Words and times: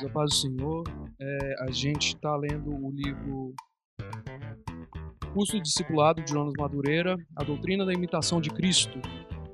irmãos, 0.00 0.04
a 0.04 0.08
paz 0.08 0.30
do 0.30 0.36
Senhor. 0.36 0.84
É, 1.20 1.54
a 1.60 1.70
gente 1.70 2.14
está 2.14 2.36
lendo 2.36 2.70
o 2.70 2.90
livro 2.90 3.54
Curso 5.32 5.52
de 5.56 5.62
Discipulado 5.62 6.22
de 6.22 6.30
Jonas 6.30 6.52
Madureira, 6.58 7.16
A 7.36 7.44
Doutrina 7.44 7.84
da 7.84 7.92
Imitação 7.92 8.40
de 8.40 8.50
Cristo. 8.50 8.98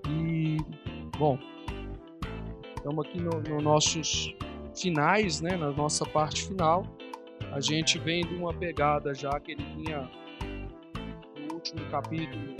E, 0.08 0.56
bom, 1.18 1.38
estamos 2.76 3.06
aqui 3.06 3.20
nos 3.20 3.42
no 3.48 3.60
nossos 3.60 4.34
finais, 4.74 5.40
né, 5.40 5.56
na 5.56 5.70
nossa 5.72 6.04
parte 6.06 6.46
final. 6.46 6.84
A 7.52 7.60
gente 7.60 7.98
vem 7.98 8.24
de 8.26 8.34
uma 8.34 8.52
pegada 8.52 9.14
já 9.14 9.38
que 9.40 9.52
ele 9.52 9.64
tinha 9.76 10.10
no 11.36 11.54
último 11.54 11.84
capítulo, 11.90 12.56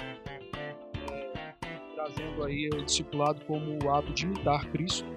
é, 1.11 1.55
trazendo 1.95 2.45
aí 2.45 2.69
o 2.69 2.85
discipulado 2.85 3.41
como 3.47 3.79
o 3.85 3.95
ato 3.95 4.13
de 4.13 4.27
imitar 4.27 4.67
Cristo 4.71 5.16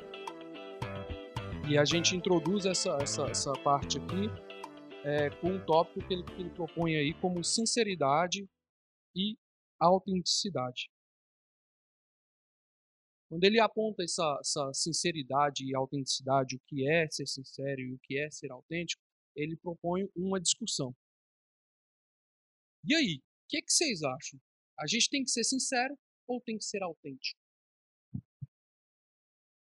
e 1.69 1.77
a 1.77 1.85
gente 1.85 2.15
introduz 2.15 2.65
essa, 2.65 2.97
essa, 2.99 3.25
essa 3.27 3.53
parte 3.63 3.99
aqui 3.99 4.25
é, 5.05 5.29
com 5.39 5.49
um 5.49 5.63
tópico 5.63 6.05
que 6.07 6.13
ele, 6.15 6.23
que 6.23 6.41
ele 6.41 6.49
propõe 6.49 6.95
aí 6.95 7.13
como 7.21 7.43
sinceridade 7.43 8.49
e 9.15 9.37
autenticidade. 9.79 10.89
Quando 13.29 13.43
ele 13.43 13.59
aponta 13.59 14.03
essa, 14.03 14.39
essa 14.39 14.73
sinceridade 14.73 15.63
e 15.63 15.75
autenticidade, 15.75 16.55
o 16.55 16.59
que 16.65 16.89
é 16.89 17.07
ser 17.07 17.27
sincero 17.27 17.79
e 17.79 17.93
o 17.93 17.99
que 17.99 18.17
é 18.17 18.31
ser 18.31 18.51
autêntico, 18.51 19.03
ele 19.35 19.55
propõe 19.55 20.09
uma 20.15 20.41
discussão. 20.41 20.91
E 22.83 22.95
aí, 22.95 23.17
o 23.17 23.47
que, 23.47 23.61
que 23.61 23.71
vocês 23.71 24.01
acham? 24.01 24.39
A 24.79 24.87
gente 24.87 25.07
tem 25.07 25.23
que 25.23 25.29
ser 25.29 25.43
sincero 25.43 25.95
ou 26.27 26.41
tem 26.41 26.57
que 26.57 26.65
ser 26.65 26.81
autêntico? 26.81 27.39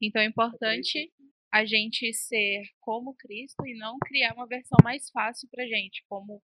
Então 0.01 0.23
é 0.23 0.25
importante 0.25 1.12
a 1.53 1.67
gente 1.67 2.12
ser 2.14 2.62
como 2.81 3.14
Cristo 3.14 3.67
e 3.67 3.77
não 3.77 3.98
criar 3.98 4.33
uma 4.34 4.47
versão 4.47 4.78
mais 4.83 5.11
fácil 5.11 5.48
para 5.50 5.67
gente, 5.67 6.03
como 6.09 6.42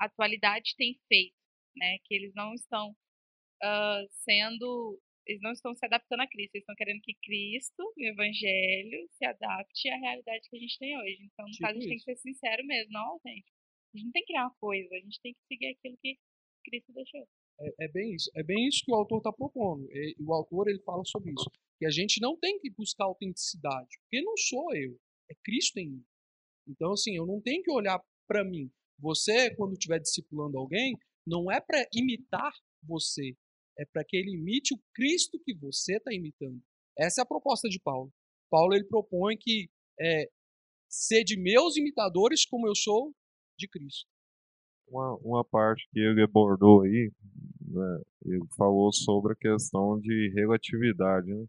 a 0.00 0.06
atualidade 0.06 0.74
tem 0.76 0.98
feito, 1.06 1.36
né? 1.76 1.98
Que 2.04 2.14
eles 2.14 2.32
não 2.34 2.54
estão 2.54 2.90
uh, 2.90 4.08
sendo, 4.24 4.98
eles 5.26 5.42
não 5.42 5.52
estão 5.52 5.74
se 5.74 5.84
adaptando 5.84 6.20
a 6.20 6.26
Cristo, 6.26 6.54
eles 6.54 6.62
estão 6.62 6.74
querendo 6.74 7.02
que 7.02 7.14
Cristo, 7.22 7.82
o 7.82 8.02
Evangelho, 8.02 9.06
se 9.12 9.26
adapte 9.26 9.90
à 9.90 9.96
realidade 9.98 10.48
que 10.48 10.56
a 10.56 10.60
gente 10.60 10.78
tem 10.78 10.98
hoje. 10.98 11.18
Então, 11.20 11.44
no 11.44 11.52
tipo 11.52 11.62
caso, 11.62 11.78
a 11.78 11.80
gente 11.80 11.94
isso. 11.94 12.04
tem 12.04 12.14
que 12.14 12.20
ser 12.20 12.32
sincero 12.32 12.66
mesmo, 12.66 12.92
não, 12.92 13.20
gente. 13.26 13.52
A 13.92 13.98
gente 13.98 14.06
não 14.06 14.12
tem 14.12 14.22
que 14.22 14.32
criar 14.32 14.44
uma 14.44 14.56
coisa, 14.58 14.94
a 14.94 15.00
gente 15.00 15.20
tem 15.20 15.34
que 15.34 15.40
seguir 15.48 15.66
aquilo 15.66 15.98
que 15.98 16.16
Cristo 16.64 16.92
deixou. 16.94 17.28
É, 17.60 17.84
é 17.84 17.88
bem 17.88 18.14
isso, 18.14 18.30
é 18.34 18.42
bem 18.42 18.68
isso 18.68 18.82
que 18.84 18.92
o 18.92 18.94
autor 18.94 19.18
está 19.18 19.32
propondo. 19.32 19.86
E, 19.90 20.16
o 20.18 20.32
autor 20.32 20.68
ele 20.68 20.82
fala 20.82 21.04
sobre 21.04 21.32
isso 21.32 21.50
que 21.78 21.86
a 21.86 21.90
gente 21.90 22.20
não 22.20 22.36
tem 22.36 22.58
que 22.58 22.70
buscar 22.70 23.04
autenticidade, 23.04 23.88
porque 24.00 24.22
não 24.22 24.36
sou 24.36 24.74
eu, 24.74 24.98
é 25.30 25.34
Cristo 25.44 25.78
em 25.78 25.90
mim. 25.90 26.04
Então, 26.68 26.92
assim, 26.92 27.16
eu 27.16 27.26
não 27.26 27.40
tenho 27.40 27.62
que 27.62 27.70
olhar 27.70 28.00
para 28.26 28.44
mim. 28.44 28.70
Você, 28.98 29.54
quando 29.54 29.74
estiver 29.74 30.00
discipulando 30.00 30.58
alguém, 30.58 30.96
não 31.26 31.50
é 31.50 31.60
para 31.60 31.86
imitar 31.94 32.52
você, 32.82 33.36
é 33.78 33.84
para 33.84 34.04
que 34.04 34.16
ele 34.16 34.34
imite 34.34 34.74
o 34.74 34.80
Cristo 34.94 35.38
que 35.44 35.54
você 35.54 35.96
está 35.96 36.12
imitando. 36.12 36.60
Essa 36.98 37.20
é 37.20 37.22
a 37.22 37.26
proposta 37.26 37.68
de 37.68 37.78
Paulo. 37.80 38.10
Paulo 38.50 38.74
ele 38.74 38.84
propõe 38.84 39.36
que 39.38 39.68
é, 40.00 40.28
ser 40.88 41.24
de 41.24 41.38
meus 41.38 41.76
imitadores 41.76 42.46
como 42.46 42.66
eu 42.66 42.74
sou 42.74 43.12
de 43.58 43.68
Cristo. 43.68 44.08
Uma, 44.88 45.16
uma 45.16 45.44
parte 45.44 45.86
que 45.90 45.98
ele 45.98 46.22
abordou 46.22 46.82
aí, 46.82 47.10
né, 47.60 48.02
ele 48.24 48.46
falou 48.56 48.92
sobre 48.92 49.32
a 49.32 49.36
questão 49.36 49.98
de 49.98 50.32
relatividade. 50.34 51.26
Né? 51.26 51.44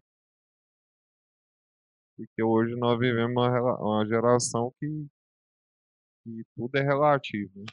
Porque 2.17 2.43
hoje 2.43 2.75
nós 2.75 2.97
vivemos 2.97 3.31
uma, 3.31 3.79
uma 3.79 4.05
geração 4.07 4.73
que, 4.79 5.07
que 6.23 6.43
tudo 6.55 6.75
é 6.75 6.81
relativo. 6.81 7.51
Né? 7.55 7.65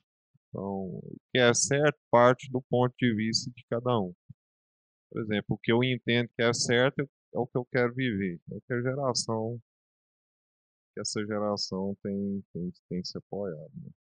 Então, 0.48 0.62
o 0.62 1.16
que 1.32 1.38
é 1.38 1.52
certo 1.54 1.98
parte 2.10 2.50
do 2.50 2.62
ponto 2.62 2.94
de 2.98 3.14
vista 3.14 3.50
de 3.50 3.64
cada 3.70 3.98
um. 3.98 4.12
Por 5.10 5.22
exemplo, 5.22 5.56
o 5.56 5.58
que 5.58 5.72
eu 5.72 5.82
entendo 5.82 6.28
que 6.36 6.42
é 6.42 6.52
certo 6.52 7.00
é 7.00 7.38
o 7.38 7.46
que 7.46 7.56
eu 7.56 7.64
quero 7.72 7.94
viver. 7.94 8.38
É 8.52 8.54
o 8.54 8.60
que 8.60 8.74
a 8.74 8.82
geração, 8.82 9.58
que 10.92 11.00
essa 11.00 11.24
geração 11.24 11.96
tem, 12.02 12.44
tem, 12.52 12.72
tem 12.88 13.04
se 13.04 13.16
apoiado. 13.16 13.72
Né? 13.74 13.90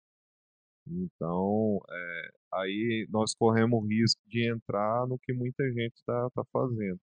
Então, 0.86 1.80
é, 1.90 2.30
aí 2.52 3.06
nós 3.10 3.34
corremos 3.34 3.82
o 3.82 3.86
risco 3.86 4.20
de 4.26 4.50
entrar 4.52 5.06
no 5.08 5.18
que 5.18 5.32
muita 5.32 5.64
gente 5.72 5.94
está 5.94 6.28
tá 6.30 6.44
fazendo, 6.52 7.00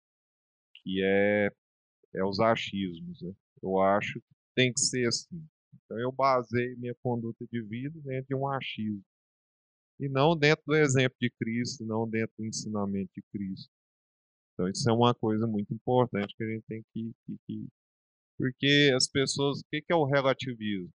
que 0.76 1.02
é 1.02 1.50
é 2.14 2.24
os 2.24 2.40
achismos. 2.40 3.20
Né? 3.22 3.32
Eu 3.62 3.80
acho 3.80 4.20
que 4.20 4.34
tem 4.54 4.72
que 4.72 4.80
ser 4.80 5.06
assim. 5.08 5.44
Então 5.84 5.98
eu 5.98 6.12
basei 6.12 6.76
minha 6.76 6.94
conduta 7.02 7.44
de 7.50 7.62
vida 7.62 8.00
dentro 8.00 8.28
de 8.28 8.34
um 8.34 8.48
achismo. 8.48 9.04
E 10.00 10.08
não 10.08 10.36
dentro 10.36 10.64
do 10.66 10.74
exemplo 10.74 11.16
de 11.20 11.30
Cristo, 11.30 11.84
não 11.84 12.08
dentro 12.08 12.34
do 12.38 12.46
ensinamento 12.46 13.10
de 13.14 13.22
Cristo. 13.30 13.70
Então 14.52 14.68
isso 14.68 14.88
é 14.88 14.92
uma 14.92 15.14
coisa 15.14 15.46
muito 15.46 15.72
importante 15.72 16.34
que 16.36 16.44
a 16.44 16.48
gente 16.48 16.64
tem 16.66 16.84
que. 16.92 17.12
que, 17.26 17.36
que... 17.46 17.68
Porque 18.36 18.92
as 18.94 19.08
pessoas. 19.08 19.60
O 19.60 19.64
que 19.70 19.84
é 19.88 19.94
o 19.94 20.04
relativismo? 20.04 20.90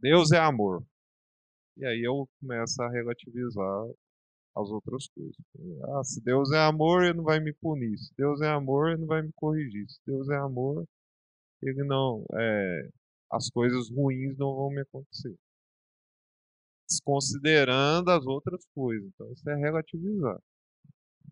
Deus 0.00 0.32
é 0.32 0.38
amor. 0.38 0.84
E 1.76 1.84
aí 1.84 2.02
eu 2.02 2.28
começo 2.40 2.80
a 2.82 2.90
relativizar 2.90 3.86
as 4.56 4.70
outras 4.70 5.08
coisas. 5.08 5.36
Ah, 5.84 6.04
se 6.04 6.22
Deus 6.22 6.50
é 6.52 6.58
amor, 6.58 7.04
ele 7.04 7.14
não 7.14 7.24
vai 7.24 7.40
me 7.40 7.52
punir. 7.52 7.98
Se 7.98 8.12
Deus 8.16 8.40
é 8.40 8.48
amor, 8.48 8.90
ele 8.90 9.00
não 9.00 9.06
vai 9.06 9.22
me 9.22 9.32
corrigir. 9.34 9.88
Se 9.88 10.00
Deus 10.06 10.28
é 10.30 10.36
amor, 10.36 10.86
ele 11.62 11.84
não. 11.84 12.24
É, 12.34 12.88
as 13.32 13.50
coisas 13.50 13.90
ruins 13.90 14.36
não 14.38 14.54
vão 14.54 14.70
me 14.70 14.82
acontecer. 14.82 15.34
Desconsiderando 16.88 18.10
as 18.10 18.24
outras 18.26 18.64
coisas. 18.74 19.08
Então, 19.14 19.32
isso 19.32 19.48
é 19.50 19.56
relativizar. 19.56 20.38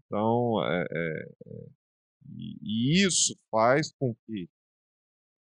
Então, 0.07 0.65
é, 0.65 0.85
é, 0.91 1.29
é 1.47 1.67
e, 2.37 3.05
isso 3.05 3.37
faz 3.51 3.93
com 3.99 4.15
que 4.27 4.49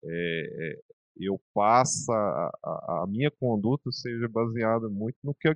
é, 0.03 0.71
é, 0.73 0.81
eu 1.17 1.39
passe 1.53 2.11
a, 2.11 2.51
a, 2.63 3.03
a, 3.03 3.07
minha 3.07 3.29
conduta 3.31 3.91
seja 3.91 4.27
baseada 4.27 4.89
muito 4.89 5.17
no 5.23 5.33
que 5.35 5.47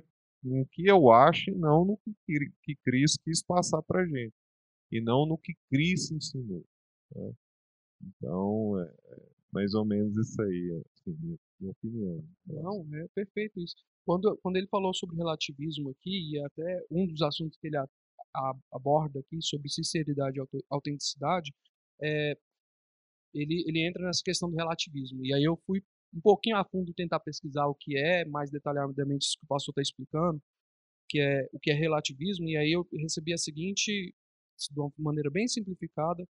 no 0.46 0.66
que 0.66 0.86
eu 0.86 1.10
acho 1.10 1.50
e 1.50 1.54
não 1.54 1.84
no 1.84 1.98
que, 1.98 2.50
que 2.62 2.76
Cristo 2.76 3.20
quis 3.24 3.42
passar 3.42 3.82
para 3.82 4.02
a 4.02 4.06
gente. 4.06 4.34
E 4.90 5.00
não 5.00 5.26
no 5.26 5.36
que 5.36 5.54
Cristo 5.68 6.14
ensinou. 6.14 6.64
Né? 7.14 7.32
Então, 8.02 8.80
é, 8.80 8.84
é, 8.84 9.28
mais 9.52 9.74
ou 9.74 9.84
menos 9.84 10.16
isso 10.16 10.40
aí, 10.40 10.82
assim, 10.94 11.16
minha, 11.20 11.38
minha 11.58 11.72
opinião. 11.72 12.24
Não, 12.46 12.86
é 12.94 13.08
perfeito 13.14 13.60
isso. 13.60 13.74
Quando, 14.04 14.36
quando 14.42 14.56
ele 14.56 14.68
falou 14.68 14.94
sobre 14.94 15.16
relativismo 15.16 15.90
aqui, 15.90 16.34
e 16.34 16.44
até 16.44 16.84
um 16.90 17.06
dos 17.06 17.22
assuntos 17.22 17.58
que 17.58 17.66
ele 17.66 17.76
a, 17.76 17.88
a, 18.36 18.54
aborda 18.72 19.18
aqui 19.18 19.42
sobre 19.42 19.68
sinceridade 19.68 20.38
e 20.38 20.62
autenticidade, 20.70 21.52
é, 22.00 22.38
ele, 23.34 23.64
ele 23.66 23.86
entra 23.86 24.04
nessa 24.04 24.22
questão 24.24 24.48
do 24.48 24.56
relativismo. 24.56 25.24
E 25.24 25.34
aí 25.34 25.42
eu 25.42 25.56
fui 25.66 25.82
um 26.16 26.20
pouquinho 26.20 26.56
a 26.56 26.64
fundo 26.64 26.94
tentar 26.94 27.20
pesquisar 27.20 27.66
o 27.66 27.74
que 27.74 27.96
é, 27.96 28.24
mais 28.24 28.50
detalhadamente 28.50 29.26
isso 29.26 29.38
que 29.38 29.44
o 29.44 29.48
pastor 29.48 29.72
está 29.72 29.82
explicando, 29.82 30.40
que 31.08 31.20
é 31.20 31.48
o 31.52 31.58
que 31.60 31.70
é 31.70 31.74
relativismo, 31.74 32.48
e 32.48 32.56
aí 32.56 32.72
eu 32.72 32.86
recebi 32.94 33.32
a 33.32 33.38
seguinte, 33.38 34.14
de 34.70 34.80
uma 34.80 34.90
maneira 34.98 35.30
bem 35.30 35.46
simplificada, 35.46 36.26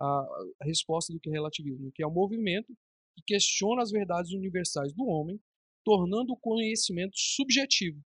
a, 0.00 0.26
resposta 0.62 1.12
do 1.12 1.20
que 1.20 1.28
é 1.28 1.32
relativismo, 1.32 1.92
que 1.94 2.02
é 2.02 2.06
um 2.06 2.12
movimento 2.12 2.72
que 3.16 3.22
questiona 3.26 3.82
as 3.82 3.90
verdades 3.90 4.32
universais 4.32 4.92
do 4.92 5.04
homem, 5.06 5.40
tornando 5.84 6.32
o 6.32 6.36
conhecimento 6.36 7.16
subjetivo, 7.16 8.00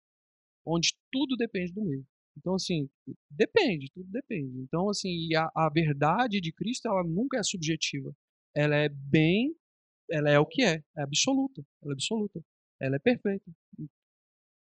onde 0.66 0.94
tudo 1.10 1.36
depende 1.36 1.72
do 1.72 1.82
meio. 1.82 2.06
Então, 2.38 2.54
assim, 2.54 2.88
depende, 3.30 3.90
tudo 3.92 4.10
depende. 4.10 4.58
Então, 4.60 4.88
assim, 4.88 5.34
a, 5.34 5.50
a 5.54 5.70
verdade 5.70 6.40
de 6.40 6.52
Cristo, 6.52 6.88
ela 6.88 7.04
nunca 7.04 7.38
é 7.38 7.42
subjetiva. 7.42 8.14
Ela 8.54 8.76
é 8.76 8.88
bem 8.88 9.54
ela 10.12 10.30
é 10.30 10.38
o 10.38 10.46
que 10.46 10.62
é, 10.62 10.82
é 10.96 11.02
absoluta, 11.02 11.64
ela 11.82 11.92
é 11.92 11.94
absoluta, 11.94 12.44
ela 12.80 12.96
é 12.96 12.98
perfeita. 12.98 13.50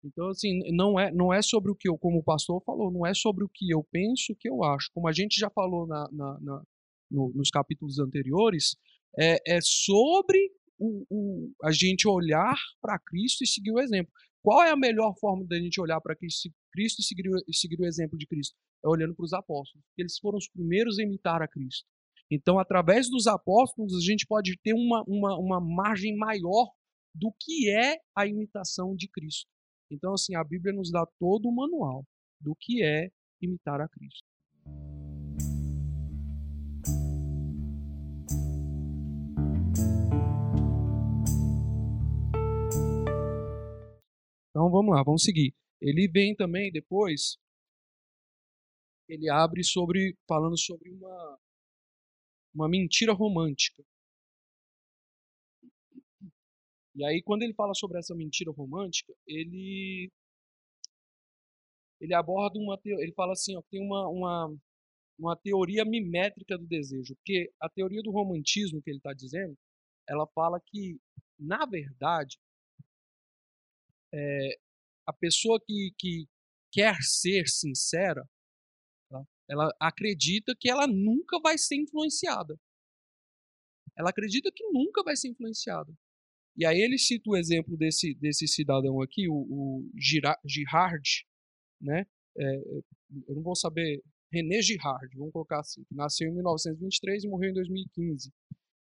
Então, 0.05 0.29
assim, 0.29 0.61
não 0.73 0.99
é, 0.99 1.13
não 1.13 1.33
é 1.33 1.43
sobre 1.43 1.71
o 1.71 1.75
que 1.75 1.89
eu, 1.89 1.99
como 1.99 2.19
o 2.19 2.23
pastor 2.23 2.63
falou, 2.65 2.91
não 2.91 3.07
é 3.07 3.13
sobre 3.13 3.45
o 3.45 3.49
que 3.49 3.71
eu 3.71 3.85
penso, 3.91 4.33
o 4.33 4.37
que 4.37 4.49
eu 4.49 4.63
acho. 4.65 4.91
Como 4.95 5.09
a 5.09 5.13
gente 5.13 5.39
já 5.39 5.51
falou 5.51 5.87
na, 5.87 6.09
na, 6.11 6.41
na 6.41 6.63
no, 7.11 7.33
nos 7.35 7.51
capítulos 7.51 7.99
anteriores, 7.99 8.77
é, 9.19 9.57
é 9.57 9.61
sobre 9.61 10.39
o, 10.79 11.05
o, 11.11 11.53
a 11.65 11.73
gente 11.73 12.09
olhar 12.09 12.57
para 12.81 12.99
Cristo 12.99 13.43
e 13.45 13.47
seguir 13.47 13.73
o 13.73 13.81
exemplo. 13.81 14.13
Qual 14.43 14.63
é 14.63 14.71
a 14.71 14.77
melhor 14.77 15.15
forma 15.21 15.45
da 15.47 15.57
gente 15.57 15.81
olhar 15.81 16.01
para 16.01 16.17
Cristo, 16.17 16.51
Cristo 16.73 17.01
e 17.01 17.05
seguir, 17.05 17.29
seguir 17.53 17.81
o 17.81 17.87
exemplo 17.87 18.17
de 18.17 18.27
Cristo? 18.27 18.57
É 18.83 18.89
olhando 18.89 19.15
para 19.15 19.25
os 19.25 19.35
apóstolos. 19.35 19.85
Eles 19.99 20.19
foram 20.19 20.39
os 20.39 20.49
primeiros 20.49 20.99
a 20.99 21.03
imitar 21.03 21.43
a 21.43 21.49
Cristo. 21.49 21.87
Então, 22.31 22.61
através 22.61 23.11
dos 23.11 23.27
apóstolos, 23.27 23.93
a 23.97 24.01
gente 24.01 24.25
pode 24.25 24.57
ter 24.63 24.73
uma, 24.73 25.03
uma, 25.09 25.37
uma 25.37 25.61
margem 25.61 26.17
maior 26.17 26.71
do 27.13 27.33
que 27.41 27.69
é 27.69 27.99
a 28.17 28.25
imitação 28.25 28.95
de 28.95 29.09
Cristo. 29.09 29.49
Então, 29.91 30.15
assim, 30.15 30.37
a 30.37 30.45
Bíblia 30.45 30.73
nos 30.73 30.93
dá 30.93 31.05
todo 31.19 31.49
o 31.49 31.55
manual 31.55 32.05
do 32.41 32.55
que 32.55 32.85
é 32.85 33.11
imitar 33.43 33.81
a 33.81 33.89
Cristo. 33.89 34.25
Então 44.51 44.71
vamos 44.71 44.95
lá, 44.95 45.03
vamos 45.03 45.23
seguir. 45.23 45.55
Ele 45.81 46.07
vem 46.07 46.35
também 46.37 46.71
depois, 46.71 47.39
ele 49.09 49.29
abre 49.31 49.65
sobre 49.65 50.17
falando 50.29 50.59
sobre 50.59 50.91
uma 50.91 51.39
uma 52.55 52.69
mentira 52.69 53.13
romântica. 53.13 53.83
E 56.95 57.05
aí 57.05 57.23
quando 57.23 57.43
ele 57.43 57.55
fala 57.55 57.75
sobre 57.75 57.99
essa 57.99 58.15
mentira 58.15 58.51
romântica, 58.51 59.13
ele 59.27 60.11
ele 62.01 62.15
aborda 62.15 62.59
uma 62.59 62.79
ele 62.85 63.13
fala 63.13 63.33
assim, 63.33 63.57
ó, 63.57 63.63
tem 63.71 63.81
uma, 63.81 64.09
uma 64.09 64.57
uma 65.19 65.37
teoria 65.37 65.85
mimétrica 65.85 66.57
do 66.57 66.67
desejo, 66.67 67.15
porque 67.17 67.53
a 67.61 67.69
teoria 67.69 68.03
do 68.03 68.11
romantismo 68.11 68.81
que 68.83 68.91
ele 68.91 68.99
está 68.99 69.13
dizendo, 69.13 69.57
ela 70.09 70.27
fala 70.29 70.59
que 70.61 70.99
na 71.39 71.67
verdade 71.67 72.39
é, 74.13 74.59
a 75.07 75.13
pessoa 75.13 75.61
que, 75.65 75.93
que 75.99 76.29
quer 76.73 76.97
ser 77.03 77.47
sincera? 77.49 78.27
Ela 79.51 79.69
acredita 79.81 80.55
que 80.59 80.71
ela 80.71 80.87
nunca 80.87 81.41
vai 81.41 81.59
ser 81.59 81.75
influenciada. 81.75 82.57
Ela 83.99 84.11
acredita 84.11 84.51
que 84.55 84.65
nunca 84.71 85.03
vai 85.03 85.17
ser 85.17 85.29
influenciada. 85.29 85.93
E 86.57 86.65
aí 86.65 86.79
ele 86.79 86.97
cita 86.97 87.29
o 87.29 87.37
exemplo 87.37 87.77
desse, 87.77 88.15
desse 88.15 88.47
cidadão 88.47 89.03
aqui, 89.03 89.29
o, 89.29 89.35
o 89.35 89.91
Girard, 89.97 91.27
né? 91.81 92.07
É, 92.39 92.57
eu 93.27 93.35
não 93.35 93.43
vou 93.43 93.57
saber, 93.57 94.01
René 94.33 94.63
Girard, 94.63 95.17
vamos 95.17 95.33
colocar 95.33 95.61
assim, 95.61 95.83
que 95.85 95.95
nasceu 95.95 96.29
em 96.29 96.35
1923 96.35 97.25
e 97.25 97.29
morreu 97.29 97.51
em 97.51 97.55
2015. 97.55 98.33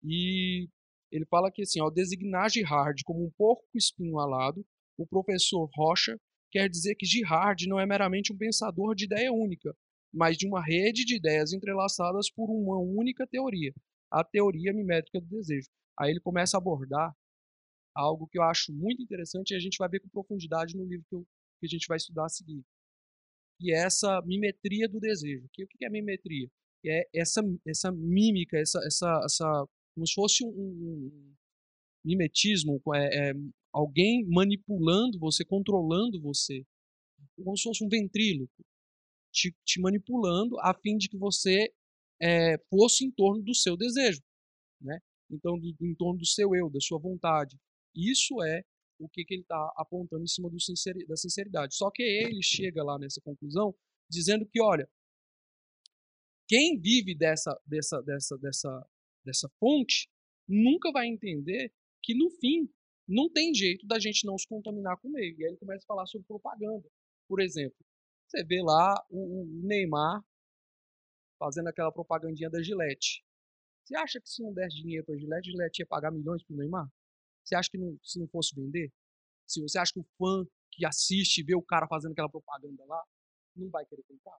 E 0.04 0.68
ele 1.12 1.26
fala 1.26 1.52
que 1.52 1.62
assim, 1.62 1.80
ao 1.80 1.92
designar 1.92 2.50
Girard 2.50 3.04
como 3.04 3.24
um 3.24 3.32
porco 3.38 3.64
espinho 3.76 4.18
alado, 4.18 4.66
o 4.98 5.06
professor 5.06 5.70
Rocha 5.76 6.20
quer 6.50 6.68
dizer 6.68 6.96
que 6.96 7.06
Girard 7.06 7.68
não 7.68 7.80
é 7.80 7.86
meramente 7.86 8.34
um 8.34 8.38
pensador 8.38 8.96
de 8.96 9.06
ideia 9.06 9.32
única, 9.32 9.76
mas 10.18 10.36
de 10.36 10.48
uma 10.48 10.64
rede 10.64 11.06
de 11.06 11.16
ideias 11.16 11.54
entrelaçadas 11.54 12.30
por 12.32 12.50
uma 12.50 12.80
única 12.80 13.28
teoria, 13.28 13.72
a 14.12 14.24
teoria 14.24 14.74
mimética 14.74 15.22
do 15.22 15.28
desejo. 15.28 15.70
Aí 16.00 16.12
ele 16.12 16.20
começa 16.20 16.58
a 16.58 16.60
abordar 16.60 17.16
algo 17.96 18.28
que 18.28 18.38
eu 18.38 18.44
acho 18.44 18.74
muito 18.74 19.02
interessante 19.02 19.52
e 19.52 19.56
a 19.56 19.60
gente 19.60 19.78
vai 19.78 19.88
ver 19.88 20.00
com 20.00 20.10
profundidade 20.10 20.76
no 20.76 20.86
livro 20.86 21.06
que, 21.08 21.16
eu, 21.16 21.28
que 21.60 21.66
a 21.66 21.70
gente 21.70 21.88
vai 21.88 21.98
estudar 21.98 22.26
a 22.26 22.30
seguir. 22.30 22.64
E 23.60 23.74
é 23.74 23.86
essa 23.86 24.22
mimetria 24.24 24.88
do 24.90 25.00
desejo. 25.00 25.46
o 25.46 25.50
que 25.50 25.86
é 25.86 25.90
mimetria? 25.90 26.48
É 26.86 27.08
essa, 27.14 27.42
essa 27.66 27.92
mímica, 27.92 28.58
essa, 28.58 28.80
essa, 28.86 29.22
essa, 29.26 29.68
como 29.96 30.08
se 30.08 30.14
fosse 30.14 30.46
um, 30.46 30.50
um 30.50 31.36
mimetismo, 32.06 32.82
é, 32.96 33.30
é, 33.30 33.34
alguém 33.74 34.26
manipulando 34.28 35.20
você, 35.20 35.44
controlando 35.44 36.22
você, 36.22 36.64
como 37.36 37.58
se 37.58 37.64
fosse 37.64 37.84
um 37.84 37.90
ventríloco, 37.90 38.64
te, 39.38 39.56
te 39.64 39.80
manipulando 39.80 40.60
a 40.62 40.74
fim 40.74 40.98
de 40.98 41.08
que 41.08 41.18
você 41.18 41.72
é, 42.20 42.58
fosse 42.70 43.06
em 43.06 43.12
torno 43.12 43.44
do 43.44 43.54
seu 43.54 43.78
desejo, 43.78 44.22
né? 44.82 45.00
Então, 45.30 45.60
do, 45.60 45.76
em 45.82 45.96
torno 45.96 46.20
do 46.20 46.26
seu 46.26 46.56
eu, 46.56 46.70
da 46.70 46.80
sua 46.80 46.98
vontade. 46.98 47.56
Isso 47.96 48.42
é 48.42 48.64
o 49.00 49.08
que, 49.08 49.24
que 49.24 49.36
ele 49.36 49.44
está 49.44 49.74
apontando 49.76 50.24
em 50.24 50.28
cima 50.28 50.50
sinceri, 50.58 51.06
da 51.06 51.16
sinceridade. 51.16 51.76
Só 51.76 51.92
que 51.92 52.02
ele 52.02 52.42
chega 52.42 52.84
lá 52.84 52.98
nessa 52.98 53.22
conclusão 53.22 53.76
dizendo 54.10 54.48
que, 54.48 54.62
olha, 54.62 54.90
quem 56.48 56.80
vive 56.80 57.14
dessa, 57.14 57.56
dessa, 57.66 58.02
dessa, 58.02 58.38
dessa, 58.38 58.90
dessa 59.24 59.50
fonte 59.60 60.10
nunca 60.48 60.92
vai 60.92 61.08
entender 61.08 61.72
que 62.02 62.16
no 62.16 62.32
fim 62.40 62.68
não 63.08 63.30
tem 63.30 63.54
jeito 63.54 63.86
da 63.86 64.00
gente 64.00 64.26
não 64.26 64.38
se 64.38 64.48
contaminar 64.48 64.98
com 64.98 65.10
o 65.10 65.12
meio. 65.12 65.38
E 65.38 65.44
aí 65.44 65.52
ele 65.52 65.58
começa 65.58 65.84
a 65.84 65.88
falar 65.88 66.08
sobre 66.08 66.26
propaganda. 66.26 66.90
Por 67.28 67.42
exemplo, 67.42 67.78
você 68.28 68.44
vê 68.44 68.62
lá 68.62 68.94
o, 69.10 69.46
Neymar 69.64 70.24
fazendo 71.40 71.68
aquela 71.68 71.92
propagandinha 71.92 72.50
da 72.50 72.62
Gillette. 72.62 73.24
Você 73.86 73.96
acha 73.96 74.20
que 74.20 74.30
se 74.30 74.42
não 74.42 74.54
desse 74.54 74.76
dinheiro 74.76 75.06
para 75.06 75.16
a 75.16 75.18
Gillette, 75.18 75.50
a 75.50 75.52
Gillette 75.52 75.82
ia 75.82 75.86
pagar 75.86 76.12
milhões 76.12 76.44
para 76.44 76.54
o 76.54 76.58
Neymar? 76.58 76.88
Você 77.44 77.56
acha 77.56 77.70
que 77.70 77.78
não, 77.78 77.98
se 78.04 78.20
não 78.20 78.28
fosse 78.28 78.54
vender? 78.54 78.92
Se 79.46 79.62
você 79.62 79.80
acha 79.80 79.94
que 79.94 80.00
o 80.00 80.06
fã 80.18 80.46
que 80.72 80.86
assiste 80.86 81.42
vê 81.44 81.56
o 81.56 81.62
cara 81.62 81.88
fazendo 81.88 82.12
aquela 82.12 82.30
propaganda 82.30 82.84
lá, 82.86 83.02
não 83.56 83.70
vai 83.70 83.86
querer 83.86 84.04
comprar? 84.04 84.38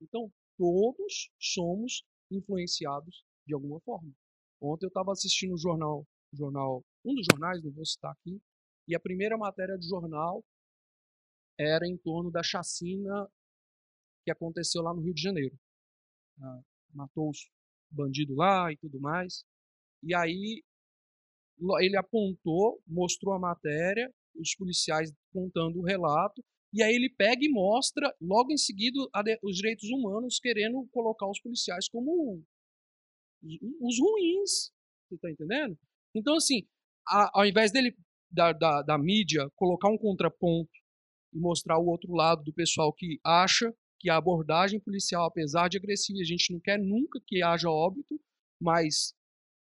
Então, 0.00 0.30
todos 0.56 1.30
somos 1.40 2.04
influenciados 2.30 3.24
de 3.44 3.54
alguma 3.54 3.80
forma. 3.80 4.12
Ontem 4.60 4.86
eu 4.86 4.88
estava 4.88 5.12
assistindo 5.12 5.54
o 5.54 5.58
jornal, 5.58 6.06
jornal 6.32 6.84
um 7.04 7.14
dos 7.14 7.26
jornais, 7.30 7.62
não 7.62 7.72
vou 7.72 7.84
citar 7.84 8.12
aqui, 8.12 8.40
e 8.86 8.94
a 8.94 9.00
primeira 9.00 9.36
matéria 9.36 9.76
do 9.76 9.84
jornal 9.84 10.44
era 11.58 11.86
em 11.86 11.96
torno 11.96 12.30
da 12.30 12.42
chacina 12.42 13.28
que 14.24 14.30
aconteceu 14.30 14.82
lá 14.82 14.94
no 14.94 15.00
Rio 15.00 15.14
de 15.14 15.22
Janeiro. 15.22 15.58
Ah, 16.40 16.60
matou 16.94 17.30
os 17.30 17.50
bandidos 17.90 18.36
lá 18.36 18.72
e 18.72 18.76
tudo 18.76 19.00
mais. 19.00 19.44
E 20.02 20.14
aí 20.14 20.62
ele 21.80 21.96
apontou, 21.96 22.80
mostrou 22.86 23.34
a 23.34 23.38
matéria, 23.38 24.12
os 24.36 24.54
policiais 24.54 25.12
contando 25.32 25.80
o 25.80 25.84
relato, 25.84 26.44
e 26.72 26.82
aí 26.82 26.94
ele 26.94 27.10
pega 27.10 27.42
e 27.42 27.48
mostra, 27.48 28.14
logo 28.20 28.52
em 28.52 28.56
seguida, 28.56 28.98
os 29.42 29.56
direitos 29.56 29.88
humanos 29.90 30.38
querendo 30.38 30.86
colocar 30.92 31.28
os 31.28 31.40
policiais 31.40 31.88
como 31.88 32.44
os 33.42 33.98
ruins. 33.98 34.70
Você 35.08 35.14
está 35.14 35.30
entendendo? 35.30 35.78
Então, 36.14 36.36
assim, 36.36 36.66
ao 37.06 37.46
invés 37.46 37.72
dele, 37.72 37.96
da, 38.30 38.52
da, 38.52 38.82
da 38.82 38.98
mídia, 38.98 39.48
colocar 39.56 39.88
um 39.88 39.96
contraponto 39.96 40.70
e 41.32 41.38
mostrar 41.38 41.78
o 41.78 41.86
outro 41.86 42.12
lado 42.12 42.42
do 42.42 42.52
pessoal 42.52 42.92
que 42.92 43.18
acha 43.24 43.72
que 44.00 44.08
a 44.08 44.16
abordagem 44.16 44.80
policial, 44.80 45.24
apesar 45.26 45.68
de 45.68 45.76
agressiva, 45.76 46.20
a 46.20 46.24
gente 46.24 46.52
não 46.52 46.60
quer 46.60 46.78
nunca 46.78 47.20
que 47.26 47.42
haja 47.42 47.68
óbito, 47.68 48.20
mas 48.60 49.12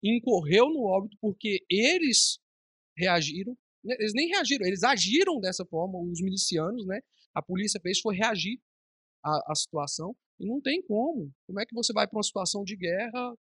incorreu 0.03 0.69
no 0.71 0.85
óbito 0.85 1.17
porque 1.21 1.65
eles 1.71 2.39
reagiram, 2.97 3.57
né, 3.85 3.95
eles 3.99 4.13
nem 4.15 4.29
reagiram, 4.29 4.67
eles 4.67 4.83
agiram 4.83 5.39
dessa 5.41 5.65
forma, 5.65 5.99
os 6.01 6.21
milicianos, 6.21 6.85
né? 6.87 7.01
A 7.35 7.43
polícia 7.43 7.81
fez 7.81 8.01
foi 8.01 8.17
reagir 8.17 8.61
à, 9.25 9.53
à 9.53 9.55
situação 9.55 10.17
e 10.39 10.47
não 10.47 10.61
tem 10.61 10.83
como. 10.83 11.33
Como 11.47 11.61
é 11.61 11.67
que 11.67 11.75
você 11.75 11.93
vai 11.93 12.07
para 12.07 12.17
uma 12.17 12.23
situação 12.23 12.65
de 12.65 12.77
guerra? 12.77 13.35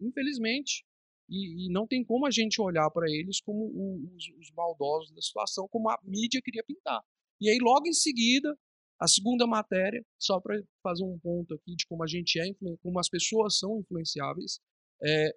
Infelizmente, 0.00 0.84
e, 1.28 1.66
e, 1.66 1.72
não 1.72 1.86
tem 1.86 2.04
como 2.04 2.26
a 2.26 2.30
gente 2.30 2.60
olhar 2.60 2.90
para 2.90 3.10
eles 3.10 3.40
como 3.40 3.66
os, 4.14 4.24
os, 4.38 4.50
maldosos 4.52 5.10
da 5.12 5.22
situação, 5.22 5.66
como 5.68 5.88
a 5.88 5.98
mídia 6.02 6.40
queria 6.42 6.62
pintar. 6.62 7.00
E 7.40 7.50
aí, 7.50 7.58
logo 7.60 7.86
em 7.86 7.92
seguida, 7.92 8.56
a 9.00 9.06
segunda 9.06 9.46
matéria, 9.46 10.04
só 10.18 10.40
para 10.40 10.60
fazer 10.82 11.04
um 11.04 11.18
ponto 11.18 11.54
aqui 11.54 11.74
de 11.74 11.86
como 11.86 12.02
a 12.02 12.06
gente 12.06 12.38
é, 12.38 12.44
como 12.82 12.98
as 12.98 13.08
pessoas 13.08 13.58
são 13.58 13.80
influenciáveis, 13.80 14.60
é, 15.02 15.30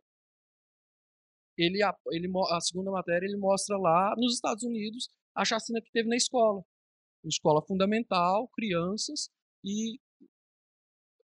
ele, 1.58 1.82
a, 1.84 1.94
ele, 2.12 2.32
a 2.52 2.62
segunda 2.62 2.92
matéria 2.92 3.26
ele 3.26 3.38
mostra 3.38 3.78
lá 3.78 4.14
nos 4.18 4.36
Estados 4.36 4.64
Unidos 4.64 5.10
a 5.36 5.44
chacina 5.44 5.82
que 5.82 5.92
teve 5.92 6.08
na 6.08 6.16
escola. 6.16 6.64
Escola 7.26 7.62
fundamental, 7.66 8.48
crianças, 8.50 9.30
e 9.66 10.00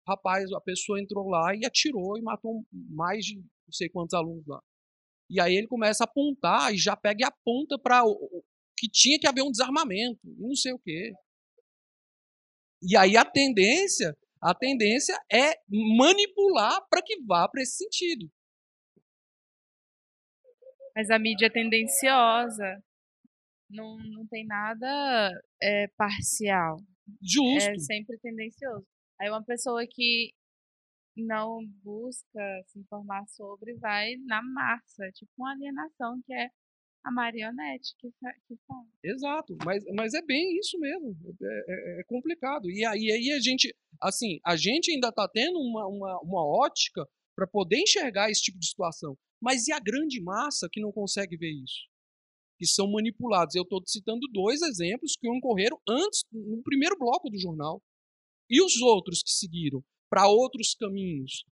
rapaz, 0.07 0.51
a 0.51 0.61
pessoa 0.61 0.99
entrou 0.99 1.29
lá 1.29 1.55
e 1.55 1.65
atirou 1.65 2.17
e 2.17 2.21
matou 2.21 2.65
mais 2.71 3.25
de 3.25 3.37
não 3.37 3.71
sei 3.71 3.89
quantos 3.89 4.13
alunos 4.13 4.45
lá. 4.47 4.61
E 5.29 5.39
aí 5.39 5.55
ele 5.55 5.67
começa 5.67 6.03
a 6.03 6.05
apontar 6.05 6.73
e 6.73 6.77
já 6.77 6.95
pega 6.95 7.21
e 7.21 7.25
aponta 7.25 7.77
para 7.77 8.03
que 8.81 8.89
tinha 8.89 9.19
que 9.19 9.27
haver 9.27 9.43
um 9.43 9.51
desarmamento, 9.51 10.19
não 10.39 10.55
sei 10.55 10.73
o 10.73 10.79
quê. 10.79 11.13
E 12.81 12.97
aí 12.97 13.15
a 13.15 13.23
tendência, 13.23 14.17
a 14.41 14.55
tendência 14.55 15.15
é 15.31 15.53
manipular 15.69 16.83
para 16.89 17.03
que 17.03 17.21
vá 17.21 17.47
para 17.47 17.61
esse 17.61 17.77
sentido. 17.77 18.27
Mas 20.95 21.11
a 21.11 21.19
mídia 21.19 21.45
é 21.45 21.49
tendenciosa. 21.51 22.83
Não, 23.69 23.97
não 23.97 24.25
tem 24.27 24.47
nada 24.47 25.29
é, 25.61 25.87
parcial. 25.89 26.77
Justo. 27.21 27.69
É 27.69 27.77
sempre 27.77 28.17
tendencioso. 28.17 28.83
Aí 29.19 29.29
uma 29.29 29.43
pessoa 29.43 29.85
que 29.87 30.33
não 31.15 31.59
busca 31.83 32.63
se 32.65 32.79
informar 32.79 33.27
sobre 33.27 33.75
vai 33.75 34.15
na 34.25 34.41
massa, 34.41 35.11
tipo 35.11 35.31
uma 35.37 35.51
alienação 35.51 36.19
que 36.25 36.33
é 36.33 36.49
a 37.03 37.11
marionete 37.11 37.95
que, 37.97 38.09
que. 38.47 38.55
Exato, 39.03 39.55
mas, 39.65 39.83
mas 39.95 40.13
é 40.13 40.21
bem 40.21 40.57
isso 40.59 40.77
mesmo. 40.79 41.15
É, 41.41 41.45
é, 41.45 42.01
é 42.01 42.03
complicado. 42.05 42.69
E 42.69 42.85
aí, 42.85 43.11
aí 43.11 43.31
a 43.31 43.39
gente, 43.39 43.75
assim, 44.01 44.39
a 44.45 44.55
gente 44.55 44.91
ainda 44.91 45.09
está 45.09 45.27
tendo 45.27 45.59
uma, 45.59 45.87
uma, 45.87 46.19
uma 46.21 46.45
ótica 46.45 47.05
para 47.35 47.47
poder 47.47 47.79
enxergar 47.79 48.29
esse 48.29 48.41
tipo 48.41 48.59
de 48.59 48.67
situação. 48.67 49.17
Mas 49.41 49.67
e 49.67 49.73
a 49.73 49.79
grande 49.79 50.21
massa 50.21 50.69
que 50.71 50.79
não 50.79 50.91
consegue 50.91 51.35
ver 51.35 51.51
isso? 51.51 51.89
Que 52.59 52.67
são 52.67 52.91
manipulados. 52.91 53.55
Eu 53.55 53.63
estou 53.63 53.81
citando 53.87 54.27
dois 54.31 54.61
exemplos 54.61 55.15
que 55.19 55.27
ocorreram 55.27 55.79
antes, 55.89 56.23
no 56.31 56.61
primeiro 56.61 56.95
bloco 56.97 57.29
do 57.29 57.39
jornal. 57.39 57.81
E 58.49 58.61
os 58.61 58.79
outros 58.81 59.23
que 59.23 59.31
seguiram 59.31 59.83
para 60.09 60.27
outros 60.27 60.75
caminhos. 60.75 61.45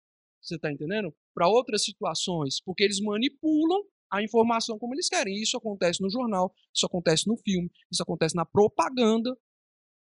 Você 0.43 0.57
está 0.57 0.71
entendendo? 0.71 1.14
Para 1.35 1.49
outras 1.49 1.85
situações. 1.85 2.61
Porque 2.62 2.85
eles 2.85 3.00
manipulam 3.00 3.83
a 4.11 4.23
informação 4.23 4.79
como 4.79 4.95
eles 4.95 5.09
querem. 5.09 5.35
Isso 5.41 5.57
acontece 5.57 6.03
no 6.03 6.11
jornal, 6.11 6.55
isso 6.75 6.87
acontece 6.87 7.27
no 7.27 7.37
filme, 7.37 7.71
isso 7.91 8.03
acontece 8.03 8.35
na 8.35 8.45
propaganda, 8.45 9.37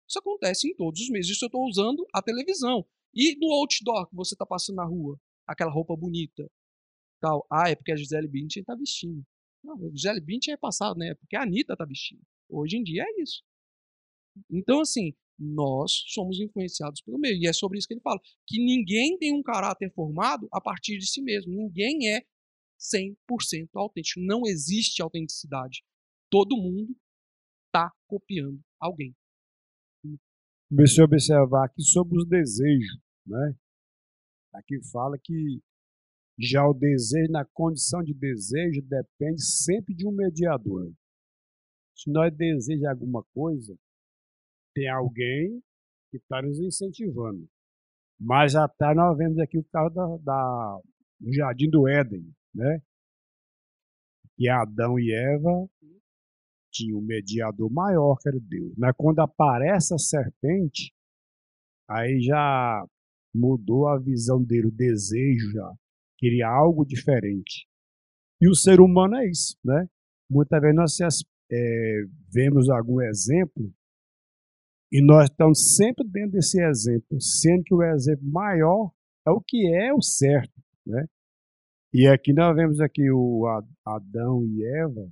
isso 0.07 0.19
acontece 0.19 0.69
em 0.69 0.75
todos 0.75 1.01
os 1.01 1.09
meios. 1.09 1.29
Isso 1.29 1.45
eu 1.45 1.47
estou 1.47 1.65
usando 1.65 2.05
a 2.13 2.21
televisão. 2.21 2.85
E 3.13 3.37
no 3.39 3.51
outdoor 3.53 4.09
que 4.09 4.15
você 4.15 4.33
está 4.35 4.45
passando 4.45 4.77
na 4.77 4.85
rua, 4.85 5.19
aquela 5.47 5.71
roupa 5.71 5.95
bonita, 5.95 6.49
tal. 7.19 7.45
Ah, 7.51 7.69
é 7.69 7.75
porque 7.75 7.91
a 7.91 7.95
Gisele 7.95 8.27
Bündchen 8.27 8.61
está 8.61 8.75
vestindo. 8.75 9.23
Não, 9.63 9.75
a 9.75 9.89
Gisele 9.91 10.19
Bündchen 10.19 10.53
é 10.53 10.57
passado, 10.57 10.97
né? 10.97 11.09
É 11.09 11.15
porque 11.15 11.35
a 11.35 11.43
Anitta 11.43 11.73
está 11.73 11.85
vestindo. 11.85 12.21
Hoje 12.49 12.77
em 12.77 12.83
dia 12.83 13.03
é 13.03 13.21
isso. 13.21 13.43
Então, 14.51 14.81
assim, 14.81 15.13
nós 15.39 16.03
somos 16.07 16.39
influenciados 16.39 17.01
pelo 17.01 17.17
meio. 17.17 17.37
E 17.37 17.47
é 17.47 17.53
sobre 17.53 17.77
isso 17.77 17.87
que 17.87 17.93
ele 17.93 18.01
fala. 18.01 18.19
Que 18.47 18.63
ninguém 18.63 19.17
tem 19.17 19.33
um 19.33 19.41
caráter 19.41 19.91
formado 19.93 20.47
a 20.51 20.59
partir 20.59 20.97
de 20.97 21.07
si 21.07 21.21
mesmo. 21.21 21.53
Ninguém 21.53 22.09
é 22.09 22.25
100% 22.83 23.69
autêntico. 23.75 24.19
Não 24.19 24.41
existe 24.45 25.01
autenticidade. 25.01 25.83
Todo 26.29 26.57
mundo 26.57 26.95
está 27.67 27.91
copiando 28.07 28.59
alguém. 28.79 29.15
Comecei 30.69 31.01
a 31.01 31.05
observar 31.05 31.65
aqui 31.65 31.81
sobre 31.81 32.17
os 32.17 32.27
desejos. 32.27 32.99
Né? 33.25 33.55
Aqui 34.53 34.79
fala 34.91 35.17
que 35.17 35.61
já 36.39 36.67
o 36.67 36.73
desejo, 36.73 37.31
na 37.31 37.45
condição 37.45 38.03
de 38.03 38.13
desejo, 38.13 38.81
depende 38.81 39.43
sempre 39.43 39.93
de 39.93 40.07
um 40.07 40.11
mediador. 40.11 40.91
Se 41.95 42.11
nós 42.11 42.35
desejamos 42.35 42.85
alguma 42.85 43.23
coisa, 43.33 43.77
tem 44.73 44.89
alguém 44.89 45.61
que 46.09 46.17
está 46.17 46.41
nos 46.41 46.59
incentivando. 46.59 47.47
Mas 48.19 48.55
atrás 48.55 48.95
nós 48.95 49.17
vemos 49.17 49.37
aqui 49.37 49.57
o 49.57 49.63
caso 49.65 49.93
da, 49.93 50.17
da, 50.17 50.79
do 51.19 51.33
Jardim 51.33 51.69
do 51.69 51.87
Éden, 51.87 52.33
né? 52.53 52.81
Que 54.35 54.49
Adão 54.49 54.99
e 54.99 55.13
Eva 55.13 55.69
tinham 56.71 56.99
um 56.99 57.05
mediador 57.05 57.71
maior 57.71 58.17
que 58.19 58.29
era 58.29 58.39
Deus. 58.39 58.73
Mas 58.77 58.95
quando 58.97 59.19
aparece 59.19 59.93
a 59.93 59.97
serpente, 59.97 60.91
aí 61.87 62.21
já 62.21 62.85
mudou 63.33 63.87
a 63.87 63.99
visão 63.99 64.43
dele, 64.43 64.67
o 64.67 64.71
desejo 64.71 65.51
já. 65.51 65.73
Queria 66.17 66.47
algo 66.47 66.85
diferente. 66.85 67.67
E 68.41 68.49
o 68.49 68.55
ser 68.55 68.79
humano 68.79 69.15
é 69.17 69.29
isso, 69.29 69.57
né? 69.63 69.87
Muitas 70.29 70.59
vezes 70.61 70.75
nós 70.75 70.97
é, 71.51 72.03
vemos 72.31 72.69
algum 72.69 73.01
exemplo 73.01 73.71
e 74.91 75.01
nós 75.01 75.29
estamos 75.29 75.75
sempre 75.75 76.07
dentro 76.07 76.33
desse 76.33 76.61
exemplo, 76.61 77.19
sendo 77.19 77.63
que 77.63 77.73
o 77.73 77.81
exemplo 77.81 78.25
maior 78.29 78.91
é 79.25 79.31
o 79.31 79.41
que 79.41 79.67
é 79.73 79.93
o 79.93 80.01
certo, 80.01 80.53
né? 80.85 81.07
E 81.95 82.07
aqui 82.07 82.33
nós 82.33 82.55
vemos 82.55 82.79
aqui 82.79 83.11
o 83.11 83.45
Adão 83.85 84.43
e 84.47 84.65
Eva, 84.65 85.07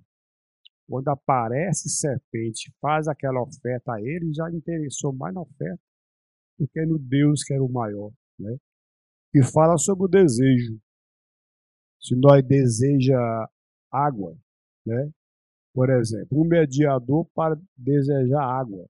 quando 0.90 1.10
aparece 1.10 1.88
serpente, 1.90 2.74
faz 2.82 3.08
aquela 3.08 3.40
oferta 3.40 3.94
a 3.94 4.02
ele, 4.02 4.34
já 4.34 4.50
interessou 4.50 5.14
mais 5.14 5.32
na 5.32 5.42
oferta 5.42 5.80
do 6.58 6.68
que 6.68 6.84
no 6.84 6.98
Deus 6.98 7.44
que 7.44 7.54
era 7.54 7.64
o 7.64 7.72
maior, 7.72 8.12
né? 8.40 8.58
E 9.32 9.44
fala 9.44 9.78
sobre 9.78 10.06
o 10.06 10.08
desejo. 10.08 10.80
Se 12.00 12.16
nós 12.16 12.44
deseja 12.44 13.16
água, 13.92 14.36
né? 14.84 15.12
Por 15.76 15.88
exemplo, 15.92 16.42
um 16.42 16.48
mediador 16.48 17.30
para 17.36 17.62
desejar 17.78 18.44
água 18.44 18.90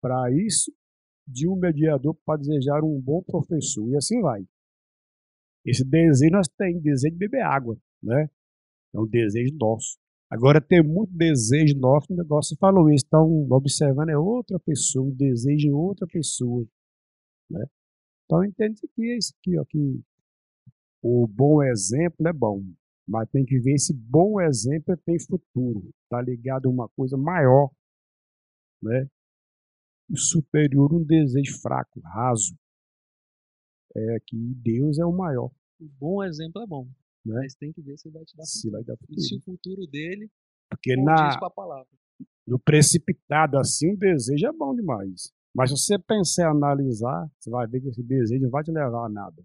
para 0.00 0.30
isso, 0.30 0.72
de 1.26 1.48
um 1.48 1.56
mediador 1.56 2.14
para 2.24 2.38
desejar 2.38 2.84
um 2.84 3.00
bom 3.00 3.22
professor, 3.24 3.88
e 3.90 3.96
assim 3.96 4.20
vai. 4.22 4.46
Esse 5.64 5.84
desejo 5.84 6.32
nós 6.32 6.48
temos, 6.48 6.82
desejo 6.82 7.12
de 7.12 7.18
beber 7.18 7.42
água, 7.42 7.76
né? 8.02 8.28
É 8.94 8.98
um 9.00 9.06
desejo 9.06 9.54
nosso. 9.58 9.98
Agora 10.30 10.60
tem 10.60 10.82
muito 10.82 11.12
desejo 11.12 11.78
nosso, 11.78 12.12
o 12.12 12.16
negócio 12.16 12.56
falou 12.58 12.90
isso, 12.90 13.04
estão 13.04 13.46
observando 13.50 14.10
é 14.10 14.18
outra 14.18 14.58
pessoa, 14.60 15.06
um 15.06 15.14
desejo 15.14 15.68
em 15.68 15.72
outra 15.72 16.06
pessoa, 16.06 16.66
né? 17.50 17.64
Então 18.24 18.44
entende 18.44 18.80
que 18.94 19.02
é 19.10 19.16
isso 19.16 19.34
aqui, 19.38 19.58
ó, 19.58 19.64
que 19.64 20.00
o 21.02 21.26
bom 21.26 21.62
exemplo 21.62 22.28
é 22.28 22.32
bom, 22.32 22.62
mas 23.06 23.28
tem 23.30 23.44
que 23.44 23.58
ver 23.58 23.74
esse 23.74 23.94
bom 23.94 24.38
exemplo 24.40 24.96
tem 24.98 25.18
futuro, 25.18 25.90
tá 26.10 26.20
ligado 26.20 26.66
a 26.66 26.70
uma 26.70 26.88
coisa 26.90 27.16
maior, 27.16 27.70
né? 28.82 29.08
superior 30.16 30.92
um 30.94 31.04
desejo 31.04 31.60
fraco, 31.60 32.00
raso. 32.00 32.56
É 33.96 34.18
que 34.26 34.36
Deus 34.36 34.98
é 34.98 35.04
o 35.04 35.12
maior. 35.12 35.50
O 35.80 35.88
bom 35.98 36.22
exemplo 36.22 36.62
é 36.62 36.66
bom, 36.66 36.84
né? 37.24 37.40
mas 37.42 37.54
tem 37.54 37.72
que 37.72 37.80
ver 37.80 37.96
se 37.96 38.10
vai 38.10 38.24
te 38.24 38.36
dar 38.36 38.44
se 38.44 38.70
vai 38.70 38.82
dar 38.82 38.96
futuro. 38.96 39.18
E 39.18 39.22
se 39.22 39.36
o 39.36 39.40
futuro 39.40 39.86
dele 39.86 40.30
Porque 40.68 40.96
na, 40.96 41.38
no 42.46 42.58
precipitado 42.58 43.58
assim, 43.58 43.92
o 43.92 43.96
desejo 43.96 44.46
é 44.46 44.52
bom 44.52 44.74
demais. 44.74 45.32
Mas 45.54 45.70
se 45.70 45.76
você 45.76 45.98
pensar 45.98 46.42
e 46.42 46.46
analisar, 46.46 47.30
você 47.38 47.50
vai 47.50 47.66
ver 47.66 47.80
que 47.80 47.88
esse 47.88 48.02
desejo 48.02 48.42
não 48.42 48.50
vai 48.50 48.62
te 48.62 48.70
levar 48.70 49.06
a 49.06 49.08
nada. 49.08 49.42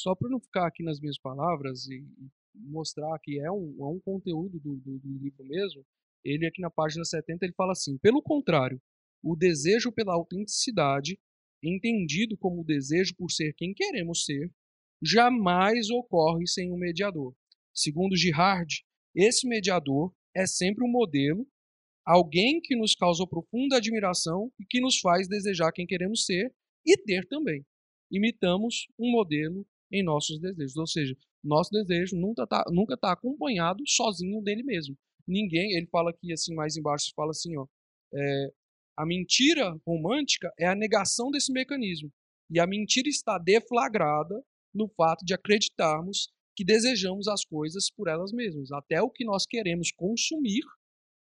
Só 0.00 0.14
para 0.14 0.30
não 0.30 0.40
ficar 0.40 0.66
aqui 0.66 0.82
nas 0.82 0.98
minhas 0.98 1.18
palavras 1.18 1.86
e, 1.86 2.02
mostrar 2.54 3.18
que 3.22 3.38
é 3.38 3.50
um, 3.50 3.76
é 3.78 3.84
um 3.84 4.00
conteúdo 4.00 4.58
do, 4.58 4.76
do, 4.76 4.98
do 4.98 5.18
livro 5.18 5.44
mesmo, 5.44 5.84
ele 6.24 6.46
aqui 6.46 6.62
na 6.62 6.70
página 6.70 7.04
70 7.04 7.44
ele 7.44 7.52
fala 7.52 7.72
assim: 7.72 7.98
pelo 7.98 8.22
contrário, 8.22 8.80
o 9.22 9.36
desejo 9.36 9.92
pela 9.92 10.14
autenticidade, 10.14 11.18
entendido 11.62 12.34
como 12.38 12.62
o 12.62 12.64
desejo 12.64 13.14
por 13.14 13.30
ser 13.30 13.52
quem 13.54 13.74
queremos 13.74 14.24
ser, 14.24 14.50
jamais 15.02 15.90
ocorre 15.90 16.46
sem 16.46 16.72
um 16.72 16.78
mediador. 16.78 17.34
Segundo 17.74 18.16
Girard, 18.16 18.82
esse 19.14 19.46
mediador 19.46 20.14
é 20.34 20.46
sempre 20.46 20.82
um 20.82 20.90
modelo, 20.90 21.46
alguém 22.06 22.58
que 22.62 22.74
nos 22.74 22.94
causa 22.94 23.26
profunda 23.26 23.76
admiração 23.76 24.50
e 24.58 24.64
que 24.64 24.80
nos 24.80 24.98
faz 24.98 25.28
desejar 25.28 25.72
quem 25.72 25.86
queremos 25.86 26.24
ser 26.24 26.52
e 26.86 26.96
ter 26.96 27.26
também. 27.28 27.64
Imitamos 28.10 28.86
um 28.98 29.10
modelo 29.10 29.66
em 29.90 30.02
nossos 30.02 30.38
desejos. 30.40 30.76
Ou 30.76 30.86
seja, 30.86 31.16
nosso 31.42 31.70
desejo 31.70 32.16
nunca 32.16 32.44
está 32.44 32.64
nunca 32.70 32.96
tá 32.96 33.12
acompanhado 33.12 33.82
sozinho 33.86 34.42
dele 34.42 34.62
mesmo. 34.62 34.96
Ninguém, 35.26 35.76
ele 35.76 35.86
fala 35.86 36.10
aqui 36.10 36.32
assim, 36.32 36.54
mais 36.54 36.76
embaixo, 36.76 37.12
fala 37.14 37.30
assim, 37.30 37.56
ó, 37.56 37.66
é, 38.14 38.52
a 38.96 39.06
mentira 39.06 39.74
romântica 39.86 40.52
é 40.58 40.66
a 40.66 40.74
negação 40.74 41.30
desse 41.30 41.52
mecanismo. 41.52 42.12
E 42.50 42.58
a 42.58 42.66
mentira 42.66 43.08
está 43.08 43.38
deflagrada 43.38 44.42
no 44.74 44.88
fato 44.88 45.24
de 45.24 45.34
acreditarmos 45.34 46.28
que 46.56 46.64
desejamos 46.64 47.28
as 47.28 47.44
coisas 47.44 47.90
por 47.90 48.08
elas 48.08 48.32
mesmas. 48.32 48.72
Até 48.72 49.00
o 49.00 49.10
que 49.10 49.24
nós 49.24 49.46
queremos 49.46 49.90
consumir, 49.92 50.62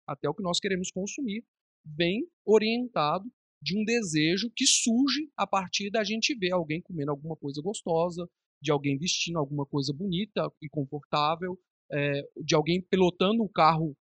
até 0.07 0.29
o 0.29 0.33
que 0.33 0.43
nós 0.43 0.59
queremos 0.59 0.91
consumir, 0.91 1.43
vem 1.83 2.27
orientado 2.45 3.29
de 3.61 3.77
um 3.77 3.83
desejo 3.83 4.51
que 4.55 4.65
surge 4.65 5.29
a 5.35 5.47
partir 5.47 5.89
da 5.89 6.03
gente 6.03 6.35
ver 6.35 6.51
alguém 6.51 6.81
comendo 6.81 7.11
alguma 7.11 7.35
coisa 7.35 7.61
gostosa, 7.61 8.29
de 8.65 8.71
alguém 8.71 8.97
vestindo 8.97 9.37
alguma 9.37 9.63
coisa 9.63 9.93
bonita 9.93 10.51
e 10.59 10.67
confortável, 10.67 11.55
é, 11.91 12.21
de 12.43 12.55
alguém 12.55 12.81
pilotando 12.81 13.43
o 13.43 13.49
carro 13.49 13.95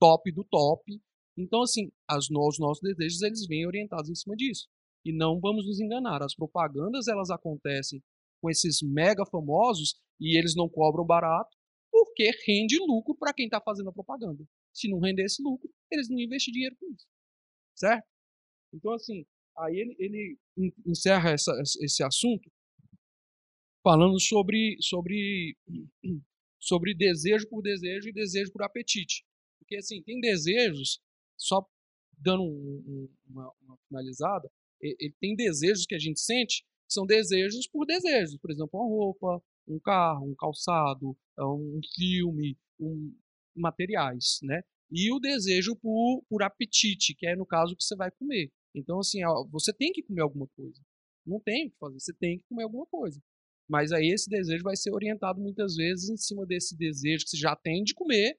top 0.00 0.32
do 0.32 0.44
top. 0.44 1.00
Então, 1.38 1.62
assim, 1.62 1.92
as, 2.08 2.24
os 2.28 2.58
nossos 2.58 2.80
desejos 2.82 3.22
eles 3.22 3.46
vêm 3.46 3.66
orientados 3.66 4.10
em 4.10 4.14
cima 4.16 4.34
disso. 4.34 4.66
E 5.04 5.16
não 5.16 5.38
vamos 5.38 5.64
nos 5.64 5.80
enganar, 5.80 6.22
as 6.22 6.34
propagandas 6.34 7.06
elas 7.06 7.30
acontecem 7.30 8.02
com 8.42 8.50
esses 8.50 8.82
mega 8.82 9.24
famosos 9.24 9.94
e 10.20 10.36
eles 10.36 10.54
não 10.56 10.68
cobram 10.68 11.06
barato 11.06 11.56
porque 11.90 12.30
rende 12.46 12.78
lucro 12.80 13.14
para 13.16 13.32
quem 13.32 13.46
está 13.46 13.60
fazendo 13.60 13.90
a 13.90 13.92
propaganda. 13.92 14.44
Se 14.74 14.90
não 14.90 14.98
rendesse 14.98 15.42
lucro, 15.42 15.70
eles 15.90 16.08
não 16.08 16.18
investem 16.18 16.52
dinheiro 16.52 16.76
com 16.78 16.86
isso. 16.92 17.06
Certo? 17.76 18.06
Então, 18.74 18.92
assim, 18.92 19.24
aí 19.58 19.76
ele, 19.76 19.96
ele 19.98 20.38
encerra 20.84 21.30
essa, 21.30 21.52
esse 21.80 22.02
assunto 22.02 22.50
falando 23.82 24.18
sobre, 24.20 24.76
sobre, 24.80 25.56
sobre 26.58 26.94
desejo 26.94 27.48
por 27.48 27.62
desejo 27.62 28.08
e 28.08 28.12
desejo 28.12 28.52
por 28.52 28.62
apetite. 28.62 29.24
Porque, 29.58 29.76
assim, 29.76 30.02
tem 30.02 30.20
desejos, 30.20 31.00
só 31.36 31.64
dando 32.18 32.42
um, 32.42 32.84
um, 32.86 33.08
uma, 33.28 33.52
uma, 33.62 33.78
finalizada, 33.88 34.50
ele 34.80 35.14
tem 35.20 35.34
desejos 35.34 35.86
que 35.86 35.94
a 35.94 35.98
gente 35.98 36.20
sente 36.20 36.62
que 36.62 36.94
são 36.94 37.06
desejos 37.06 37.66
por 37.68 37.86
desejos. 37.86 38.36
Por 38.38 38.50
exemplo, 38.50 38.80
uma 38.80 38.88
roupa, 38.88 39.42
um 39.66 39.78
carro, 39.78 40.26
um 40.26 40.34
calçado, 40.34 41.16
é 41.38 41.44
um 41.44 41.80
filme, 41.94 42.58
um, 42.78 43.14
materiais, 43.54 44.38
né? 44.42 44.62
E 44.90 45.12
o 45.12 45.20
desejo 45.20 45.76
por, 45.76 46.24
por 46.28 46.42
apetite, 46.42 47.14
que 47.14 47.26
é 47.26 47.36
no 47.36 47.46
caso 47.46 47.76
que 47.76 47.84
você 47.84 47.94
vai 47.94 48.10
comer. 48.10 48.50
Então, 48.74 48.98
assim, 48.98 49.20
você 49.50 49.72
tem 49.72 49.92
que 49.92 50.02
comer 50.02 50.22
alguma 50.22 50.48
coisa. 50.48 50.80
Não 51.24 51.38
tem 51.40 51.66
o 51.66 51.70
que 51.70 51.78
fazer, 51.78 52.00
você 52.00 52.14
tem 52.14 52.38
que 52.38 52.44
comer 52.48 52.64
alguma 52.64 52.86
coisa. 52.86 53.20
Mas 53.70 53.92
aí 53.92 54.08
esse 54.08 54.28
desejo 54.28 54.64
vai 54.64 54.74
ser 54.74 54.92
orientado 54.92 55.40
muitas 55.40 55.76
vezes 55.76 56.10
em 56.10 56.16
cima 56.16 56.44
desse 56.44 56.76
desejo 56.76 57.22
que 57.24 57.30
você 57.30 57.36
já 57.36 57.54
tem 57.54 57.84
de 57.84 57.94
comer, 57.94 58.36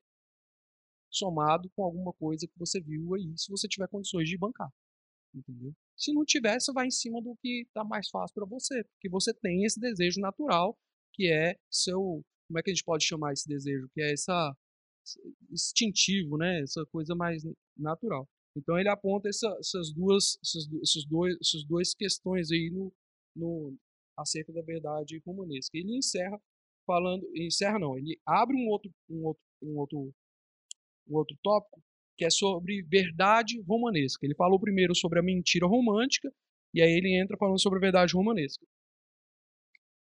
somado 1.10 1.70
com 1.74 1.86
alguma 1.86 2.12
coisa 2.12 2.46
que 2.46 2.60
você 2.60 2.82
viu 2.82 3.16
aí, 3.16 3.34
se 3.38 3.50
você 3.50 3.66
tiver 3.66 3.88
condições 3.88 4.28
de 4.28 4.38
bancar. 4.38 4.70
Entendeu? 5.34 5.74
Se 5.96 6.12
não 6.12 6.26
tiver, 6.26 6.60
você 6.60 6.74
vai 6.74 6.88
em 6.88 6.92
cima 6.92 7.22
do 7.22 7.34
que 7.38 7.62
está 7.62 7.82
mais 7.82 8.10
fácil 8.10 8.34
para 8.34 8.46
você, 8.46 8.84
porque 8.84 9.08
você 9.08 9.34
tem 9.34 9.64
esse 9.64 9.80
desejo 9.80 10.20
natural, 10.20 10.78
que 11.14 11.32
é 11.32 11.56
seu, 11.72 12.22
como 12.50 12.60
é 12.60 12.62
que 12.62 12.70
a 12.70 12.74
gente 12.74 12.84
pode 12.84 13.06
chamar 13.06 13.32
esse 13.32 13.48
desejo? 13.48 13.88
Que 13.94 14.02
é 14.02 14.12
essa 14.12 14.54
instintivo, 15.50 16.38
né? 16.38 16.60
Essa 16.60 16.86
coisa 16.88 17.16
mais 17.16 17.42
natural. 17.78 18.28
Então 18.54 18.78
ele 18.78 18.90
aponta 18.90 19.30
essa, 19.30 19.48
essas 19.62 19.94
duas, 19.94 20.38
essas, 20.44 20.70
esses 20.84 21.06
dois, 21.06 21.38
essas 21.40 21.64
duas 21.64 21.94
questões 21.94 22.52
aí 22.52 22.70
no, 22.70 22.94
no 23.34 23.78
acerca 24.22 24.52
da 24.54 24.62
verdade 24.62 25.22
romanesca. 25.26 25.78
Ele 25.78 25.98
encerra 25.98 26.40
falando, 26.86 27.26
encerra 27.36 27.80
não, 27.80 27.98
ele 27.98 28.20
abre 28.26 28.56
um 28.56 28.68
outro, 28.68 28.92
um 29.10 29.26
outro, 29.26 29.44
um 29.62 29.78
outro, 29.78 30.16
um 31.08 31.16
outro 31.16 31.38
tópico 31.42 31.82
que 32.18 32.26
é 32.26 32.30
sobre 32.30 32.84
verdade 32.84 33.62
romanesca. 33.62 34.26
Ele 34.26 34.36
falou 34.36 34.60
primeiro 34.60 34.96
sobre 34.96 35.20
a 35.20 35.24
mentira 35.24 35.66
romântica 35.66 36.32
e 36.74 36.82
aí 36.82 36.92
ele 36.92 37.20
entra 37.20 37.38
falando 37.38 37.60
sobre 37.60 37.78
a 37.78 37.82
verdade 37.82 38.14
romanesca. 38.14 38.66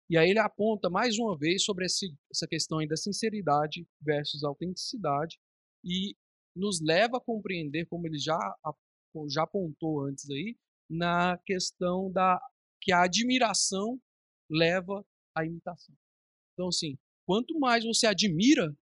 E 0.10 0.18
aí 0.18 0.30
ele 0.30 0.40
aponta 0.40 0.90
mais 0.90 1.18
uma 1.20 1.38
vez 1.38 1.66
sobre 1.66 1.86
essa 1.86 2.48
questão 2.48 2.86
da 2.88 2.96
sinceridade 2.96 3.86
versus 4.02 4.44
autenticidade 4.44 5.38
e 5.84 6.16
nos 6.56 6.80
leva 6.82 7.18
a 7.18 7.22
compreender, 7.22 7.86
como 7.88 8.08
ele 8.08 8.18
já, 8.18 8.40
já 9.30 9.44
apontou 9.44 10.02
antes 10.06 10.30
aí, 10.30 10.56
na 10.90 11.38
questão 11.46 12.10
da 12.10 12.42
que 12.82 12.92
a 12.92 13.04
admiração 13.04 14.00
leva 14.50 15.06
à 15.36 15.46
imitação. 15.46 15.96
Então, 16.54 16.70
assim, 16.70 16.98
quanto 17.26 17.58
mais 17.60 17.84
você 17.84 18.08
admira 18.08 18.76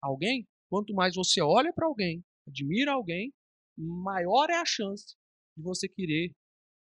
alguém, 0.00 0.46
quanto 0.68 0.94
mais 0.94 1.14
você 1.14 1.40
olha 1.40 1.72
para 1.72 1.86
alguém, 1.86 2.24
admira 2.46 2.92
alguém, 2.92 3.32
maior 3.76 4.50
é 4.50 4.56
a 4.56 4.64
chance 4.64 5.16
de 5.56 5.62
você 5.62 5.88
querer 5.88 6.32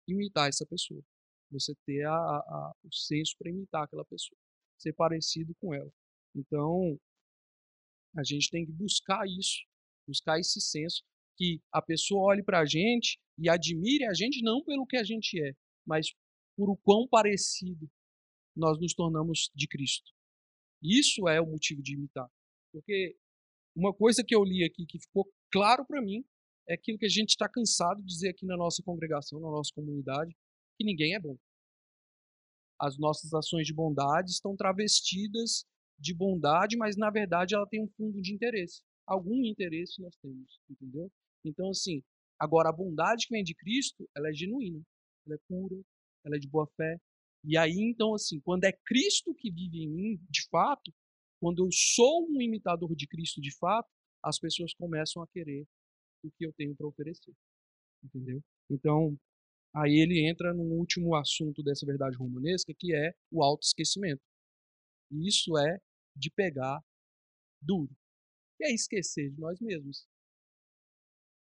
imitar 0.07 0.49
essa 0.49 0.65
pessoa. 0.65 1.01
Você 1.51 1.73
ter 1.85 2.05
a, 2.05 2.13
a, 2.13 2.73
o 2.83 2.93
senso 2.93 3.35
para 3.37 3.49
imitar 3.49 3.83
aquela 3.83 4.05
pessoa, 4.05 4.37
ser 4.77 4.93
parecido 4.93 5.53
com 5.59 5.73
ela. 5.73 5.91
Então, 6.35 6.99
a 8.17 8.23
gente 8.23 8.49
tem 8.49 8.65
que 8.65 8.71
buscar 8.71 9.25
isso, 9.27 9.63
buscar 10.07 10.39
esse 10.39 10.59
senso 10.59 11.03
que 11.37 11.61
a 11.71 11.81
pessoa 11.81 12.23
olhe 12.23 12.43
para 12.43 12.61
a 12.61 12.65
gente 12.65 13.19
e 13.37 13.49
admire 13.49 14.05
a 14.05 14.13
gente 14.13 14.41
não 14.41 14.63
pelo 14.63 14.85
que 14.85 14.97
a 14.97 15.03
gente 15.03 15.41
é, 15.41 15.53
mas 15.85 16.07
por 16.55 16.69
o 16.69 16.77
quão 16.77 17.07
parecido 17.07 17.89
nós 18.55 18.79
nos 18.79 18.93
tornamos 18.93 19.51
de 19.53 19.67
Cristo. 19.67 20.11
Isso 20.81 21.27
é 21.27 21.41
o 21.41 21.45
motivo 21.45 21.81
de 21.81 21.93
imitar. 21.93 22.29
Porque 22.71 23.17
uma 23.75 23.93
coisa 23.93 24.23
que 24.23 24.35
eu 24.35 24.43
li 24.43 24.63
aqui 24.63 24.85
que 24.85 24.99
ficou 24.99 25.29
claro 25.51 25.85
para 25.85 26.01
mim 26.01 26.23
é 26.67 26.75
aquilo 26.75 26.97
que 26.97 27.05
a 27.05 27.09
gente 27.09 27.29
está 27.29 27.47
cansado 27.49 28.01
de 28.01 28.07
dizer 28.07 28.29
aqui 28.29 28.45
na 28.45 28.57
nossa 28.57 28.81
congregação, 28.83 29.39
na 29.39 29.49
nossa 29.49 29.71
comunidade, 29.73 30.35
que 30.77 30.85
ninguém 30.85 31.15
é 31.15 31.19
bom. 31.19 31.37
As 32.79 32.97
nossas 32.97 33.33
ações 33.33 33.67
de 33.67 33.73
bondade 33.73 34.31
estão 34.31 34.55
travestidas 34.55 35.65
de 35.97 36.13
bondade, 36.13 36.75
mas 36.77 36.97
na 36.97 37.09
verdade 37.09 37.55
ela 37.55 37.67
tem 37.67 37.81
um 37.81 37.89
fundo 37.95 38.21
de 38.21 38.33
interesse. 38.33 38.81
Algum 39.07 39.45
interesse 39.45 40.01
nós 40.01 40.15
temos, 40.17 40.59
entendeu? 40.69 41.11
Então, 41.45 41.69
assim, 41.69 42.01
agora 42.39 42.69
a 42.69 42.73
bondade 42.73 43.27
que 43.27 43.33
vem 43.33 43.43
de 43.43 43.53
Cristo, 43.55 44.09
ela 44.15 44.29
é 44.29 44.33
genuína, 44.33 44.81
ela 45.25 45.35
é 45.35 45.39
pura, 45.47 45.75
ela 46.25 46.35
é 46.35 46.39
de 46.39 46.49
boa 46.49 46.67
fé. 46.75 46.97
E 47.43 47.57
aí, 47.57 47.75
então, 47.77 48.15
assim, 48.15 48.39
quando 48.39 48.63
é 48.63 48.71
Cristo 48.71 49.33
que 49.35 49.51
vive 49.51 49.83
em 49.83 49.87
mim, 49.87 50.19
de 50.29 50.47
fato, 50.49 50.91
quando 51.39 51.63
eu 51.63 51.69
sou 51.71 52.27
um 52.27 52.41
imitador 52.41 52.95
de 52.95 53.07
Cristo 53.07 53.39
de 53.39 53.55
fato, 53.55 53.87
as 54.23 54.39
pessoas 54.39 54.73
começam 54.73 55.21
a 55.21 55.27
querer 55.27 55.67
o 56.23 56.31
que 56.31 56.45
eu 56.45 56.51
tenho 56.53 56.75
para 56.75 56.87
oferecer. 56.87 57.33
Entendeu? 58.03 58.41
Então, 58.69 59.15
aí 59.75 59.93
ele 59.93 60.27
entra 60.27 60.53
no 60.53 60.63
último 60.63 61.15
assunto 61.15 61.61
dessa 61.61 61.85
verdade 61.85 62.17
romanesca, 62.17 62.73
que 62.73 62.95
é 62.95 63.13
o 63.31 63.43
autoesquecimento. 63.43 64.23
E 65.11 65.27
isso 65.27 65.55
é 65.57 65.79
de 66.15 66.31
pegar 66.31 66.81
duro. 67.61 67.95
E 68.59 68.65
é 68.65 68.73
esquecer 68.73 69.29
de 69.29 69.39
nós 69.39 69.59
mesmos. 69.59 70.07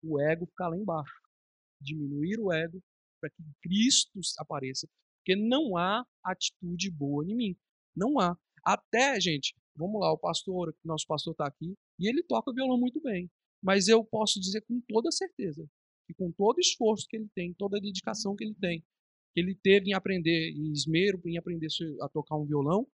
O 0.03 0.21
ego 0.21 0.47
ficar 0.47 0.69
lá 0.69 0.77
embaixo. 0.77 1.15
Diminuir 1.81 2.39
o 2.39 2.53
ego 2.53 2.83
para 3.25 3.31
que 3.31 3.43
Cristo 3.63 4.21
apareça. 4.39 4.87
Porque 5.19 5.35
não 5.35 5.77
há 5.77 6.05
atitude 6.23 6.91
boa 6.91 7.25
em 7.25 7.35
mim. 7.35 7.57
Não 7.97 8.21
há. 8.21 8.37
Até, 8.63 9.19
gente, 9.21 9.55
vamos 9.75 10.01
lá, 10.01 10.13
o 10.13 10.19
pastor, 10.19 10.75
nosso 10.85 11.07
pastor 11.07 11.33
está 11.33 11.47
aqui, 11.47 11.75
e 11.99 12.09
ele 12.09 12.23
toca 12.23 12.53
violão 12.53 12.79
muito 12.79 13.01
bem. 13.01 13.31
Mas 13.63 13.89
eu 13.89 14.05
posso 14.05 14.39
dizer 14.39 14.63
com 14.63 14.81
toda 14.87 15.11
certeza 15.11 15.67
que 16.07 16.15
com 16.15 16.31
todo 16.33 16.59
o 16.59 16.61
esforço 16.61 17.07
que 17.09 17.17
ele 17.17 17.29
tem, 17.35 17.55
toda 17.55 17.79
a 17.79 17.81
dedicação 17.81 18.37
que 18.37 18.45
ele 18.45 18.55
tem, 18.55 18.81
que 19.33 19.41
ele 19.41 19.55
teve 19.55 19.91
em 19.91 19.95
aprender, 19.95 20.51
em 20.51 20.71
esmero, 20.71 21.21
em 21.25 21.39
aprender 21.39 21.69
a 22.03 22.09
tocar 22.09 22.37
um 22.37 22.45
violão, 22.45 22.87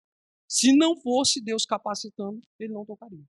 se 0.48 0.76
não 0.76 0.96
fosse 1.00 1.42
Deus 1.42 1.66
capacitando, 1.66 2.40
ele 2.60 2.74
não 2.74 2.86
tocaria. 2.86 3.24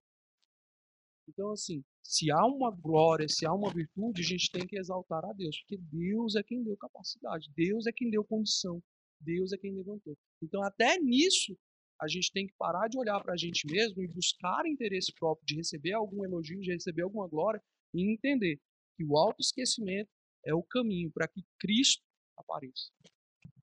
Então, 1.27 1.51
assim, 1.51 1.83
se 2.03 2.31
há 2.31 2.45
uma 2.45 2.71
glória, 2.71 3.27
se 3.27 3.45
há 3.45 3.53
uma 3.53 3.71
virtude, 3.71 4.21
a 4.21 4.25
gente 4.25 4.51
tem 4.51 4.65
que 4.65 4.77
exaltar 4.77 5.23
a 5.23 5.33
Deus, 5.33 5.57
porque 5.61 5.77
Deus 5.77 6.35
é 6.35 6.43
quem 6.43 6.63
deu 6.63 6.75
capacidade, 6.77 7.49
Deus 7.55 7.85
é 7.87 7.91
quem 7.91 8.09
deu 8.09 8.23
condição, 8.23 8.81
Deus 9.19 9.53
é 9.53 9.57
quem 9.57 9.73
levantou. 9.73 10.17
Então, 10.41 10.63
até 10.63 10.97
nisso, 10.99 11.57
a 12.01 12.07
gente 12.07 12.31
tem 12.31 12.47
que 12.47 12.53
parar 12.57 12.87
de 12.87 12.97
olhar 12.97 13.21
para 13.21 13.33
a 13.33 13.37
gente 13.37 13.65
mesmo 13.67 14.01
e 14.01 14.07
buscar 14.07 14.65
interesse 14.65 15.13
próprio 15.13 15.45
de 15.45 15.55
receber 15.55 15.93
algum 15.93 16.25
elogio, 16.25 16.59
de 16.59 16.71
receber 16.71 17.03
alguma 17.03 17.27
glória 17.27 17.61
e 17.93 18.11
entender 18.11 18.59
que 18.97 19.05
o 19.05 19.15
autoesquecimento 19.17 20.09
é 20.45 20.53
o 20.53 20.63
caminho 20.63 21.11
para 21.11 21.27
que 21.27 21.41
Cristo 21.59 22.03
apareça. 22.35 22.89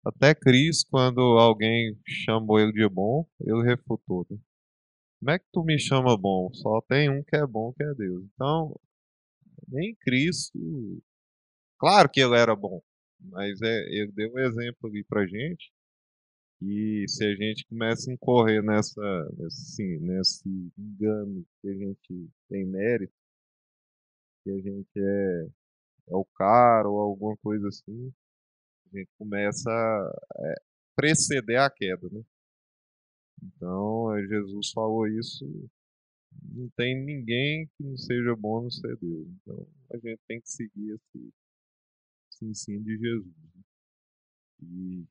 Até 0.04 0.34
Cristo, 0.34 0.88
quando 0.89 1.20
alguém 1.20 1.96
chamou 2.08 2.60
ele 2.60 2.72
de 2.72 2.88
bom, 2.89 3.28
ele 3.39 3.63
refutou. 3.63 4.26
Né? 4.30 4.38
Como 5.21 5.29
é 5.29 5.38
que 5.38 5.45
tu 5.53 5.63
me 5.63 5.77
chama 5.79 6.17
bom? 6.17 6.51
Só 6.51 6.81
tem 6.81 7.07
um 7.07 7.23
que 7.23 7.36
é 7.36 7.45
bom, 7.45 7.71
que 7.73 7.84
é 7.84 7.93
Deus. 7.93 8.25
Então, 8.34 8.75
nem 9.67 9.95
Cristo. 10.01 10.57
Claro 11.77 12.10
que 12.10 12.19
ele 12.21 12.36
era 12.36 12.55
bom, 12.55 12.81
mas 13.19 13.62
é, 13.62 13.81
ele 13.89 14.12
deu 14.13 14.34
um 14.34 14.39
exemplo 14.39 14.89
ali 14.89 15.03
pra 15.03 15.27
gente. 15.27 15.71
E 16.62 17.05
se 17.07 17.23
a 17.23 17.36
gente 17.36 17.67
começa 17.67 18.10
a 18.10 18.13
incorrer 18.13 18.63
nessa, 18.63 19.01
nesse, 19.38 19.99
nesse 19.99 20.49
engano 20.77 21.45
que 21.62 21.69
a 21.69 21.73
gente 21.73 22.29
tem 22.49 22.65
mérito, 22.65 23.13
que 24.43 24.49
a 24.49 24.57
gente 24.57 24.89
é, 24.97 25.47
é 26.10 26.15
o 26.15 26.25
cara 26.36 26.89
ou 26.89 26.99
alguma 26.99 27.38
coisa 27.38 27.67
assim, 27.67 28.12
a 28.91 28.97
gente 28.97 29.10
começa 29.19 29.69
a 29.69 30.13
é, 30.39 30.55
preceder 30.95 31.60
a 31.60 31.69
queda, 31.69 32.10
né? 32.12 32.23
Então, 33.43 34.13
Jesus 34.27 34.71
falou 34.71 35.08
isso, 35.08 35.45
não 36.54 36.69
tem 36.77 36.95
ninguém 37.04 37.67
que 37.75 37.84
não 37.84 37.97
seja 37.97 38.36
bom 38.36 38.63
no 38.63 38.71
ser 38.71 38.95
Deus. 38.97 39.27
Então, 39.27 39.67
a 39.91 39.97
gente 39.97 40.21
tem 40.27 40.39
que 40.39 40.49
seguir 40.49 40.91
esse, 40.91 41.34
esse 42.32 42.45
ensino 42.45 42.84
de 42.84 42.97
Jesus. 42.97 43.36
Né? 43.56 43.62
E, 44.62 45.06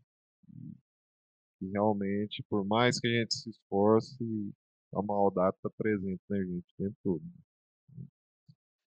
e, 0.48 0.74
e, 1.62 1.70
realmente, 1.70 2.42
por 2.48 2.64
mais 2.64 3.00
que 3.00 3.08
a 3.08 3.20
gente 3.20 3.34
se 3.34 3.50
esforce, 3.50 4.24
a 4.94 5.02
maldade 5.02 5.56
está 5.56 5.70
presente 5.70 6.22
na 6.28 6.38
gente 6.38 6.66
o 6.72 6.76
tempo 6.76 6.96
todo. 7.02 7.24
Né? 7.96 8.06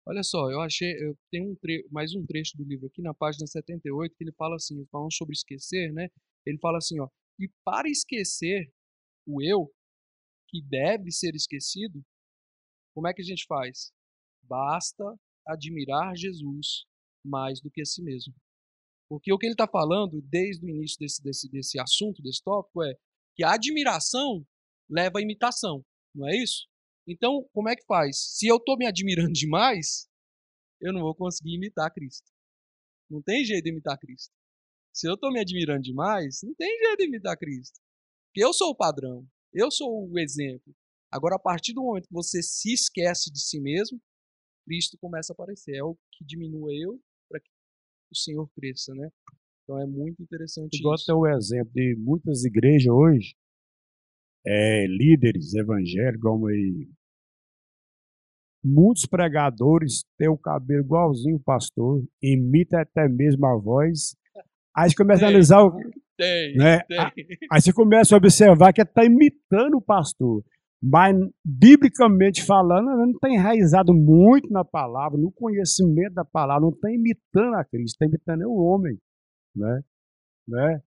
Olha 0.06 0.22
só, 0.22 0.50
eu 0.50 0.60
achei, 0.60 0.92
eu 1.00 1.16
tenho 1.30 1.52
um 1.52 1.54
tre 1.54 1.86
mais 1.90 2.14
um 2.14 2.26
trecho 2.26 2.56
do 2.56 2.64
livro 2.64 2.86
aqui 2.86 3.00
na 3.00 3.14
página 3.14 3.46
78 3.46 4.14
que 4.14 4.24
ele 4.24 4.32
fala 4.32 4.56
assim, 4.56 4.84
falando 4.90 5.12
sobre 5.12 5.32
esquecer, 5.32 5.92
né? 5.92 6.08
Ele 6.44 6.58
fala 6.58 6.78
assim, 6.78 6.98
ó, 7.00 7.08
e 7.38 7.48
para 7.64 7.88
esquecer 7.88 8.70
o 9.26 9.42
eu, 9.42 9.72
que 10.48 10.62
deve 10.62 11.10
ser 11.10 11.34
esquecido, 11.34 12.04
como 12.94 13.08
é 13.08 13.14
que 13.14 13.22
a 13.22 13.24
gente 13.24 13.46
faz? 13.46 13.92
Basta 14.42 15.04
admirar 15.46 16.16
Jesus 16.16 16.84
mais 17.24 17.60
do 17.60 17.70
que 17.70 17.80
a 17.80 17.84
si 17.84 18.02
mesmo. 18.02 18.34
Porque 19.08 19.32
o 19.32 19.38
que 19.38 19.46
ele 19.46 19.54
está 19.54 19.68
falando 19.68 20.20
desde 20.22 20.64
o 20.64 20.68
início 20.68 20.98
desse, 20.98 21.22
desse, 21.22 21.50
desse 21.50 21.80
assunto, 21.80 22.22
desse 22.22 22.42
tópico, 22.42 22.82
é 22.82 22.94
que 23.34 23.44
a 23.44 23.54
admiração 23.54 24.46
leva 24.88 25.18
à 25.18 25.22
imitação, 25.22 25.84
não 26.14 26.28
é 26.28 26.36
isso? 26.36 26.66
Então, 27.06 27.48
como 27.52 27.68
é 27.68 27.76
que 27.76 27.84
faz? 27.84 28.16
Se 28.36 28.46
eu 28.46 28.56
estou 28.56 28.76
me 28.76 28.86
admirando 28.86 29.32
demais, 29.32 30.08
eu 30.80 30.92
não 30.92 31.00
vou 31.00 31.14
conseguir 31.14 31.56
imitar 31.56 31.92
Cristo. 31.92 32.30
Não 33.10 33.22
tem 33.22 33.44
jeito 33.44 33.64
de 33.64 33.70
imitar 33.70 33.98
Cristo. 33.98 34.32
Se 34.94 35.08
eu 35.08 35.14
estou 35.14 35.32
me 35.32 35.40
admirando 35.40 35.82
demais, 35.82 36.40
não 36.42 36.54
tem 36.54 36.68
jeito 36.78 36.98
de 36.98 37.06
imitar 37.06 37.36
Cristo. 37.36 37.80
Porque 38.32 38.44
eu 38.44 38.52
sou 38.54 38.70
o 38.70 38.74
padrão, 38.74 39.26
eu 39.52 39.70
sou 39.70 40.08
o 40.08 40.18
exemplo. 40.18 40.74
Agora, 41.10 41.36
a 41.36 41.38
partir 41.38 41.74
do 41.74 41.82
momento 41.82 42.08
que 42.08 42.14
você 42.14 42.42
se 42.42 42.72
esquece 42.72 43.30
de 43.30 43.38
si 43.38 43.60
mesmo, 43.60 44.00
Cristo 44.64 44.96
começa 44.98 45.32
a 45.32 45.34
aparecer. 45.34 45.76
É 45.76 45.84
o 45.84 45.94
que 46.10 46.24
diminua 46.24 46.72
eu 46.72 46.98
para 47.28 47.38
que 47.38 47.50
o 48.10 48.16
Senhor 48.16 48.48
cresça, 48.56 48.94
né? 48.94 49.10
Então 49.62 49.78
é 49.78 49.86
muito 49.86 50.22
interessante 50.22 50.78
Igual 50.78 50.94
isso. 50.94 51.04
tem 51.04 51.14
o 51.14 51.26
exemplo 51.26 51.70
de 51.74 51.94
muitas 51.98 52.44
igrejas 52.44 52.90
hoje 52.90 53.36
é, 54.44 54.86
líderes 54.86 55.54
evangélicos, 55.54 56.22
como 56.22 56.48
aí, 56.48 56.88
muitos 58.64 59.06
pregadores 59.06 60.04
têm 60.18 60.28
o 60.28 60.38
cabelo 60.38 60.84
igualzinho 60.84 61.36
o 61.36 61.42
pastor, 61.42 62.02
imita 62.20 62.80
até 62.80 63.08
mesmo 63.08 63.46
a 63.46 63.56
voz. 63.56 64.16
Aí 64.74 64.94
começa 64.94 65.24
a 65.24 65.28
analisar 65.28 65.62
o. 65.62 65.78
Tem, 66.16 66.56
Né? 66.56 66.80
tem. 66.80 66.98
Aí 67.50 67.60
você 67.60 67.72
começa 67.72 68.14
a 68.14 68.18
observar 68.18 68.72
que 68.72 68.82
está 68.82 69.04
imitando 69.04 69.76
o 69.76 69.82
pastor. 69.82 70.44
Mas, 70.84 71.16
biblicamente 71.44 72.44
falando, 72.44 72.90
ele 72.90 73.06
não 73.06 73.12
está 73.12 73.30
enraizado 73.30 73.94
muito 73.94 74.50
na 74.50 74.64
palavra, 74.64 75.16
no 75.16 75.30
conhecimento 75.30 76.14
da 76.14 76.24
palavra, 76.24 76.62
não 76.62 76.70
está 76.70 76.90
imitando 76.90 77.54
a 77.54 77.64
Cristo, 77.64 77.94
está 77.94 78.06
imitando 78.06 78.42
o 78.50 78.64
homem. 78.64 78.98
Né? 79.54 79.80
Né? 80.48 80.82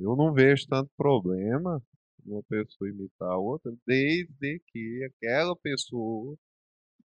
Eu 0.00 0.16
não 0.16 0.32
vejo 0.32 0.66
tanto 0.68 0.90
problema 0.96 1.80
uma 2.26 2.42
pessoa 2.44 2.90
imitar 2.90 3.30
a 3.30 3.38
outra, 3.38 3.72
desde 3.86 4.60
que 4.66 5.04
aquela 5.04 5.54
pessoa 5.56 6.36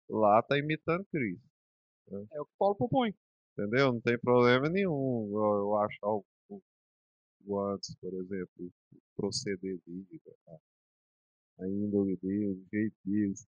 lá 0.08 0.40
está 0.40 0.58
imitando 0.58 1.04
Cristo. 1.10 1.44
É 2.32 2.40
o 2.40 2.46
que 2.46 2.52
Paulo 2.58 2.76
propõe. 2.76 3.14
Entendeu? 3.52 3.92
Não 3.92 4.00
tem 4.00 4.18
problema 4.18 4.68
nenhum 4.68 5.30
eu, 5.32 5.58
eu 5.60 5.76
achar 5.76 6.06
o 6.06 6.24
antes, 7.54 7.94
por 7.96 8.12
exemplo, 8.14 8.72
proceder 9.16 9.78
dele, 9.86 10.20
a, 11.58 11.68
índole 11.68 12.16
dele, 12.16 12.46
o 12.46 12.66
jeito 12.72 12.96
deles, 13.04 13.46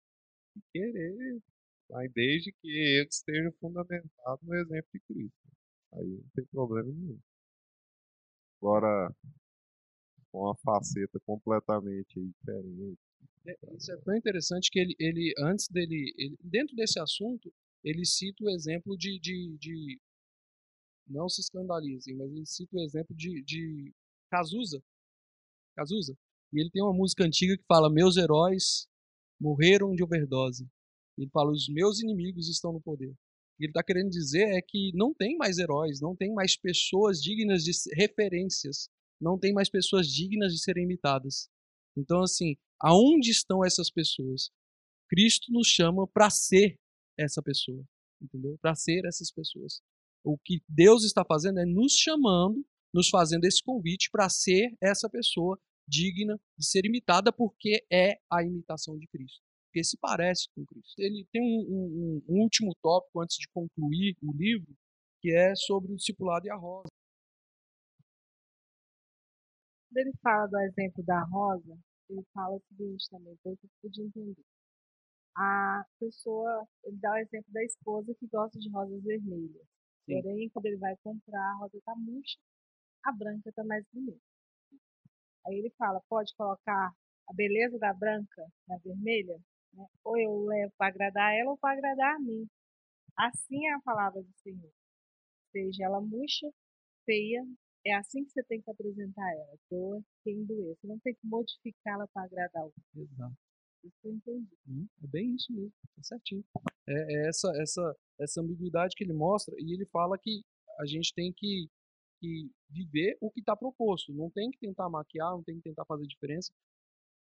e 0.58 0.62
querer, 0.74 1.42
mas 1.90 2.12
desde 2.14 2.54
que 2.54 2.70
ele 2.70 3.08
esteja 3.10 3.52
fundamentado 3.62 4.40
no 4.44 4.56
exemplo 4.56 4.90
de 4.94 5.02
Cristo. 5.02 5.38
Aí 5.94 6.08
não 6.08 6.24
tem 6.36 6.46
problema 6.48 6.92
nenhum. 6.92 7.20
Agora, 8.62 9.14
com 10.32 10.42
uma 10.44 10.56
faceta 10.58 11.20
completamente 11.26 12.20
diferente. 12.20 12.98
É, 13.46 13.56
Isso 13.76 13.92
é 13.92 13.98
tão 13.98 14.16
interessante 14.16 14.70
que 14.72 14.80
ele, 14.80 14.96
ele 15.00 15.34
antes 15.40 15.68
dele, 15.70 16.14
ele- 16.18 16.38
dentro 16.44 16.76
desse 16.76 17.00
assunto, 17.00 17.52
ele 17.84 18.06
cita 18.06 18.44
o 18.44 18.50
exemplo 18.50 18.98
de, 18.98 19.20
de, 19.20 19.58
de- 19.60 20.00
não 21.08 21.30
se 21.30 21.42
escandalizem, 21.42 22.16
mas 22.16 22.32
ele 22.32 22.46
cita 22.46 22.76
o 22.76 22.82
exemplo 22.82 23.16
de, 23.16 23.44
de 23.44 23.94
Cazuza. 24.30 24.82
Cazuza. 25.76 26.18
E 26.54 26.60
ele 26.60 26.70
tem 26.70 26.82
uma 26.82 26.94
música 26.94 27.24
antiga 27.24 27.58
que 27.58 27.66
fala: 27.68 27.90
Meus 27.90 28.18
heróis 28.18 28.88
morreram 29.40 29.94
de 29.94 30.04
overdose. 30.04 30.68
Ele 31.18 31.30
fala: 31.30 31.52
Os 31.52 31.68
meus 31.70 32.02
inimigos 32.02 32.50
estão 32.50 32.74
no 32.74 32.82
poder. 32.82 33.12
O 33.12 33.58
que 33.58 33.66
ele 33.66 33.72
está 33.72 33.84
querendo 33.84 34.10
dizer 34.10 34.50
é 34.50 34.62
que 34.62 34.92
não 34.94 35.14
tem 35.14 35.38
mais 35.38 35.58
heróis, 35.58 36.02
não 36.02 36.16
tem 36.16 36.34
mais 36.34 36.58
pessoas 36.58 37.22
dignas 37.22 37.64
de 37.64 37.72
referências, 37.94 38.90
não 39.20 39.40
tem 39.40 39.54
mais 39.54 39.70
pessoas 39.70 40.08
dignas 40.08 40.54
de 40.54 40.60
serem 40.60 40.84
imitadas. 40.84 41.50
Então, 41.98 42.22
assim, 42.22 42.58
aonde 42.80 43.32
estão 43.32 43.64
essas 43.64 43.90
pessoas? 43.90 44.52
Cristo 45.08 45.52
nos 45.52 45.68
chama 45.68 46.06
para 46.08 46.30
ser 46.30 46.78
essa 47.18 47.42
pessoa, 47.42 47.86
entendeu? 48.22 48.58
Para 48.62 48.76
ser 48.76 49.06
essas 49.06 49.32
pessoas. 49.32 49.82
O 50.26 50.38
que 50.38 50.62
Deus 50.68 51.04
está 51.04 51.24
fazendo 51.24 51.60
é 51.60 51.66
nos 51.66 51.94
chamando, 51.94 52.66
nos 52.94 53.10
fazendo 53.10 53.46
esse 53.46 53.62
convite 53.64 54.10
para 54.12 54.28
ser 54.30 54.76
essa 54.82 55.10
pessoa 55.10 55.60
digna 55.88 56.40
de 56.58 56.66
ser 56.68 56.84
imitada, 56.86 57.32
porque 57.32 57.86
é 57.92 58.18
a 58.32 58.44
imitação 58.44 58.98
de 58.98 59.08
Cristo. 59.08 59.40
Porque 59.68 59.84
se 59.84 59.98
parece 60.00 60.48
com 60.56 60.66
Cristo. 60.66 61.00
Ele 61.00 61.28
tem 61.32 61.42
um, 61.42 61.68
um- 61.70 62.24
um 62.30 62.42
último 62.42 62.74
tópico 62.82 63.22
antes 63.22 63.38
de 63.38 63.48
concluir 63.50 64.18
o 64.24 64.32
livro, 64.36 64.74
que 65.22 65.30
é 65.32 65.54
sobre 65.56 65.92
o 65.94 65.96
discipulado 65.96 66.48
e 66.48 66.50
a 66.50 66.56
rosa. 66.56 66.88
Quando 69.90 69.98
ele 70.08 70.14
fala 70.24 70.48
do 70.48 70.60
exemplo 70.60 71.04
da 71.04 71.24
rosa, 71.26 71.78
ele 72.10 72.24
fala 72.34 72.56
o 72.56 72.62
seguinte 72.70 73.10
também, 73.10 73.36
pelo 73.44 73.58
que 73.58 73.66
eu 73.66 73.70
pude 73.82 74.02
entender. 74.02 74.44
A 75.38 75.84
pessoa, 76.00 76.66
ele 76.84 76.98
dá 76.98 77.12
o 77.14 77.18
exemplo 77.18 77.52
da 77.52 77.64
esposa 77.64 78.16
que 78.16 78.28
gosta 78.28 78.58
de 78.58 78.70
rosas 78.72 79.04
vermelhas. 79.04 79.68
Sim. 80.06 80.22
Porém, 80.22 80.50
quando 80.50 80.66
ele 80.68 80.78
vai 80.78 80.96
comprar, 80.98 81.52
a 81.52 81.58
rosa 81.58 81.78
está 81.78 81.96
murcha, 81.96 82.38
a 83.04 83.12
branca 83.12 83.50
está 83.50 83.64
mais 83.64 83.86
bonita. 83.94 84.22
Aí 85.48 85.58
ele 85.60 85.70
fala, 85.78 86.02
pode 86.10 86.34
colocar 86.36 86.92
a 87.28 87.34
beleza 87.34 87.78
da 87.78 87.94
branca 87.94 88.48
na 88.68 88.78
vermelha? 88.78 89.40
né? 89.74 89.86
Ou 90.04 90.18
eu 90.18 90.46
levo 90.46 90.74
para 90.78 90.88
agradar 90.88 91.34
ela 91.36 91.52
ou 91.52 91.58
para 91.58 91.74
agradar 91.78 92.16
a 92.16 92.20
mim. 92.20 92.48
Assim 93.18 93.66
é 93.68 93.74
a 93.74 93.82
palavra 93.82 94.22
do 94.22 94.34
Senhor. 94.42 94.72
Seja 95.52 95.86
ela 95.86 96.02
murcha, 96.02 96.50
feia, 97.06 97.46
é 97.86 97.94
assim 97.96 98.26
que 98.26 98.32
você 98.32 98.44
tem 98.44 98.62
que 98.62 98.70
apresentar 98.70 99.32
ela. 99.34 99.58
Doa 99.70 100.02
quem 100.24 100.44
doer. 100.46 100.76
Você 100.76 100.88
não 100.88 101.00
tem 101.00 101.14
que 101.14 101.28
modificá-la 101.28 102.08
para 102.08 102.24
agradar 102.24 102.66
o. 102.66 102.74
Exato. 102.96 103.45
Isso 103.86 103.98
que 104.02 104.08
eu 104.08 104.14
entendi. 104.14 104.58
Hum, 104.68 104.88
É 105.04 105.08
bem 105.08 105.36
isso 105.36 105.54
mesmo, 105.54 105.72
tá 105.96 106.04
certinho. 106.04 106.44
É, 106.88 106.94
é 106.94 107.28
essa, 107.28 107.52
essa, 107.62 107.96
essa 108.20 108.42
ambiguidade 108.42 108.96
que 108.96 109.04
ele 109.04 109.14
mostra 109.14 109.56
e 109.60 109.74
ele 109.74 109.86
fala 109.86 110.18
que 110.18 110.44
a 110.80 110.86
gente 110.88 111.14
tem 111.14 111.32
que, 111.32 111.70
que 112.20 112.50
viver 112.70 113.16
o 113.22 113.30
que 113.30 113.42
está 113.42 113.56
proposto. 113.56 114.12
Não 114.12 114.30
tem 114.32 114.50
que 114.50 114.58
tentar 114.58 114.90
maquiar, 114.90 115.32
não 115.32 115.44
tem 115.44 115.58
que 115.58 115.62
tentar 115.62 115.86
fazer 115.86 116.06
diferença. 116.08 116.52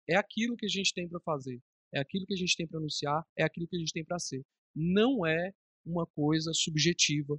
É 0.08 0.16
aquilo 0.16 0.56
que 0.56 0.64
a 0.64 0.68
gente 0.68 0.94
tem 0.94 1.06
para 1.06 1.20
fazer, 1.20 1.60
é 1.92 2.00
aquilo 2.00 2.24
que 2.26 2.32
a 2.32 2.36
gente 2.36 2.56
tem 2.56 2.66
para 2.66 2.78
anunciar, 2.78 3.22
é 3.36 3.44
aquilo 3.44 3.68
que 3.68 3.76
a 3.76 3.78
gente 3.78 3.92
tem 3.92 4.04
para 4.04 4.18
ser. 4.18 4.42
Não 4.74 5.26
é 5.26 5.52
uma 5.84 6.06
coisa 6.06 6.50
subjetiva, 6.54 7.38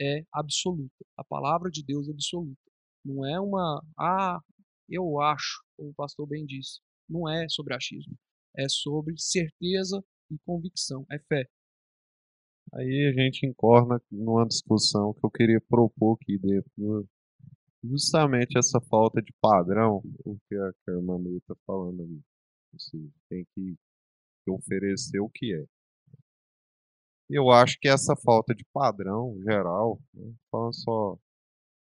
é 0.00 0.24
absoluta. 0.32 1.04
A 1.16 1.22
palavra 1.22 1.70
de 1.70 1.84
Deus 1.84 2.08
é 2.08 2.12
absoluta. 2.12 2.60
Não 3.04 3.24
é 3.24 3.38
uma, 3.38 3.80
ah, 3.96 4.40
eu 4.88 5.20
acho, 5.20 5.62
como 5.76 5.90
o 5.90 5.94
pastor 5.94 6.26
bem 6.26 6.44
disse. 6.44 6.80
Não 7.08 7.28
é 7.28 7.48
sobre 7.48 7.74
achismo 7.74 8.18
é 8.56 8.68
sobre 8.68 9.14
certeza 9.18 10.02
e 10.30 10.38
convicção, 10.44 11.06
é 11.10 11.18
fé. 11.18 11.48
Aí 12.74 13.06
a 13.08 13.22
gente 13.22 13.46
incorna 13.46 14.00
numa 14.10 14.46
discussão 14.46 15.14
que 15.14 15.24
eu 15.24 15.30
queria 15.30 15.60
propor 15.60 16.18
aqui 16.20 16.38
dentro. 16.38 17.08
Justamente 17.82 18.58
essa 18.58 18.80
falta 18.80 19.22
de 19.22 19.32
padrão, 19.40 20.02
o 20.24 20.36
que 20.48 20.54
a, 20.54 20.72
Meia 21.18 21.38
está 21.38 21.54
falando 21.66 22.02
ali. 22.02 22.20
Seja, 22.76 23.08
tem 23.30 23.46
que 23.54 23.76
que 24.48 24.50
oferecer 24.50 25.20
o 25.20 25.28
que 25.28 25.54
é. 25.54 25.64
Eu 27.28 27.50
acho 27.50 27.78
que 27.78 27.88
essa 27.88 28.16
falta 28.16 28.54
de 28.54 28.64
padrão 28.72 29.38
geral, 29.42 30.00
né, 30.14 30.34
falando 30.50 30.74
só 30.74 31.18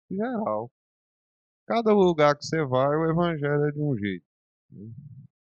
geral, 0.09 0.69
cada 1.65 1.93
lugar 1.93 2.37
que 2.37 2.45
você 2.45 2.63
vai, 2.65 2.97
o 2.97 3.09
evangelho 3.09 3.65
é 3.65 3.71
de 3.71 3.79
um 3.79 3.97
jeito. 3.97 4.25
né? 4.71 4.91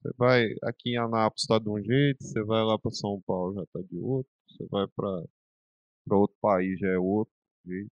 Você 0.01 0.13
vai 0.17 0.45
aqui 0.63 0.91
em 0.91 0.97
Anápolis 0.97 1.41
está 1.43 1.59
de 1.59 1.69
um 1.69 1.81
jeito, 1.81 2.23
você 2.23 2.43
vai 2.43 2.63
lá 2.63 2.77
para 2.77 2.91
São 2.91 3.21
Paulo 3.25 3.55
já 3.55 3.63
está 3.63 3.81
de 3.81 3.97
outro, 3.97 4.31
você 4.47 4.65
vai 4.67 4.87
para 4.87 5.25
outro 6.11 6.37
país 6.39 6.79
já 6.79 6.87
é 6.89 6.97
outro 6.97 7.33
jeito. 7.65 7.91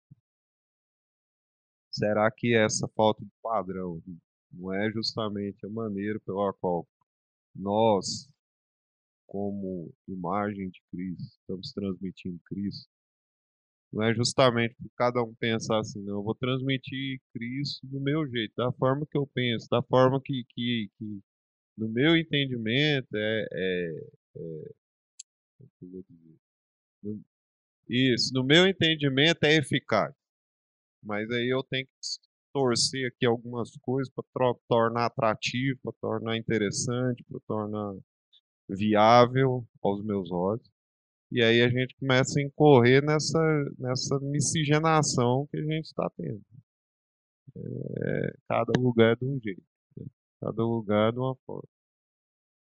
Será 1.91 2.31
que 2.31 2.55
essa 2.55 2.89
falta 2.97 3.25
de 3.25 3.31
padrão 3.43 4.01
não 4.53 4.73
é 4.73 4.91
justamente 4.93 5.67
a 5.67 5.69
maneira 5.69 6.21
pela 6.21 6.53
qual 6.55 6.87
nós, 7.55 8.31
como 9.27 9.93
imagem 10.07 10.71
de 10.71 10.81
Cristo, 10.91 11.37
estamos 11.41 11.73
transmitindo 11.73 12.39
Cristo? 12.47 12.89
Não 13.93 14.03
é 14.05 14.15
justamente 14.15 14.75
por 14.77 14.91
cada 14.97 15.23
um 15.23 15.35
pensar 15.35 15.81
assim, 15.81 16.01
não, 16.03 16.19
eu 16.19 16.23
vou 16.23 16.35
transmitir 16.35 17.21
Cristo 17.33 17.87
do 17.87 18.01
meu 18.01 18.27
jeito, 18.29 18.55
da 18.57 18.71
forma 18.73 19.07
que 19.11 19.17
eu 19.17 19.27
penso, 19.27 19.67
da 19.71 19.83
forma 19.83 20.21
que, 20.23 20.45
que, 20.51 20.91
que 20.99 21.23
no 21.79 21.89
meu 21.89 22.17
entendimento, 22.17 23.09
é, 23.15 23.47
é, 23.53 24.05
é 24.37 24.79
isso, 27.89 28.33
no 28.35 28.45
meu 28.45 28.67
entendimento 28.67 29.45
é 29.45 29.57
eficaz. 29.57 30.15
Mas 31.03 31.31
aí 31.31 31.49
eu 31.49 31.63
tenho 31.63 31.87
que 31.87 31.93
torcer 32.53 33.07
aqui 33.09 33.25
algumas 33.25 33.71
coisas 33.79 34.13
para 34.33 34.55
tornar 34.69 35.07
atrativo, 35.07 35.79
para 35.83 35.93
tornar 36.01 36.37
interessante, 36.37 37.25
para 37.25 37.41
tornar 37.47 37.95
viável 38.69 39.67
aos 39.83 40.05
meus 40.05 40.31
olhos. 40.31 40.69
E 41.31 41.43
aí 41.43 41.63
a 41.63 41.69
gente 41.69 41.95
começa 41.97 42.41
a 42.41 42.43
incorrer 42.43 43.03
nessa, 43.05 43.39
nessa 43.79 44.19
miscigenação 44.21 45.47
que 45.51 45.59
a 45.59 45.63
gente 45.63 45.87
está 45.87 46.11
tendo. 46.17 46.43
É, 47.57 48.33
cada 48.49 48.73
lugar 48.79 49.13
é 49.13 49.17
de 49.17 49.25
um 49.25 49.41
jeito? 49.41 49.68
Cada 50.41 50.63
lugar 50.63 51.11
é 51.11 51.13
de 51.13 51.19
uma 51.19 51.37
forma. 51.47 51.69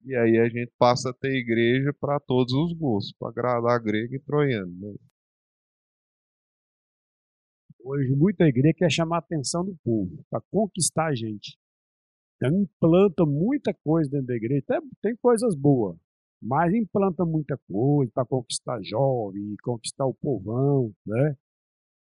E 0.03 0.15
aí 0.15 0.37
a 0.37 0.47
gente 0.47 0.71
passa 0.77 1.09
a 1.09 1.13
ter 1.13 1.35
igreja 1.35 1.91
para 1.99 2.19
todos 2.19 2.53
os 2.53 2.73
gostos, 2.73 3.13
para 3.17 3.29
agradar 3.29 3.81
grego 3.81 4.15
e 4.15 4.19
troiano. 4.19 4.71
Né? 4.79 4.95
Hoje, 7.83 8.15
muita 8.15 8.45
igreja 8.45 8.75
quer 8.77 8.91
chamar 8.91 9.17
a 9.17 9.19
atenção 9.19 9.65
do 9.65 9.75
povo, 9.83 10.23
para 10.29 10.41
conquistar 10.51 11.07
a 11.07 11.15
gente. 11.15 11.57
Então, 12.35 12.51
implanta 12.61 13.25
muita 13.25 13.73
coisa 13.73 14.09
dentro 14.09 14.27
da 14.27 14.35
igreja. 14.35 14.63
Tem, 14.67 14.79
tem 15.01 15.15
coisas 15.17 15.55
boas, 15.55 15.97
mas 16.41 16.73
implanta 16.73 17.25
muita 17.25 17.57
coisa 17.67 18.11
para 18.13 18.25
conquistar 18.25 18.79
jovem, 18.83 19.55
conquistar 19.63 20.05
o 20.05 20.13
povão, 20.13 20.93
né? 21.05 21.35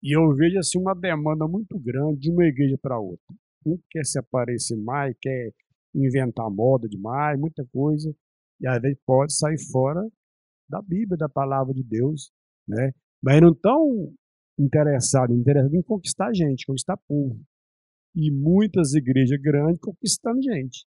E 0.04 0.16
eu 0.18 0.34
vejo 0.36 0.60
assim 0.60 0.80
uma 0.80 0.94
demanda 0.94 1.48
muito 1.48 1.80
grande 1.80 2.20
de 2.20 2.32
uma 2.32 2.46
igreja 2.46 2.78
para 2.82 3.00
outra. 3.00 3.36
Um 3.66 3.78
quer 3.90 4.06
se 4.06 4.20
aparecer 4.20 4.78
mais, 4.78 5.16
quer 5.20 5.52
inventar 5.94 6.50
moda 6.50 6.88
demais, 6.88 7.40
muita 7.40 7.66
coisa, 7.72 8.14
e 8.60 8.68
às 8.68 8.82
vezes 8.82 8.98
pode 9.06 9.34
sair 9.34 9.60
fora 9.72 10.02
da 10.70 10.82
Bíblia, 10.82 11.18
da 11.18 11.30
palavra 11.30 11.74
de 11.74 11.84
Deus, 11.84 12.32
né? 12.68 12.92
Mas 13.22 13.42
não 13.42 13.52
estão 13.52 14.14
interessados, 14.60 15.36
interessados 15.36 15.74
em 15.74 15.82
conquistar 15.82 16.34
gente, 16.34 16.66
conquistar 16.66 16.98
povo. 17.08 17.40
E 18.16 18.32
muitas 18.32 18.94
igrejas 18.94 19.40
grandes 19.40 19.80
conquistando 19.80 20.42
gente. 20.42 20.86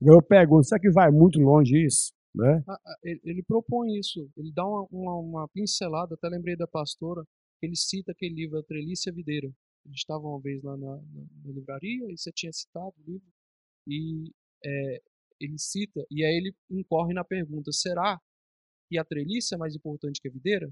Eu 0.00 0.22
pergunto, 0.22 0.66
será 0.66 0.80
que 0.80 0.90
vai 0.90 1.10
muito 1.10 1.38
longe 1.40 1.84
isso? 1.84 2.12
Né? 2.34 2.62
Ele, 3.02 3.20
ele 3.24 3.42
propõe 3.42 3.98
isso, 3.98 4.28
ele 4.36 4.52
dá 4.52 4.64
uma, 4.64 4.86
uma, 4.90 5.16
uma 5.18 5.48
pincelada, 5.48 6.14
até 6.14 6.28
lembrei 6.28 6.56
da 6.56 6.66
pastora, 6.66 7.22
ele 7.62 7.74
cita 7.74 8.12
aquele 8.12 8.34
livro, 8.34 8.58
A 8.58 8.62
Trelícia 8.62 9.12
Videira. 9.12 9.50
Gente 9.86 9.98
estava 9.98 10.26
uma 10.26 10.40
vez 10.40 10.62
lá 10.62 10.76
na, 10.76 10.96
na, 10.96 11.26
na 11.44 11.52
livraria 11.52 12.10
e 12.10 12.16
você 12.16 12.30
tinha 12.32 12.52
citado 12.52 12.94
o 12.98 13.10
livro, 13.10 13.26
e 13.86 14.30
é, 14.64 15.02
ele 15.40 15.58
cita, 15.58 16.04
e 16.10 16.24
aí 16.24 16.36
ele 16.36 16.54
incorre 16.70 17.14
na 17.14 17.24
pergunta: 17.24 17.72
será 17.72 18.20
que 18.88 18.98
a 18.98 19.04
treliça 19.04 19.54
é 19.54 19.58
mais 19.58 19.74
importante 19.74 20.20
que 20.20 20.28
a 20.28 20.32
videira? 20.32 20.70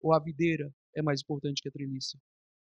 Ou 0.00 0.12
a 0.12 0.20
videira 0.20 0.72
é 0.94 1.02
mais 1.02 1.20
importante 1.22 1.62
que 1.62 1.68
a 1.68 1.72
treliça? 1.72 2.18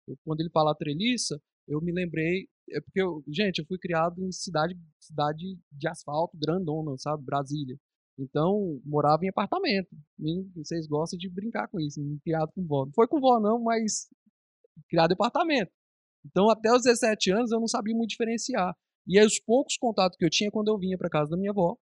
Eu, 0.07 0.17
quando 0.23 0.41
ele 0.41 0.49
fala 0.49 0.75
treliça, 0.75 1.41
eu 1.67 1.81
me 1.81 1.91
lembrei, 1.91 2.47
é 2.69 2.81
porque, 2.81 3.01
eu, 3.01 3.23
gente, 3.27 3.59
eu 3.59 3.65
fui 3.65 3.77
criado 3.77 4.23
em 4.23 4.31
cidade, 4.31 4.77
cidade 4.99 5.57
de 5.71 5.87
asfalto, 5.87 6.37
grandona, 6.37 6.97
sabe? 6.97 7.23
Brasília. 7.23 7.77
Então, 8.17 8.79
morava 8.85 9.25
em 9.25 9.29
apartamento. 9.29 9.89
Vocês 10.55 10.87
gostam 10.87 11.17
de 11.19 11.29
brincar 11.29 11.67
com 11.67 11.79
isso, 11.79 11.99
criado 12.23 12.51
com 12.53 12.65
vó. 12.65 12.85
Não 12.85 12.93
foi 12.93 13.07
com 13.07 13.19
vó, 13.19 13.39
não, 13.39 13.61
mas 13.61 14.07
criado 14.89 15.11
em 15.11 15.13
apartamento. 15.13 15.71
Então, 16.25 16.49
até 16.49 16.71
os 16.73 16.83
17 16.83 17.31
anos, 17.31 17.51
eu 17.51 17.59
não 17.59 17.67
sabia 17.67 17.95
muito 17.95 18.11
diferenciar. 18.11 18.75
E 19.07 19.19
aí, 19.19 19.25
os 19.25 19.39
poucos 19.39 19.77
contatos 19.77 20.17
que 20.17 20.25
eu 20.25 20.29
tinha 20.29 20.49
quando 20.49 20.69
eu 20.69 20.77
vinha 20.77 20.97
para 20.97 21.09
casa 21.09 21.29
da 21.29 21.37
minha 21.37 21.51
avó. 21.51 21.77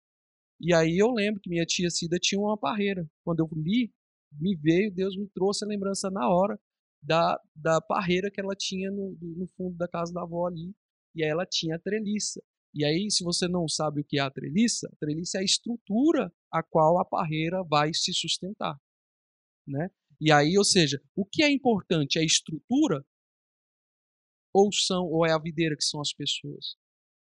E 0.59 0.73
aí, 0.73 0.97
eu 0.97 1.11
lembro 1.11 1.39
que 1.41 1.49
minha 1.49 1.65
tia 1.65 1.89
Cida 1.89 2.17
tinha 2.19 2.39
uma 2.39 2.57
parreira. 2.57 3.07
Quando 3.23 3.39
eu 3.39 3.49
li, 3.55 3.91
me 4.33 4.55
veio, 4.55 4.93
Deus 4.93 5.15
me 5.17 5.27
trouxe 5.29 5.63
a 5.63 5.67
lembrança 5.67 6.09
na 6.11 6.27
hora 6.27 6.59
da, 7.01 7.39
da 7.55 7.81
parreira 7.81 8.29
que 8.31 8.41
ela 8.41 8.55
tinha 8.55 8.91
no, 8.91 9.17
no 9.21 9.47
fundo 9.55 9.77
da 9.77 9.87
casa 9.87 10.13
da 10.13 10.23
avó 10.23 10.47
ali. 10.47 10.73
E 11.15 11.23
aí, 11.23 11.29
ela 11.29 11.45
tinha 11.45 11.75
a 11.75 11.79
treliça. 11.79 12.41
E 12.73 12.83
aí, 12.83 13.09
se 13.09 13.23
você 13.23 13.47
não 13.47 13.67
sabe 13.67 14.01
o 14.01 14.03
que 14.03 14.17
é 14.17 14.21
a 14.21 14.31
treliça, 14.31 14.89
a 14.91 14.95
treliça 14.97 15.37
é 15.37 15.41
a 15.41 15.43
estrutura 15.43 16.33
a 16.51 16.63
qual 16.63 16.99
a 16.99 17.05
parreira 17.05 17.63
vai 17.63 17.93
se 17.93 18.11
sustentar. 18.13 18.75
Né? 19.65 19.89
E 20.19 20.31
aí, 20.31 20.57
ou 20.57 20.63
seja, 20.63 21.01
o 21.15 21.25
que 21.25 21.43
é 21.43 21.51
importante? 21.51 22.17
É 22.17 22.21
a 22.21 22.25
estrutura 22.25 23.05
ou 24.53 24.71
são 24.71 25.05
ou 25.05 25.25
é 25.25 25.31
a 25.31 25.39
videira 25.39 25.75
que 25.75 25.83
são 25.83 25.99
as 25.99 26.13
pessoas? 26.13 26.75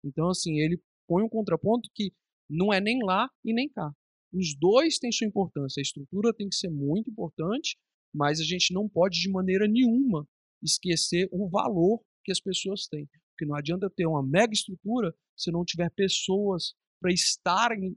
Então, 0.03 0.29
assim, 0.29 0.59
ele 0.59 0.81
põe 1.07 1.23
um 1.23 1.29
contraponto 1.29 1.89
que 1.93 2.11
não 2.49 2.73
é 2.73 2.81
nem 2.81 3.03
lá 3.03 3.29
e 3.43 3.53
nem 3.53 3.69
cá. 3.69 3.91
Os 4.33 4.55
dois 4.57 4.97
têm 4.97 5.11
sua 5.11 5.27
importância. 5.27 5.79
A 5.79 5.83
estrutura 5.83 6.33
tem 6.33 6.49
que 6.49 6.55
ser 6.55 6.69
muito 6.69 7.09
importante, 7.09 7.77
mas 8.13 8.39
a 8.39 8.43
gente 8.43 8.73
não 8.73 8.87
pode, 8.87 9.19
de 9.19 9.29
maneira 9.29 9.67
nenhuma, 9.67 10.27
esquecer 10.61 11.27
o 11.31 11.47
valor 11.49 12.01
que 12.23 12.31
as 12.31 12.39
pessoas 12.39 12.87
têm. 12.87 13.07
Porque 13.31 13.45
não 13.45 13.55
adianta 13.55 13.89
ter 13.89 14.05
uma 14.05 14.23
mega 14.23 14.53
estrutura 14.53 15.13
se 15.35 15.51
não 15.51 15.63
tiver 15.63 15.89
pessoas 15.91 16.73
para 17.01 17.11
estarem 17.11 17.95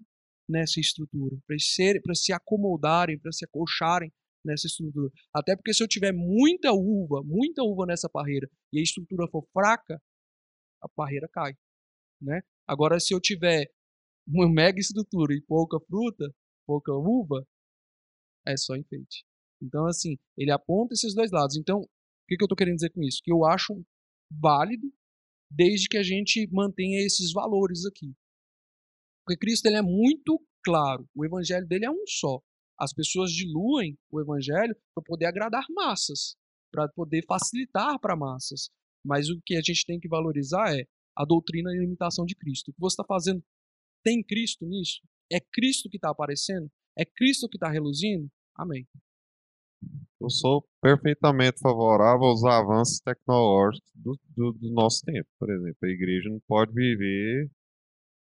nessa 0.48 0.81
estrutura, 0.81 1.37
para 1.46 2.14
se, 2.14 2.33
acomodarem, 2.33 3.18
para 3.18 3.33
se 3.33 3.44
acocharem 3.44 4.12
nessa 4.44 4.66
estrutura. 4.66 5.11
Até 5.35 5.57
porque 5.57 5.72
se 5.72 5.83
eu 5.83 5.88
tiver 5.88 6.12
muita 6.12 6.72
uva, 6.72 7.22
muita 7.24 7.62
uva 7.62 7.87
nessa 7.87 8.09
parreira 8.09 8.48
e 8.72 8.78
a 8.78 8.83
estrutura 8.83 9.28
for 9.31 9.46
fraca, 9.52 10.00
a 10.83 10.88
parreira 10.88 11.28
cai 11.33 11.52
né? 12.22 12.40
Agora, 12.66 13.00
se 13.00 13.12
eu 13.12 13.20
tiver 13.20 13.66
uma 14.26 14.48
mega 14.48 14.78
estrutura 14.78 15.35
e 15.35 15.42
pouca 15.42 15.78
fruta, 15.81 16.33
pouca 16.64 16.92
uva, 16.92 17.44
é 18.46 18.57
só 18.57 18.76
enfeite. 18.76 19.24
Então, 19.61 19.87
assim, 19.87 20.16
ele 20.38 20.52
aponta 20.52 20.94
esses 20.94 21.14
dois 21.14 21.31
lados. 21.31 21.57
Então, 21.57 21.81
o 21.81 21.88
que, 22.28 22.37
que 22.37 22.42
eu 22.42 22.46
estou 22.46 22.57
querendo 22.57 22.76
dizer 22.76 22.90
com 22.90 23.02
isso? 23.02 23.20
Que 23.22 23.33
eu 23.33 23.44
acho 23.44 23.74
válido 24.31 24.92
desde 25.50 25.88
que 25.88 25.98
a 25.98 26.02
gente 26.02 26.48
mantenha 26.50 27.05
esses 27.05 27.33
valores 27.33 27.85
aqui. 27.85 28.14
Porque 29.24 29.38
Cristo 29.38 29.66
ele 29.66 29.76
é 29.76 29.83
muito 29.83 30.40
claro, 30.64 31.07
o 31.14 31.24
evangelho 31.24 31.66
dele 31.66 31.85
é 31.85 31.90
um 31.90 32.05
só. 32.07 32.40
As 32.83 32.92
pessoas 32.92 33.31
diluem 33.31 33.97
o 34.11 34.21
evangelho 34.21 34.75
para 34.92 35.05
poder 35.05 35.27
agradar 35.27 35.64
massas, 35.71 36.35
para 36.73 36.88
poder 36.88 37.25
facilitar 37.29 37.97
para 38.01 38.16
massas. 38.16 38.71
Mas 39.05 39.31
o 39.31 39.40
que 39.47 39.55
a 39.55 39.61
gente 39.64 39.87
tem 39.87 40.01
que 40.01 40.09
valorizar 40.09 40.77
é 40.77 40.85
a 41.16 41.25
doutrina 41.25 41.71
e 41.73 41.79
a 41.79 41.85
imitação 41.85 42.25
de 42.25 42.35
Cristo. 42.35 42.71
O 42.71 42.75
que 42.75 42.81
você 42.81 42.95
está 42.95 43.05
fazendo 43.07 43.40
tem 44.03 44.21
Cristo 44.21 44.66
nisso? 44.66 45.01
É 45.31 45.38
Cristo 45.38 45.88
que 45.88 45.97
está 45.97 46.11
aparecendo? 46.11 46.68
É 46.99 47.05
Cristo 47.05 47.49
que 47.49 47.57
está 47.57 47.71
reluzindo? 47.71 48.29
Amém. 48.57 48.85
Eu 50.21 50.29
sou 50.29 50.66
perfeitamente 50.81 51.61
favorável 51.61 52.27
aos 52.27 52.42
avanços 52.42 52.99
tecnológicos 52.99 53.92
do, 53.95 54.18
do, 54.37 54.53
do 54.55 54.73
nosso 54.73 55.05
tempo. 55.05 55.29
Por 55.38 55.49
exemplo, 55.53 55.79
a 55.85 55.88
igreja 55.88 56.29
não 56.29 56.40
pode 56.49 56.73
viver 56.73 57.49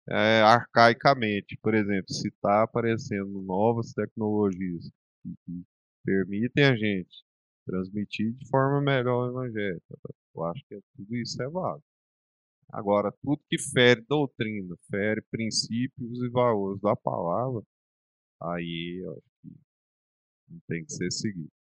é, 0.09 0.41
arcaicamente. 0.43 1.59
Por 1.63 1.75
exemplo, 1.75 2.13
se 2.13 2.29
está 2.29 2.63
aparecendo 2.63 3.43
novas 3.43 3.93
tecnologias 3.93 4.91
que 5.25 5.65
permitem 6.05 6.65
a 6.65 6.77
gente 6.77 7.25
transmitir 7.67 8.33
de 8.35 8.49
forma 8.49 8.81
melhor 8.81 9.29
o 9.29 9.31
evangelho, 9.31 9.83
eu 10.35 10.45
acho 10.45 10.63
que 10.69 10.79
tudo 10.97 11.17
isso 11.17 11.43
é 11.43 11.49
válido. 11.49 11.85
Agora, 12.71 13.13
tudo 13.23 13.43
que 13.49 13.59
fere 13.59 14.03
doutrina, 14.09 14.77
fere 14.91 15.23
princípios 15.31 16.23
e 16.23 16.29
valores 16.31 16.81
da 16.81 16.97
palavra, 16.97 17.63
aí 18.43 19.03
eu 19.05 19.13
acho 19.13 19.23
que 19.43 19.49
não 20.51 20.61
tem 20.69 20.85
que 20.85 20.93
ser 20.93 21.11
seguido. 21.13 21.54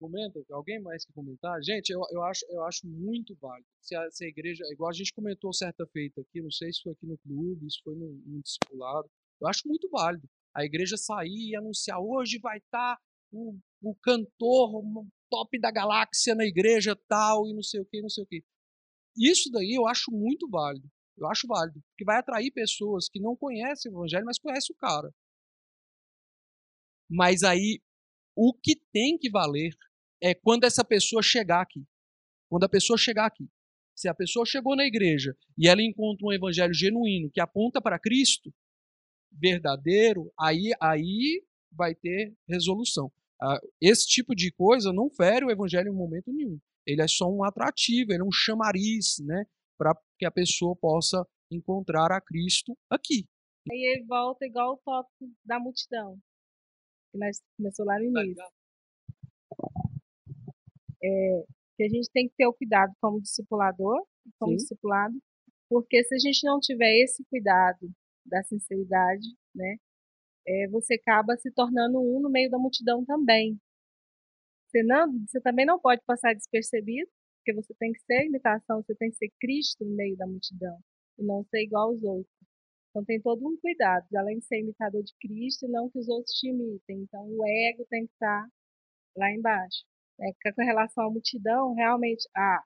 Comenta, 0.00 0.42
alguém 0.50 0.80
mais 0.80 1.04
que 1.04 1.12
comentar? 1.12 1.62
Gente, 1.62 1.90
eu, 1.90 2.00
eu, 2.10 2.22
acho, 2.22 2.44
eu 2.48 2.64
acho 2.64 2.86
muito 2.86 3.36
válido. 3.36 3.68
Se 3.82 3.94
a, 3.94 4.10
se 4.10 4.24
a 4.24 4.28
igreja, 4.28 4.64
igual 4.72 4.88
a 4.88 4.94
gente 4.94 5.12
comentou 5.12 5.52
certa 5.52 5.86
feita 5.92 6.22
aqui, 6.22 6.40
não 6.40 6.50
sei 6.50 6.72
se 6.72 6.82
foi 6.82 6.92
aqui 6.92 7.06
no 7.06 7.18
clube, 7.18 7.70
se 7.70 7.82
foi 7.84 7.94
no, 7.94 8.10
no 8.24 8.40
discipulado, 8.42 9.08
eu 9.40 9.46
acho 9.46 9.68
muito 9.68 9.88
válido 9.90 10.26
a 10.54 10.64
igreja 10.64 10.96
sair 10.96 11.50
e 11.50 11.56
anunciar 11.56 12.00
hoje 12.00 12.38
vai 12.38 12.58
estar 12.58 12.96
tá 12.96 13.02
o, 13.32 13.58
o 13.82 13.94
cantor 13.96 14.82
top 15.30 15.60
da 15.60 15.70
galáxia 15.70 16.34
na 16.34 16.44
igreja 16.44 16.96
tal 17.08 17.46
e 17.46 17.54
não 17.54 17.62
sei 17.62 17.80
o 17.80 17.86
que, 17.86 18.00
não 18.00 18.08
sei 18.08 18.24
o 18.24 18.26
que. 18.26 18.42
Isso 19.16 19.50
daí 19.50 19.74
eu 19.76 19.86
acho 19.86 20.10
muito 20.10 20.48
válido. 20.48 20.88
Eu 21.16 21.26
acho 21.28 21.46
válido, 21.46 21.80
porque 21.90 22.04
vai 22.04 22.18
atrair 22.18 22.50
pessoas 22.50 23.08
que 23.08 23.20
não 23.20 23.36
conhecem 23.36 23.92
o 23.92 23.94
evangelho, 23.94 24.24
mas 24.24 24.38
conhecem 24.38 24.74
o 24.74 24.78
cara. 24.78 25.12
Mas 27.08 27.42
aí 27.42 27.80
o 28.34 28.54
que 28.54 28.74
tem 28.92 29.18
que 29.18 29.30
valer 29.30 29.74
é 30.22 30.34
quando 30.34 30.64
essa 30.64 30.84
pessoa 30.84 31.22
chegar 31.22 31.62
aqui. 31.62 31.84
Quando 32.48 32.64
a 32.64 32.68
pessoa 32.68 32.98
chegar 32.98 33.26
aqui. 33.26 33.48
Se 33.94 34.08
a 34.08 34.14
pessoa 34.14 34.46
chegou 34.46 34.74
na 34.74 34.84
igreja 34.84 35.36
e 35.58 35.68
ela 35.68 35.82
encontra 35.82 36.26
um 36.26 36.32
evangelho 36.32 36.72
genuíno 36.72 37.30
que 37.30 37.40
aponta 37.40 37.80
para 37.82 37.98
Cristo, 37.98 38.52
verdadeiro, 39.30 40.32
aí, 40.38 40.72
aí 40.80 41.44
vai 41.70 41.94
ter 41.94 42.34
resolução. 42.48 43.12
Esse 43.80 44.06
tipo 44.06 44.34
de 44.34 44.50
coisa 44.52 44.92
não 44.92 45.10
fere 45.10 45.44
o 45.44 45.50
evangelho 45.50 45.92
em 45.92 45.96
momento 45.96 46.32
nenhum. 46.32 46.58
Ele 46.86 47.02
é 47.02 47.08
só 47.08 47.30
um 47.30 47.44
atrativo, 47.44 48.12
ele 48.12 48.22
é 48.22 48.24
um 48.24 48.32
chamariz, 48.32 49.18
né, 49.20 49.44
para 49.78 49.94
que 50.18 50.26
a 50.26 50.30
pessoa 50.30 50.74
possa 50.76 51.26
encontrar 51.50 52.10
a 52.10 52.20
Cristo 52.20 52.76
aqui. 52.88 53.28
Aí 53.70 53.78
ele 53.78 54.04
volta 54.06 54.46
igual 54.46 54.74
o 54.74 54.78
tópico 54.78 55.30
da 55.44 55.60
multidão, 55.60 56.18
que 57.12 57.18
nós 57.18 57.40
começou 57.56 57.84
lá 57.84 57.98
no 57.98 58.04
início. 58.04 58.44
É, 61.02 61.44
que 61.76 61.84
a 61.84 61.88
gente 61.88 62.10
tem 62.12 62.28
que 62.28 62.34
ter 62.36 62.46
o 62.46 62.52
cuidado 62.52 62.92
como 63.00 63.20
discipulador, 63.20 64.04
como 64.38 64.52
Sim. 64.52 64.56
discipulado, 64.56 65.14
porque 65.68 66.02
se 66.04 66.14
a 66.14 66.18
gente 66.18 66.44
não 66.44 66.60
tiver 66.60 66.98
esse 66.98 67.24
cuidado 67.24 67.90
da 68.26 68.42
sinceridade, 68.42 69.26
né? 69.54 69.76
É, 70.46 70.68
você 70.68 70.94
acaba 70.94 71.36
se 71.36 71.50
tornando 71.52 72.00
um 72.00 72.20
no 72.20 72.30
meio 72.30 72.50
da 72.50 72.58
multidão 72.58 73.04
também. 73.04 73.58
Você, 74.66 74.82
não, 74.82 75.12
você 75.26 75.40
também 75.40 75.66
não 75.66 75.78
pode 75.78 76.02
passar 76.06 76.34
despercebido, 76.34 77.10
porque 77.38 77.52
você 77.54 77.74
tem 77.74 77.92
que 77.92 78.00
ser 78.00 78.26
imitação, 78.26 78.82
você 78.82 78.94
tem 78.94 79.10
que 79.10 79.16
ser 79.16 79.30
Cristo 79.40 79.84
no 79.84 79.94
meio 79.96 80.16
da 80.16 80.26
multidão, 80.26 80.78
e 81.18 81.24
não 81.24 81.44
ser 81.44 81.62
igual 81.62 81.90
aos 81.90 82.02
outros. 82.02 82.34
Então 82.90 83.04
tem 83.04 83.20
todo 83.20 83.46
um 83.46 83.56
cuidado, 83.56 84.06
além 84.16 84.38
de 84.38 84.44
ser 84.44 84.60
imitador 84.60 85.02
de 85.02 85.12
Cristo, 85.20 85.68
não 85.68 85.88
que 85.88 85.98
os 85.98 86.08
outros 86.08 86.34
te 86.34 86.48
imitem. 86.48 87.02
Então 87.02 87.24
o 87.28 87.46
ego 87.46 87.86
tem 87.88 88.06
que 88.06 88.12
estar 88.12 88.48
lá 89.16 89.32
embaixo. 89.32 89.84
É, 90.20 90.52
com 90.52 90.62
relação 90.62 91.06
à 91.06 91.10
multidão, 91.10 91.74
realmente, 91.74 92.28
a 92.36 92.62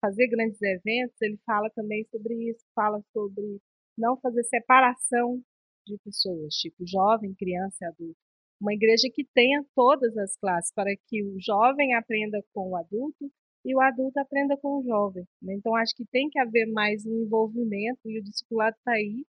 fazer 0.00 0.28
grandes 0.28 0.60
eventos, 0.62 1.20
ele 1.20 1.38
fala 1.46 1.70
também 1.70 2.04
sobre 2.10 2.34
isso, 2.50 2.64
fala 2.74 3.02
sobre 3.12 3.60
não 3.96 4.16
fazer 4.18 4.42
separação 4.44 5.42
de 5.86 5.98
pessoas, 6.04 6.54
tipo 6.54 6.86
jovem, 6.86 7.34
criança 7.34 7.76
e 7.82 7.86
adulto. 7.86 8.16
uma 8.60 8.74
igreja 8.74 9.08
que 9.12 9.24
tenha 9.34 9.64
todas 9.74 10.16
as 10.18 10.36
classes, 10.36 10.72
para 10.74 10.90
que 11.06 11.22
o 11.22 11.36
jovem 11.40 11.94
aprenda 11.94 12.42
com 12.52 12.70
o 12.70 12.76
adulto 12.76 13.30
e 13.64 13.74
o 13.74 13.80
adulto 13.80 14.18
aprenda 14.18 14.56
com 14.56 14.78
o 14.78 14.82
jovem. 14.84 15.24
Né? 15.42 15.54
Então, 15.54 15.74
acho 15.76 15.94
que 15.96 16.04
tem 16.06 16.28
que 16.30 16.38
haver 16.38 16.66
mais 16.66 17.04
um 17.06 17.22
envolvimento 17.22 18.00
e 18.06 18.18
o 18.18 18.22
discipulado 18.22 18.76
está 18.76 18.92
aí 18.92 19.24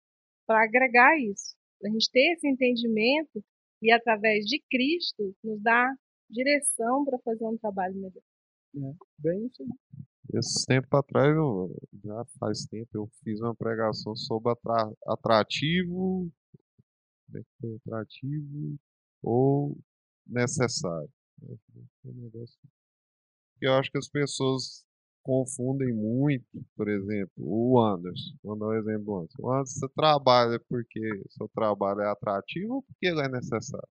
para 0.48 0.64
agregar 0.64 1.18
isso. 1.20 1.56
A 1.84 1.90
gente 1.90 2.12
ter 2.12 2.34
esse 2.34 2.48
entendimento 2.48 3.44
e, 3.82 3.92
através 3.92 4.46
de 4.46 4.62
Cristo, 4.70 5.36
nos 5.44 5.62
dar 5.62 5.94
direção 6.30 7.06
para 7.06 7.18
fazer 7.20 7.46
um 7.46 7.58
trabalho 7.58 7.96
melhor. 7.96 8.22
É, 8.76 8.94
bem 9.18 9.48
isso 9.48 9.64
aí. 9.64 9.70
Esse 10.32 10.66
tempo 10.66 10.96
atrás, 10.96 11.36
eu, 11.36 11.76
já 12.04 12.24
faz 12.40 12.66
tempo, 12.66 12.90
eu 12.94 13.10
fiz 13.24 13.40
uma 13.42 13.56
pregação 13.56 14.16
sobre 14.16 14.52
atra, 14.52 14.92
atrativo, 15.08 16.32
como 17.26 17.38
é 17.38 17.42
que 17.42 17.50
foi 17.60 17.76
atrativo 17.78 18.80
ou 19.24 19.78
necessário. 20.28 21.10
né? 21.42 21.58
Eu 23.60 23.74
acho 23.74 23.92
que 23.92 23.98
as 23.98 24.08
pessoas 24.08 24.86
confundem 25.24 25.94
muito, 25.94 26.46
por 26.76 26.88
exemplo, 26.88 27.34
o 27.38 27.80
Anderson. 27.80 28.36
Vou 28.44 28.58
dar 28.58 28.68
um 28.68 28.74
exemplo 28.74 29.06
do 29.06 29.16
Anderson. 29.18 29.42
O 29.42 29.52
Anderson, 29.52 29.80
você 29.80 29.90
trabalha 29.90 30.60
porque 30.70 31.24
seu 31.30 31.50
trabalho 31.50 32.02
é 32.02 32.08
atrativo 32.10 32.76
ou 32.76 32.84
porque 32.84 33.08
ele 33.08 33.22
é 33.22 33.30
necessário? 33.30 33.90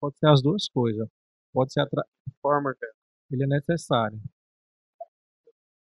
Pode 0.00 0.16
ser 0.18 0.28
as 0.28 0.42
duas 0.42 0.68
coisas. 0.68 1.08
Pode 1.52 1.72
ser 1.72 1.80
atra... 1.80 2.02
Forma 2.40 2.74
que 2.74 2.84
é. 2.84 2.88
ele 3.32 3.44
é 3.44 3.46
necessário. 3.46 4.18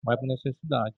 Vai 0.03 0.17
por 0.17 0.27
necessidade. 0.27 0.95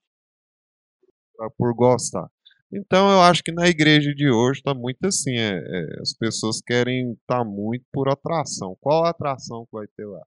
é 1.41 1.49
por 1.57 1.73
gostar. 1.75 2.29
Então, 2.73 3.11
eu 3.11 3.21
acho 3.21 3.43
que 3.43 3.51
na 3.51 3.67
igreja 3.67 4.13
de 4.13 4.29
hoje 4.29 4.59
está 4.59 4.73
muito 4.73 5.05
assim. 5.05 5.31
é- 5.37 5.59
é, 5.59 6.01
as 6.01 6.13
pessoas 6.13 6.61
querem 6.61 7.13
estar 7.13 7.43
muito 7.43 7.85
por 7.91 8.07
atração. 8.09 8.77
Qual 8.79 9.03
a 9.05 9.09
atração 9.09 9.65
que 9.65 9.71
vai 9.73 9.87
ter 9.87 10.05
lá? 10.05 10.21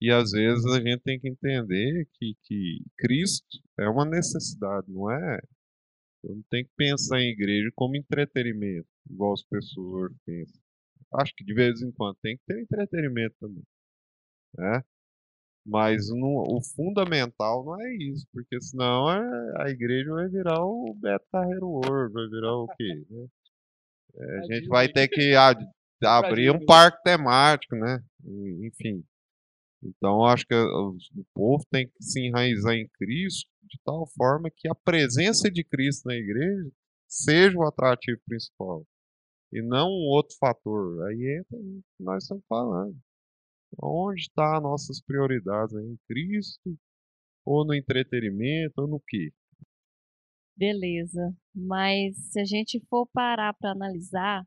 E 0.00 0.10
às 0.10 0.30
vezes 0.30 0.64
a 0.66 0.76
gente 0.80 1.00
tem 1.02 1.18
que 1.20 1.28
entender 1.28 2.06
que, 2.14 2.34
que 2.44 2.82
Cristo 2.98 3.58
é 3.78 3.88
uma 3.88 4.04
necessidade, 4.04 4.86
não 4.90 5.10
é? 5.10 5.40
Eu 6.24 6.36
não 6.36 6.42
tenho 6.50 6.64
que 6.64 6.72
pensar 6.76 7.20
em 7.20 7.30
igreja 7.30 7.70
como 7.74 7.96
entretenimento, 7.96 8.86
igual 9.10 9.32
as 9.34 9.42
pessoas 9.42 10.10
hoje 10.10 10.14
pensam. 10.24 10.62
Acho 11.14 11.34
que 11.34 11.44
de 11.44 11.54
vez 11.54 11.82
em 11.82 11.90
quando 11.92 12.16
tem 12.22 12.36
que 12.36 12.42
ter 12.46 12.60
entretenimento 12.62 13.34
também, 13.40 13.62
né? 14.56 14.82
Mas 15.66 16.08
não- 16.08 16.42
o 16.48 16.60
fundamental 16.62 17.64
não 17.64 17.80
é 17.80 17.94
isso, 17.96 18.26
porque 18.32 18.60
senão 18.60 19.10
é- 19.10 19.62
a 19.64 19.68
igreja 19.70 20.10
vai 20.12 20.28
virar 20.28 20.64
o 20.64 20.94
Beto 20.94 21.26
Carreiro 21.30 21.68
World, 21.68 22.12
vai 22.12 22.28
virar 22.28 22.56
o 22.56 22.66
quê? 22.76 23.04
né? 23.10 23.26
É, 24.16 24.38
a 24.38 24.42
gente 24.54 24.68
vai 24.68 24.88
ter 24.88 25.08
que 25.08 25.34
a- 25.34 25.54
abrir 26.02 26.50
um 26.50 26.64
parque 26.66 27.02
temático, 27.02 27.76
né? 27.76 28.02
Enfim. 28.64 29.04
Então, 29.82 30.24
acho 30.24 30.46
que 30.46 30.54
os- 30.54 31.10
o 31.16 31.24
povo 31.34 31.64
tem 31.70 31.86
que 31.88 32.02
se 32.02 32.20
enraizar 32.26 32.74
em 32.74 32.88
Cristo 32.98 33.48
de 33.62 33.78
tal 33.84 34.06
forma 34.16 34.50
que 34.54 34.68
a 34.68 34.74
presença 34.74 35.50
de 35.50 35.62
Cristo 35.62 36.06
na 36.08 36.14
igreja 36.14 36.70
seja 37.08 37.56
o 37.56 37.64
atrativo 37.66 38.20
principal 38.26 38.84
e 39.52 39.62
não 39.62 39.88
um 39.88 40.08
outro 40.08 40.36
fator. 40.38 41.06
Aí 41.08 41.40
entra 41.40 41.58
o 41.58 41.82
que 41.96 42.02
nós 42.02 42.22
estamos 42.24 42.44
falando. 42.48 42.96
Onde 43.82 44.22
estão 44.22 44.56
as 44.56 44.62
nossas 44.62 45.00
prioridades? 45.00 45.74
Em 45.76 45.96
Cristo? 46.08 46.78
Ou 47.44 47.64
no 47.64 47.74
entretenimento? 47.74 48.80
Ou 48.80 48.88
no 48.88 49.00
quê? 49.06 49.32
Beleza. 50.56 51.34
Mas 51.54 52.16
se 52.32 52.40
a 52.40 52.44
gente 52.44 52.80
for 52.88 53.06
parar 53.12 53.54
para 53.54 53.72
analisar, 53.72 54.44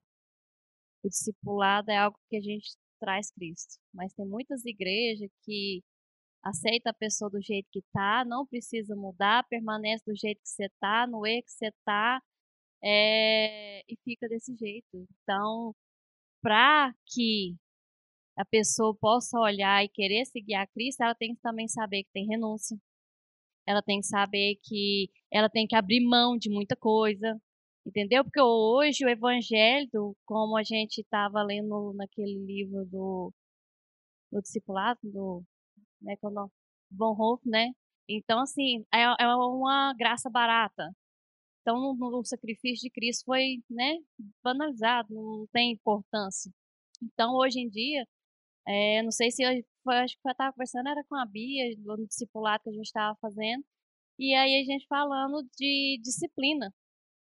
o 1.04 1.10
discipulado 1.10 1.92
é 1.92 1.98
algo 1.98 2.18
que 2.30 2.38
a 2.38 2.42
gente 2.42 2.76
traz 3.00 3.32
Cristo. 3.32 3.80
Mas 3.94 4.14
tem 4.14 4.26
muitas 4.26 4.64
igrejas 4.66 5.30
que 5.44 5.82
aceita 6.44 6.90
a 6.92 6.94
pessoa 6.94 7.30
do 7.30 7.42
jeito 7.42 7.68
que 7.72 7.82
tá, 7.92 8.24
não 8.26 8.46
precisa 8.46 8.96
mudar, 8.96 9.48
permanece 9.48 10.04
do 10.06 10.16
jeito 10.16 10.42
que 10.42 10.50
você 10.50 10.70
tá, 10.80 11.08
no 11.08 11.26
erro 11.26 11.44
que 11.44 11.52
você 11.52 11.72
tá, 11.86 12.22
é, 12.84 13.82
e 13.90 13.98
fica 14.04 14.28
desse 14.28 14.56
jeito. 14.56 15.08
Então, 15.24 15.74
para 16.42 16.94
que 17.08 17.56
a 18.38 18.46
pessoa 18.46 18.96
possa 18.96 19.40
olhar 19.40 19.84
e 19.84 19.90
querer 19.90 20.26
seguir 20.26 20.56
a 20.56 20.68
Cristo, 20.68 21.02
ela 21.04 21.16
tem 21.16 21.36
que 21.36 21.42
também 21.42 21.68
saber 21.68 22.04
que 22.04 22.12
tem 22.14 22.28
renúncia. 22.28 22.78
Ela 23.68 23.82
tem 23.82 24.00
que 24.02 24.08
saber 24.08 24.58
que 24.64 25.10
ela 25.32 25.50
tem 25.50 25.68
que 25.68 25.76
abrir 25.76 26.02
mão 26.02 26.38
de 26.38 26.50
muita 26.50 26.76
coisa, 26.76 27.40
entendeu? 27.86 28.24
Porque 28.24 28.42
hoje 28.42 29.06
o 29.06 29.10
evangelho, 29.10 30.16
como 30.26 30.58
a 30.58 30.64
gente 30.64 31.00
estava 31.02 31.42
lendo 31.44 31.94
naquele 31.96 32.40
livro 32.46 32.86
do, 32.86 33.34
do 34.32 34.42
discipulado, 34.42 35.00
do 35.04 35.44
né? 36.02 36.16
Bonhoeffer, 36.92 37.50
né? 37.50 37.72
Então, 38.08 38.42
assim, 38.42 38.86
é, 38.94 39.04
é 39.04 39.36
uma 39.36 39.94
graça 39.98 40.30
barata. 40.30 40.92
Então, 41.64 41.96
o, 41.98 42.26
sacrifício 42.26 42.90
de 42.90 42.92
Cristo 42.92 43.24
foi, 43.26 43.64
né, 43.70 43.96
banalizado, 44.44 45.14
não 45.14 45.48
tem 45.54 45.72
importância. 45.72 46.52
Então, 47.02 47.36
hoje 47.36 47.60
em 47.60 47.70
dia, 47.70 48.06
é, 48.68 49.02
não 49.02 49.12
sei 49.12 49.32
se 49.32 49.44
eu, 49.44 49.50
acho 49.50 50.16
que 50.16 50.28
eu 50.28 50.32
estava 50.32 50.52
conversando, 50.52 50.90
era 50.90 51.04
com 51.06 51.16
a 51.16 51.26
Bia, 51.26 51.64
no 51.80 52.06
discipulado 52.06 52.64
que 52.64 52.70
a 52.70 52.74
gente 52.74 52.86
estava 52.86 53.18
fazendo, 53.22 53.64
e 54.20 54.34
aí 54.36 54.62
a 54.62 54.64
gente 54.66 54.86
falando 54.88 55.44
de 55.58 56.00
disciplina. 56.04 56.74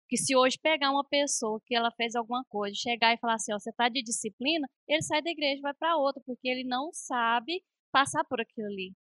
Que 0.09 0.17
se 0.17 0.35
hoje 0.37 0.57
pegar 0.61 0.91
uma 0.91 1.03
pessoa 1.03 1.59
que 1.65 1.75
ela 1.75 1.91
fez 1.91 2.15
alguma 2.15 2.43
coisa, 2.45 2.73
chegar 2.75 3.13
e 3.13 3.17
falar 3.19 3.35
assim, 3.35 3.53
ó, 3.53 3.59
você 3.59 3.73
tá 3.73 3.89
de 3.89 4.01
disciplina, 4.03 4.67
ele 4.87 5.01
sai 5.01 5.21
da 5.21 5.31
igreja 5.31 5.57
e 5.57 5.61
vai 5.61 5.73
para 5.73 5.97
outra, 5.97 6.21
porque 6.25 6.47
ele 6.47 6.63
não 6.63 6.91
sabe 6.93 7.61
passar 7.91 8.23
por 8.25 8.39
aquilo 8.39 8.67
ali. 8.67 8.93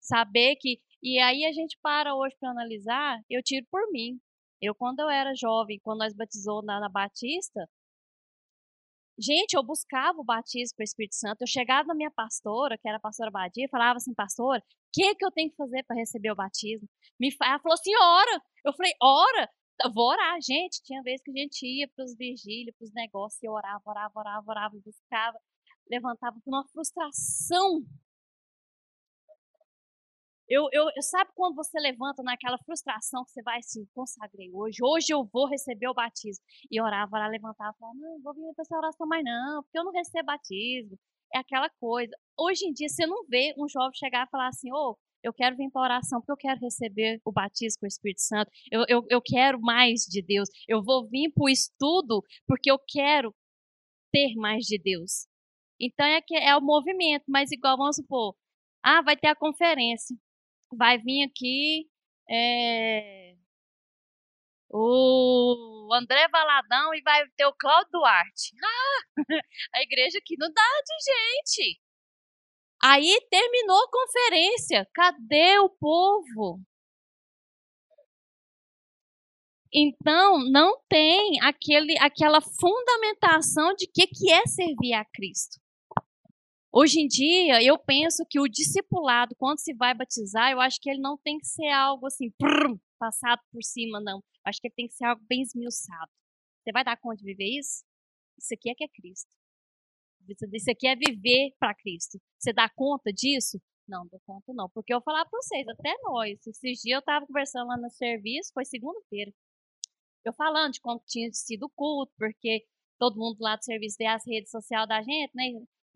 Saber 0.00 0.56
que. 0.56 0.80
E 1.02 1.18
aí 1.20 1.44
a 1.44 1.52
gente 1.52 1.78
para 1.82 2.14
hoje 2.14 2.34
para 2.40 2.50
analisar, 2.50 3.20
eu 3.28 3.42
tiro 3.42 3.66
por 3.70 3.82
mim. 3.92 4.18
Eu, 4.60 4.74
quando 4.74 5.00
eu 5.00 5.08
era 5.08 5.34
jovem, 5.34 5.80
quando 5.82 6.00
nós 6.00 6.14
batizou 6.14 6.62
na, 6.62 6.80
na 6.80 6.88
Batista, 6.88 7.68
gente, 9.18 9.54
eu 9.54 9.62
buscava 9.62 10.20
o 10.20 10.24
batismo 10.24 10.76
com 10.76 10.82
o 10.82 10.84
Espírito 10.84 11.16
Santo. 11.16 11.42
Eu 11.42 11.46
chegava 11.46 11.88
na 11.88 11.94
minha 11.94 12.10
pastora, 12.10 12.78
que 12.78 12.88
era 12.88 12.98
a 12.98 13.00
pastora 13.00 13.30
Badia, 13.30 13.64
e 13.66 13.68
falava 13.68 13.96
assim, 13.96 14.14
pastora, 14.14 14.60
o 14.60 14.64
que, 14.92 15.14
que 15.16 15.24
eu 15.24 15.30
tenho 15.30 15.50
que 15.50 15.56
fazer 15.56 15.84
para 15.84 15.96
receber 15.96 16.30
o 16.30 16.36
batismo? 16.36 16.88
Me, 17.20 17.34
ela 17.42 17.58
falou 17.58 17.74
assim, 17.74 17.92
ora. 17.96 18.42
Eu 18.64 18.72
falei, 18.74 18.92
ora? 19.02 19.50
Eu 19.84 19.92
Vou 19.92 20.08
orar, 20.10 20.40
gente. 20.40 20.82
Tinha 20.82 21.02
vezes 21.02 21.22
que 21.22 21.30
a 21.30 21.34
gente 21.34 21.66
ia 21.66 21.88
para 21.88 22.04
os 22.04 22.16
vigílios, 22.16 22.74
para 22.76 22.84
os 22.84 22.92
negócios, 22.94 23.42
e 23.42 23.48
orava, 23.48 23.82
orava, 23.86 24.12
orava, 24.16 24.50
orava, 24.50 24.76
buscava, 24.84 25.38
levantava 25.90 26.36
com 26.44 26.50
uma 26.50 26.66
frustração 26.68 27.84
eu, 30.48 30.68
eu, 30.72 30.84
eu- 30.96 31.02
sabe 31.02 31.30
quando 31.34 31.54
você 31.56 31.78
levanta 31.78 32.22
naquela 32.22 32.58
frustração 32.58 33.24
que 33.24 33.30
você 33.32 33.42
vai 33.42 33.58
assim, 33.58 33.86
consagrei 33.94 34.50
hoje, 34.52 34.78
hoje 34.82 35.12
eu 35.12 35.24
vou 35.32 35.46
receber 35.48 35.88
o 35.88 35.94
batismo. 35.94 36.42
E 36.70 36.80
orava 36.80 37.18
lá, 37.18 37.28
levantava 37.28 37.74
e 37.74 37.78
falava, 37.78 37.98
não, 37.98 38.20
vou 38.22 38.34
vir 38.34 38.54
para 38.54 38.62
essa 38.62 38.76
oração 38.76 39.06
mais 39.06 39.24
não, 39.24 39.62
porque 39.62 39.78
eu 39.78 39.84
não 39.84 39.92
recebo 39.92 40.26
batismo. 40.26 40.98
É 41.34 41.38
aquela 41.38 41.68
coisa. 41.78 42.12
Hoje 42.38 42.64
em 42.66 42.72
dia 42.72 42.88
você 42.88 43.06
não 43.06 43.26
vê 43.26 43.54
um 43.58 43.68
jovem 43.68 43.94
chegar 43.94 44.26
e 44.26 44.30
falar 44.30 44.48
assim, 44.48 44.72
ô, 44.72 44.96
eu 45.22 45.32
quero 45.32 45.56
vir 45.56 45.70
para 45.70 45.82
oração 45.82 46.20
porque 46.20 46.32
eu 46.32 46.36
quero 46.36 46.60
receber 46.60 47.20
o 47.24 47.32
batismo 47.32 47.80
com 47.80 47.86
o 47.86 47.88
Espírito 47.88 48.22
Santo. 48.22 48.50
Eu, 48.70 48.84
eu, 48.88 49.04
eu 49.10 49.20
quero 49.20 49.60
mais 49.60 50.02
de 50.02 50.22
Deus. 50.22 50.48
Eu 50.66 50.82
vou 50.82 51.06
vir 51.08 51.30
para 51.32 51.44
o 51.44 51.48
estudo 51.48 52.22
porque 52.46 52.70
eu 52.70 52.78
quero 52.88 53.34
ter 54.12 54.34
mais 54.36 54.64
de 54.64 54.78
Deus. 54.78 55.26
Então 55.80 56.06
é 56.06 56.20
que 56.22 56.34
é 56.36 56.56
o 56.56 56.60
movimento, 56.62 57.24
mas 57.28 57.52
igual 57.52 57.76
vamos 57.76 57.96
supor, 57.96 58.34
ah, 58.82 59.02
vai 59.02 59.16
ter 59.16 59.28
a 59.28 59.36
conferência 59.36 60.16
vai 60.72 60.98
vir 60.98 61.24
aqui 61.24 61.88
é, 62.30 63.34
o 64.70 65.88
André 65.94 66.28
Valadão 66.28 66.94
e 66.94 67.00
vai 67.02 67.26
ter 67.36 67.46
o 67.46 67.54
Cláudio 67.54 67.90
Duarte. 67.92 68.54
Ah, 68.62 69.02
a 69.74 69.82
igreja 69.82 70.18
aqui 70.18 70.36
não 70.38 70.52
dá 70.52 70.62
de 70.62 71.12
gente. 71.12 71.80
Aí 72.82 73.20
terminou 73.30 73.82
a 73.82 73.90
conferência. 73.90 74.88
Cadê 74.94 75.58
o 75.58 75.68
povo? 75.70 76.60
Então, 79.72 80.38
não 80.50 80.80
tem 80.88 81.40
aquele, 81.42 81.98
aquela 81.98 82.40
fundamentação 82.40 83.74
de 83.74 83.86
que, 83.86 84.06
que 84.06 84.32
é 84.32 84.46
servir 84.46 84.94
a 84.94 85.04
Cristo. 85.04 85.58
Hoje 86.80 87.00
em 87.00 87.08
dia, 87.08 87.60
eu 87.60 87.76
penso 87.76 88.24
que 88.30 88.38
o 88.38 88.46
discipulado, 88.46 89.34
quando 89.36 89.58
se 89.58 89.74
vai 89.74 89.92
batizar, 89.92 90.52
eu 90.52 90.60
acho 90.60 90.78
que 90.80 90.88
ele 90.88 91.00
não 91.00 91.18
tem 91.18 91.36
que 91.36 91.46
ser 91.48 91.70
algo 91.70 92.06
assim, 92.06 92.30
prrr, 92.38 92.78
passado 92.96 93.42
por 93.50 93.64
cima, 93.64 94.00
não. 94.00 94.18
Eu 94.18 94.42
acho 94.44 94.60
que 94.60 94.68
ele 94.68 94.74
tem 94.76 94.86
que 94.86 94.94
ser 94.94 95.06
algo 95.06 95.20
bem 95.28 95.42
esmiuçado. 95.42 96.08
Você 96.62 96.70
vai 96.70 96.84
dar 96.84 96.96
conta 96.96 97.16
de 97.16 97.24
viver 97.24 97.58
isso? 97.58 97.82
Isso 98.38 98.54
aqui 98.54 98.70
é 98.70 98.76
que 98.76 98.84
é 98.84 98.88
Cristo. 98.88 99.28
Isso 100.52 100.70
aqui 100.70 100.86
é 100.86 100.94
viver 100.94 101.50
para 101.58 101.74
Cristo. 101.74 102.16
Você 102.38 102.52
dá 102.52 102.68
conta 102.68 103.12
disso? 103.12 103.60
Não, 103.88 104.06
dou 104.06 104.20
conta 104.24 104.52
não. 104.54 104.70
Porque 104.70 104.94
eu 104.94 104.98
vou 104.98 105.04
falar 105.04 105.24
para 105.24 105.36
vocês, 105.36 105.66
até 105.66 105.96
nós. 106.04 106.38
Esses 106.46 106.80
dias 106.80 106.94
eu 106.94 107.00
estava 107.00 107.26
conversando 107.26 107.66
lá 107.66 107.76
no 107.76 107.90
serviço, 107.90 108.52
foi 108.54 108.64
segunda-feira. 108.64 109.32
eu 110.24 110.32
falando 110.32 110.74
de 110.74 110.80
como 110.80 111.02
tinha 111.08 111.28
sido 111.32 111.64
o 111.66 111.70
culto, 111.70 112.12
porque 112.16 112.64
todo 113.00 113.18
mundo 113.18 113.38
lá 113.40 113.56
do 113.56 113.64
serviço 113.64 113.96
vê 113.98 114.06
as 114.06 114.24
redes 114.24 114.52
sociais 114.52 114.86
da 114.88 115.02
gente, 115.02 115.32
né? 115.34 115.44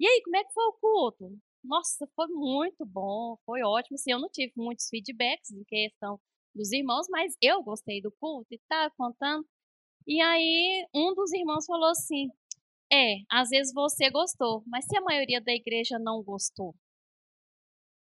E 0.03 0.07
aí, 0.09 0.21
como 0.25 0.37
é 0.37 0.43
que 0.43 0.53
foi 0.53 0.65
o 0.65 0.73
culto? 0.73 1.39
Nossa, 1.63 2.09
foi 2.17 2.27
muito 2.27 2.85
bom, 2.85 3.37
foi 3.47 3.63
ótimo. 3.63 3.95
Assim, 3.95 4.11
eu 4.11 4.19
não 4.19 4.29
tive 4.29 4.53
muitos 4.57 4.89
feedbacks 4.89 5.53
em 5.53 5.63
questão 5.63 6.19
dos 6.53 6.73
irmãos, 6.73 7.07
mas 7.09 7.37
eu 7.41 7.63
gostei 7.63 8.03
do 8.03 8.11
culto 8.11 8.49
e 8.53 8.59
tá 8.69 8.91
contando. 8.97 9.47
E 10.07 10.21
aí, 10.21 10.87
um 10.95 11.15
dos 11.15 11.33
irmãos 11.33 11.67
falou 11.67 11.91
assim: 11.91 12.29
É, 12.93 13.19
às 13.31 13.51
vezes 13.51 13.73
você 13.75 14.11
gostou, 14.11 14.65
mas 14.67 14.87
se 14.87 14.97
a 14.97 15.03
maioria 15.03 15.41
da 15.41 15.53
igreja 15.53 16.01
não 16.01 16.23
gostou? 16.25 16.75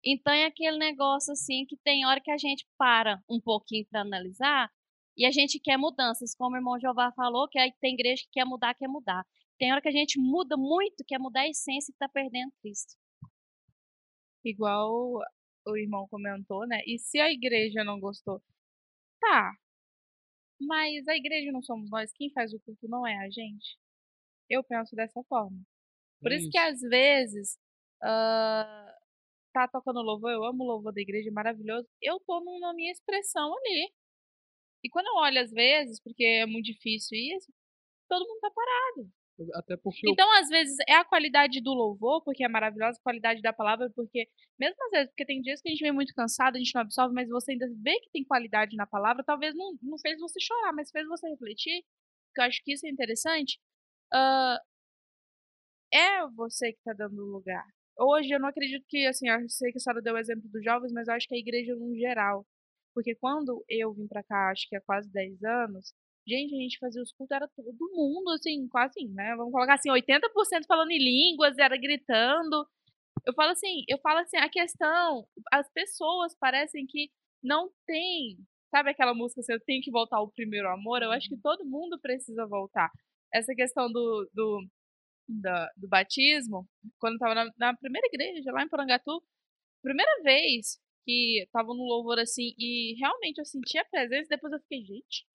Então 0.05 0.33
é 0.33 0.47
aquele 0.47 0.79
negócio 0.79 1.33
assim 1.33 1.67
que 1.67 1.77
tem 1.85 2.07
hora 2.07 2.21
que 2.23 2.31
a 2.31 2.39
gente 2.39 2.67
para 2.79 3.21
um 3.29 3.41
pouquinho 3.41 3.87
para 3.91 4.01
analisar 4.01 4.71
e 5.17 5.27
a 5.27 5.31
gente 5.31 5.61
quer 5.61 5.77
mudanças, 5.77 6.35
como 6.35 6.57
o 6.57 6.59
irmão 6.59 6.81
Jeová 6.81 7.13
falou, 7.13 7.49
que 7.49 7.59
aí 7.59 7.73
tem 7.81 7.95
igreja 7.95 8.23
que 8.25 8.31
quer 8.33 8.47
mudar, 8.47 8.75
quer 8.75 8.89
mudar. 8.89 9.25
Tem 9.59 9.73
hora 9.73 9.81
que 9.81 9.89
a 9.89 9.93
gente 9.93 10.19
muda 10.19 10.57
muito, 10.57 11.05
quer 11.07 11.19
mudar 11.19 11.43
a 11.43 11.49
essência 11.49 11.91
e 11.91 11.95
está 11.95 12.09
perdendo 12.09 12.53
Cristo. 12.61 12.95
Igual 14.45 15.21
o 15.67 15.77
irmão 15.77 16.07
comentou, 16.09 16.67
né? 16.67 16.81
E 16.87 16.99
se 16.99 17.21
a 17.21 17.31
igreja 17.31 17.85
não 17.85 18.01
gostou? 18.01 18.43
Tá. 19.21 19.53
Mas 20.61 21.07
a 21.09 21.17
igreja 21.17 21.51
não 21.53 21.63
somos 21.63 21.91
nós, 21.91 22.13
quem 22.13 22.31
faz 22.33 22.53
o 22.53 22.61
culto 22.61 22.89
não 22.89 23.07
é 23.07 23.17
a 23.25 23.31
gente. 23.31 23.79
Eu 24.49 24.63
penso 24.65 24.95
dessa 24.97 25.23
forma. 25.25 25.59
Por 26.23 26.33
É 26.33 26.37
isso 26.37 26.49
que 26.51 26.59
isso. 26.59 26.69
às 26.69 26.81
vezes 26.81 27.59
ah, 28.03 28.95
tá 29.53 29.69
tocando 29.69 30.03
louvor, 30.03 30.31
eu 30.33 30.45
amo 30.45 30.65
o 30.65 30.67
louvor 30.67 30.93
da 30.93 31.01
igreja, 31.01 31.29
é 31.29 31.33
maravilhoso. 31.33 31.89
Eu 32.01 32.21
tô 32.21 32.41
na 32.61 32.75
minha 32.75 32.93
expressão 32.93 33.53
ali. 33.57 33.93
E 34.85 34.91
quando 34.91 35.07
eu 35.09 35.15
olho 35.17 35.41
às 35.41 35.51
vezes, 35.51 36.01
porque 36.03 36.25
é 36.25 36.47
muito 36.47 36.67
difícil 36.67 37.17
isso, 37.19 37.53
todo 38.09 38.27
mundo 38.27 38.41
tá 38.41 38.51
parado. 38.51 39.11
Até 39.55 39.77
porque 39.77 40.07
eu 40.07 40.13
Então, 40.13 40.31
às 40.39 40.49
vezes, 40.49 40.77
é 40.89 40.95
a 40.95 41.05
qualidade 41.05 41.61
do 41.61 41.73
louvor, 41.73 42.23
porque 42.23 42.45
é 42.45 42.49
maravilhosa, 42.49 42.99
a 42.99 43.03
qualidade 43.03 43.41
da 43.43 43.53
palavra, 43.53 43.91
porque, 43.95 44.29
mesmo 44.59 44.77
às 44.87 44.91
vezes, 44.91 45.09
porque 45.11 45.25
tem 45.25 45.41
dias 45.41 45.61
que 45.61 45.69
a 45.69 45.73
gente 45.73 45.83
vem 45.83 45.93
muito 45.93 46.15
cansado, 46.15 46.57
a 46.57 46.59
gente 46.59 46.75
não 46.75 46.83
absorve, 46.83 47.15
mas 47.15 47.29
você 47.29 47.53
ainda 47.53 47.67
vê 47.83 47.99
que 48.01 48.11
tem 48.11 48.25
qualidade 48.25 48.77
na 48.77 48.87
palavra, 48.87 49.25
talvez 49.25 49.55
não, 49.55 49.75
não 49.83 49.99
fez 49.99 50.19
você 50.21 50.39
chorar, 50.41 50.73
mas 50.73 50.91
fez 50.91 51.07
você 51.09 51.29
refletir, 51.29 51.83
que 52.35 52.41
eu 52.41 52.45
acho 52.45 52.63
que 52.65 52.73
isso 52.75 52.87
é 52.87 52.91
interessante. 52.91 53.59
ah, 54.13 54.59
é 55.93 56.27
você 56.35 56.73
que 56.73 56.79
está 56.79 56.93
dando 56.93 57.23
lugar. 57.25 57.65
Hoje, 57.99 58.31
eu 58.33 58.41
não 58.41 58.49
acredito 58.49 58.85
que, 58.89 59.07
assim, 59.07 59.29
eu 59.29 59.49
sei 59.49 59.71
que 59.73 59.79
a 59.79 59.81
senhora 59.81 60.03
deu 60.03 60.15
o 60.15 60.19
exemplo 60.19 60.49
dos 60.49 60.65
jovens, 60.65 60.93
mas 60.93 61.09
eu 61.09 61.15
acho 61.15 61.29
que 61.29 61.35
a 61.35 61.39
igreja 61.39 61.75
no 61.77 61.95
geral. 61.97 62.47
Porque 62.95 63.15
quando 63.15 63.65
eu 63.69 63.93
vim 63.95 64.07
pra 64.09 64.23
cá, 64.23 64.51
acho 64.51 64.69
que 64.69 64.77
há 64.77 64.81
quase 64.81 65.11
10 65.11 65.43
anos, 65.45 65.95
gente, 66.27 66.55
a 66.55 66.59
gente 66.59 66.79
fazia 66.79 67.03
os 67.03 67.13
cultos, 67.13 67.35
era 67.35 67.49
todo 67.49 67.91
mundo, 67.95 68.31
assim, 68.33 68.69
quase, 68.69 68.93
assim, 69.01 69.09
né? 69.13 69.35
Vamos 69.37 69.53
colocar 69.53 69.75
assim, 69.75 69.91
80% 69.91 70.67
falando 70.67 70.91
em 70.91 70.99
línguas, 70.99 71.59
era 71.59 71.77
gritando. 71.77 72.67
Eu 73.27 73.35
falo 73.35 73.53
assim, 73.53 73.85
eu 73.89 73.99
falo 74.01 74.21
assim, 74.21 74.37
a 74.39 74.49
questão, 74.49 75.27
as 75.53 75.71
pessoas 75.73 76.35
parecem 76.39 76.87
que 76.87 77.11
não 77.43 77.71
tem, 77.87 78.39
sabe 78.71 78.91
aquela 78.91 79.15
música 79.15 79.41
assim, 79.41 79.53
eu 79.53 79.61
tenho 79.65 79.83
que 79.83 79.91
voltar 79.91 80.19
ao 80.19 80.31
primeiro 80.33 80.69
amor? 80.69 81.03
Eu 81.03 81.13
acho 81.13 81.29
que 81.29 81.37
todo 81.39 81.65
mundo 81.65 81.99
precisa 82.01 82.47
voltar. 82.47 82.91
Essa 83.33 83.55
questão 83.55 83.91
do, 83.93 84.29
do, 84.35 84.67
da- 85.29 85.71
do 85.77 85.89
batismo, 85.89 86.67
quando 86.99 87.15
eu 87.15 87.19
tava 87.21 87.35
na, 87.35 87.51
na 87.59 87.77
primeira 87.77 88.07
igreja, 88.09 88.53
lá 88.53 88.63
em 88.65 88.69
Porangatu, 88.69 89.23
primeira 89.83 90.23
vez 90.23 90.79
que 91.05 91.47
tava 91.53 91.69
no 91.69 91.85
louvor 91.85 92.19
assim, 92.21 92.55
e 92.59 92.95
realmente 93.01 93.39
eu 93.39 93.45
senti 93.47 93.79
a 93.79 93.85
presença, 93.85 94.29
depois 94.31 94.53
eu 94.53 94.61
fiquei, 94.61 94.85
gente, 94.85 95.27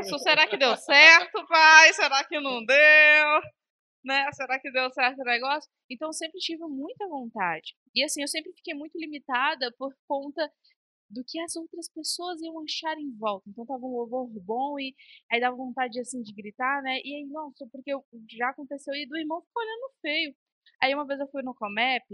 isso? 0.00 0.18
Será 0.18 0.46
que 0.46 0.56
deu 0.56 0.76
certo, 0.76 1.46
pai? 1.46 1.92
Será 1.92 2.24
que 2.24 2.40
não 2.40 2.64
deu? 2.64 3.40
Né? 4.04 4.30
Será 4.32 4.60
que 4.60 4.70
deu 4.70 4.90
certo 4.90 5.20
o 5.20 5.24
negócio? 5.24 5.70
Então 5.90 6.08
eu 6.08 6.12
sempre 6.12 6.38
tive 6.38 6.62
muita 6.66 7.06
vontade. 7.08 7.74
E 7.94 8.04
assim, 8.04 8.22
eu 8.22 8.28
sempre 8.28 8.52
fiquei 8.52 8.74
muito 8.74 8.98
limitada 8.98 9.72
por 9.78 9.94
conta 10.06 10.50
do 11.08 11.22
que 11.26 11.38
as 11.40 11.54
outras 11.56 11.88
pessoas 11.90 12.40
iam 12.42 12.60
achar 12.62 12.98
em 12.98 13.10
volta. 13.16 13.48
Então 13.48 13.64
tava 13.64 13.84
um 13.84 13.96
louvor 13.96 14.28
bom 14.42 14.78
e 14.78 14.94
aí 15.30 15.40
dava 15.40 15.56
vontade 15.56 15.98
assim 16.00 16.22
de 16.22 16.32
gritar, 16.34 16.82
né? 16.82 16.98
E 17.04 17.14
aí, 17.16 17.26
nossa, 17.26 17.66
porque 17.70 17.92
eu- 17.92 18.04
já 18.30 18.48
aconteceu 18.50 18.94
e 18.94 19.06
do 19.06 19.16
irmão 19.16 19.40
ficou 19.42 19.62
olhando 19.62 19.92
feio. 20.00 20.34
Aí 20.82 20.94
uma 20.94 21.06
vez 21.06 21.20
eu 21.20 21.28
fui 21.28 21.42
no 21.42 21.54
Comep, 21.54 22.04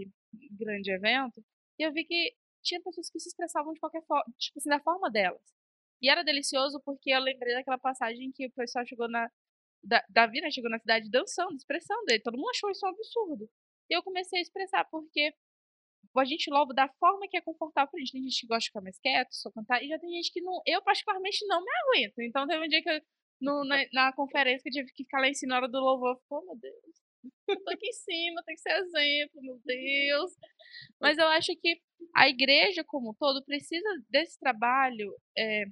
grande 0.51 0.91
evento, 0.91 1.43
e 1.79 1.83
eu 1.83 1.91
vi 1.91 2.05
que 2.05 2.33
tinha 2.63 2.81
pessoas 2.81 3.09
que 3.09 3.19
se 3.19 3.29
expressavam 3.29 3.73
de 3.73 3.79
qualquer 3.79 4.05
forma, 4.05 4.23
tipo 4.37 4.59
assim, 4.59 4.69
da 4.69 4.79
forma 4.79 5.09
delas. 5.09 5.41
E 6.01 6.09
era 6.09 6.23
delicioso 6.23 6.81
porque 6.85 7.11
eu 7.11 7.19
lembrei 7.21 7.53
daquela 7.53 7.77
passagem 7.77 8.31
que 8.33 8.47
o 8.47 8.51
pessoal 8.51 8.85
chegou 8.85 9.09
na. 9.09 9.29
Da, 9.83 10.03
Davi, 10.09 10.41
né, 10.41 10.51
chegou 10.51 10.69
na 10.69 10.79
cidade 10.79 11.09
dançando, 11.09 11.55
expressão 11.55 12.03
dele. 12.05 12.21
Todo 12.23 12.37
mundo 12.37 12.49
achou 12.51 12.69
isso 12.71 12.85
um 12.85 12.89
absurdo. 12.89 13.49
E 13.89 13.95
eu 13.97 14.03
comecei 14.03 14.39
a 14.39 14.41
expressar, 14.41 14.85
porque 14.91 15.33
a 16.17 16.25
gente 16.25 16.49
louva 16.49 16.73
da 16.73 16.87
forma 16.99 17.27
que 17.29 17.37
é 17.37 17.41
confortável 17.41 17.89
pra 17.91 17.99
gente. 17.99 18.11
Tem 18.13 18.23
gente 18.23 18.41
que 18.41 18.47
gosta 18.47 18.59
de 18.61 18.67
ficar 18.67 18.81
mais 18.81 18.99
quieto, 18.99 19.31
só 19.33 19.51
cantar, 19.51 19.83
e 19.83 19.87
já 19.87 19.99
tem 19.99 20.09
gente 20.11 20.31
que 20.31 20.41
não. 20.41 20.61
Eu, 20.65 20.81
particularmente, 20.83 21.45
não 21.47 21.63
me 21.63 21.71
aguento. 21.83 22.19
Então 22.19 22.47
teve 22.47 22.65
um 22.65 22.69
dia 22.69 22.81
que 22.83 22.89
eu, 22.89 23.01
no- 23.41 23.65
na, 23.65 23.77
na 23.93 24.13
conferência 24.13 24.63
que 24.63 24.69
eu 24.69 24.73
tive 24.73 24.91
que 24.93 25.03
ficar 25.03 25.19
lá 25.21 25.27
em 25.29 25.33
cima 25.33 25.51
na 25.51 25.57
hora 25.57 25.67
do 25.69 25.79
louvor, 25.79 26.15
eu 26.15 26.21
oh, 26.37 26.45
meu 26.45 26.57
Deus. 26.57 27.01
Eu 27.47 27.63
tô 27.63 27.71
aqui 27.71 27.87
em 27.87 27.93
cima, 27.93 28.43
tem 28.45 28.55
que 28.55 28.61
ser 28.61 28.71
exemplo, 28.77 29.41
meu 29.41 29.59
Deus. 29.65 30.31
Mas 30.99 31.17
eu 31.17 31.27
acho 31.29 31.55
que 31.61 31.79
a 32.15 32.29
igreja 32.29 32.83
como 32.85 33.11
um 33.11 33.13
todo 33.13 33.43
precisa 33.45 33.87
desse 34.09 34.39
trabalho 34.39 35.13
é, 35.37 35.65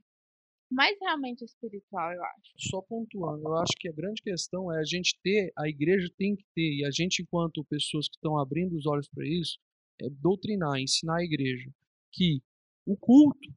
mais 0.69 0.97
realmente 1.01 1.43
espiritual, 1.43 2.11
eu 2.11 2.23
acho. 2.23 2.51
só 2.57 2.81
pontuando, 2.81 3.43
eu 3.43 3.55
acho 3.57 3.73
que 3.77 3.89
a 3.89 3.93
grande 3.93 4.21
questão 4.21 4.71
é 4.71 4.79
a 4.79 4.83
gente 4.83 5.17
ter, 5.23 5.51
a 5.57 5.67
igreja 5.67 6.07
tem 6.17 6.35
que 6.35 6.45
ter, 6.55 6.79
e 6.79 6.85
a 6.85 6.91
gente, 6.91 7.21
enquanto 7.21 7.65
pessoas 7.65 8.07
que 8.07 8.15
estão 8.15 8.37
abrindo 8.37 8.75
os 8.75 8.85
olhos 8.85 9.09
para 9.09 9.25
isso, 9.27 9.57
é 10.01 10.09
doutrinar, 10.09 10.79
ensinar 10.79 11.17
a 11.17 11.23
igreja 11.23 11.69
que 12.13 12.41
o 12.85 12.95
culto, 12.95 13.49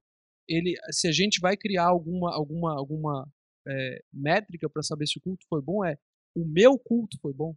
ele, 0.49 0.75
se 0.91 1.09
a 1.09 1.13
gente 1.13 1.41
vai 1.41 1.57
criar 1.57 1.87
alguma, 1.87 2.35
alguma, 2.35 2.77
alguma 2.77 3.29
é, 3.67 4.03
métrica 4.13 4.69
para 4.69 4.83
saber 4.83 5.07
se 5.07 5.19
o 5.19 5.23
culto 5.23 5.47
foi 5.49 5.63
bom, 5.63 5.85
é 5.85 5.97
o 6.35 6.45
meu 6.45 6.79
culto 6.79 7.19
foi 7.21 7.33
bom. 7.33 7.55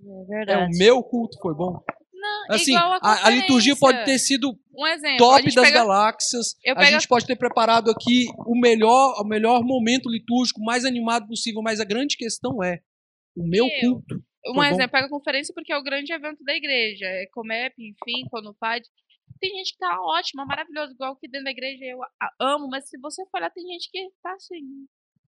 É 0.00 0.22
É 0.22 0.24
verdade. 0.26 0.74
o 0.74 0.78
meu 0.78 1.02
culto 1.02 1.38
foi 1.40 1.54
bom. 1.54 1.82
Assim, 2.48 2.74
a, 2.74 2.98
a, 3.02 3.26
a 3.26 3.30
liturgia 3.30 3.76
pode 3.76 4.04
ter 4.04 4.18
sido 4.18 4.58
Um 4.74 4.86
exemplo. 4.86 5.18
top 5.18 5.44
das 5.44 5.54
pega- 5.66 5.78
galáxias. 5.80 6.54
eu 6.64 6.76
A 6.76 6.84
gente 6.84 7.06
pode 7.06 7.26
ter 7.26 7.36
preparado 7.36 7.90
aqui 7.90 8.26
o 8.46 8.58
melhor, 8.58 9.20
o 9.20 9.24
melhor 9.26 9.62
momento 9.62 10.08
litúrgico, 10.08 10.60
mais 10.62 10.84
animado 10.84 11.26
possível, 11.26 11.62
mas 11.62 11.80
a 11.80 11.84
grande 11.84 12.16
questão 12.16 12.62
é 12.62 12.80
o 13.36 13.46
meu 13.46 13.66
Eu. 13.66 13.80
culto. 13.80 14.22
Um 14.46 14.54
bom. 14.54 14.64
exemplo, 14.64 14.90
pega 14.92 15.06
a 15.06 15.10
conferência 15.10 15.52
porque 15.54 15.72
é 15.72 15.76
o 15.76 15.82
grande 15.82 16.12
evento 16.12 16.42
da 16.42 16.54
igreja. 16.54 17.04
É 17.06 17.26
Comep, 17.32 17.74
enfim, 17.78 18.26
quando 18.30 18.54
faz. 18.58 18.86
Tem 19.40 19.50
gente 19.50 19.72
que 19.72 19.78
tá 19.78 19.96
ótima, 20.00 20.46
maravilhoso, 20.46 20.94
igual 20.94 21.12
aqui 21.12 21.28
dentro 21.28 21.44
da 21.44 21.50
igreja 21.50 21.84
eu 21.84 21.98
amo, 22.40 22.66
mas 22.68 22.88
se 22.88 22.98
você 22.98 23.22
for 23.30 23.38
olhar, 23.38 23.50
tem 23.50 23.64
gente 23.66 23.90
que 23.90 24.08
tá 24.22 24.32
assim. 24.32 24.86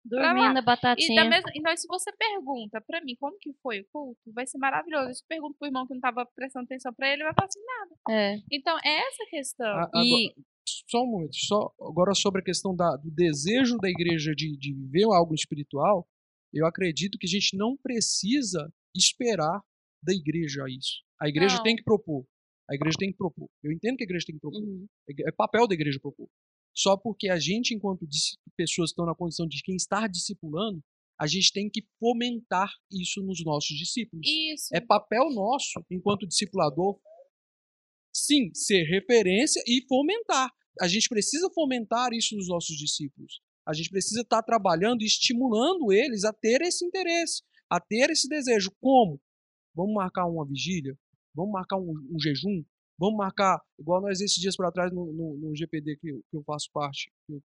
Dormindo 0.05 0.57
a 0.57 0.61
E, 0.61 0.63
batatinha. 0.65 1.23
da 1.23 1.29
mesma, 1.29 1.49
então, 1.55 1.75
se 1.75 1.87
você 1.87 2.11
pergunta 2.15 2.79
pra 2.85 3.01
mim 3.01 3.15
como 3.19 3.35
que 3.39 3.51
foi 3.63 3.79
o 3.81 3.85
culto, 3.91 4.21
vai 4.33 4.45
ser 4.45 4.59
maravilhoso. 4.59 5.15
Se 5.15 5.23
eu 5.23 5.27
pergunto 5.27 5.57
pro 5.57 5.67
irmão 5.67 5.87
que 5.87 5.93
não 5.95 5.99
tava 6.01 6.25
prestando 6.35 6.65
atenção 6.65 6.93
pra 6.93 7.07
ele, 7.07 7.15
ele 7.17 7.23
vai 7.23 7.33
falar 7.33 7.47
assim, 7.47 7.65
nada. 7.65 7.95
É. 8.09 8.35
Então, 8.51 8.77
é 8.85 8.99
essa 9.07 9.25
questão. 9.29 9.67
A- 9.67 9.89
e 9.95 10.27
agora- 10.27 10.45
Só 10.87 11.03
um 11.03 11.07
momento, 11.07 11.35
só 11.35 11.73
agora 11.81 12.13
sobre 12.15 12.41
a 12.41 12.43
questão 12.43 12.75
da, 12.75 12.95
do 12.97 13.09
desejo 13.11 13.77
da 13.77 13.89
igreja 13.89 14.33
de, 14.35 14.55
de 14.57 14.73
viver 14.73 15.05
algo 15.05 15.33
espiritual, 15.35 16.07
eu 16.53 16.65
acredito 16.65 17.17
que 17.19 17.25
a 17.27 17.29
gente 17.29 17.55
não 17.57 17.75
precisa 17.77 18.71
esperar 18.95 19.61
da 20.03 20.13
igreja 20.13 20.63
isso. 20.69 21.03
A 21.21 21.27
igreja 21.27 21.57
Não. 21.57 21.63
tem 21.63 21.75
que 21.75 21.83
propor. 21.83 22.25
A 22.69 22.73
igreja 22.75 22.95
tem 22.97 23.11
que 23.11 23.17
propor. 23.17 23.47
Eu 23.63 23.71
entendo 23.71 23.97
que 23.97 24.03
a 24.03 24.05
igreja 24.05 24.25
tem 24.25 24.35
que 24.35 24.41
propor. 24.41 24.59
Uhum. 24.61 24.87
É 25.09 25.31
papel 25.31 25.67
da 25.67 25.73
igreja 25.75 25.99
propor. 26.01 26.27
Só 26.75 26.97
porque 26.97 27.29
a 27.29 27.39
gente, 27.39 27.73
enquanto 27.73 28.05
pessoas 28.57 28.89
que 28.89 28.93
estão 28.93 29.05
na 29.05 29.15
condição 29.15 29.47
de 29.47 29.61
quem 29.63 29.75
está 29.75 30.07
discipulando, 30.07 30.83
a 31.19 31.25
gente 31.25 31.53
tem 31.53 31.69
que 31.69 31.81
fomentar 31.97 32.69
isso 32.91 33.21
nos 33.23 33.43
nossos 33.43 33.77
discípulos. 33.77 34.27
isso. 34.27 34.67
É 34.73 34.81
papel 34.81 35.29
nosso, 35.31 35.81
enquanto 35.89 36.27
discipulador, 36.27 36.99
sim, 38.13 38.53
ser 38.53 38.83
referência 38.83 39.61
e 39.65 39.85
fomentar. 39.87 40.51
A 40.81 40.87
gente 40.87 41.07
precisa 41.07 41.49
fomentar 41.53 42.11
isso 42.11 42.35
nos 42.35 42.49
nossos 42.49 42.75
discípulos. 42.75 43.39
A 43.65 43.73
gente 43.73 43.89
precisa 43.89 44.21
estar 44.21 44.43
trabalhando 44.43 45.01
e 45.01 45.05
estimulando 45.05 45.93
eles 45.93 46.25
a 46.25 46.33
ter 46.33 46.61
esse 46.61 46.85
interesse, 46.85 47.41
a 47.69 47.79
ter 47.79 48.09
esse 48.09 48.27
desejo. 48.27 48.71
Como? 48.81 49.19
Vamos 49.73 49.93
marcar 49.93 50.25
uma 50.27 50.45
vigília? 50.45 50.97
Vamos 51.33 51.53
marcar 51.53 51.77
um, 51.77 51.93
um 52.11 52.19
jejum? 52.19 52.63
Vamos 52.97 53.17
marcar, 53.17 53.59
igual 53.79 54.01
nós 54.01 54.21
esses 54.21 54.37
dias 54.37 54.55
para 54.55 54.71
trás 54.71 54.91
no, 54.91 55.05
no, 55.11 55.37
no 55.37 55.55
GPD 55.55 55.97
que 55.97 56.09
eu, 56.09 56.21
que 56.29 56.37
eu 56.37 56.43
faço 56.43 56.69
parte, 56.73 57.11
que 57.25 57.33
eu 57.33 57.41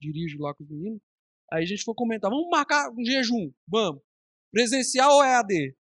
dirijo 0.00 0.38
lá 0.38 0.54
com 0.54 0.64
os 0.64 0.70
meninos. 0.70 1.00
Aí 1.52 1.62
a 1.62 1.66
gente 1.66 1.84
foi 1.84 1.94
comentar, 1.94 2.30
vamos 2.30 2.48
marcar 2.48 2.90
um 2.90 3.04
jejum, 3.04 3.52
vamos. 3.68 4.02
Presencial 4.50 5.12
ou 5.12 5.24
EAD? 5.24 5.76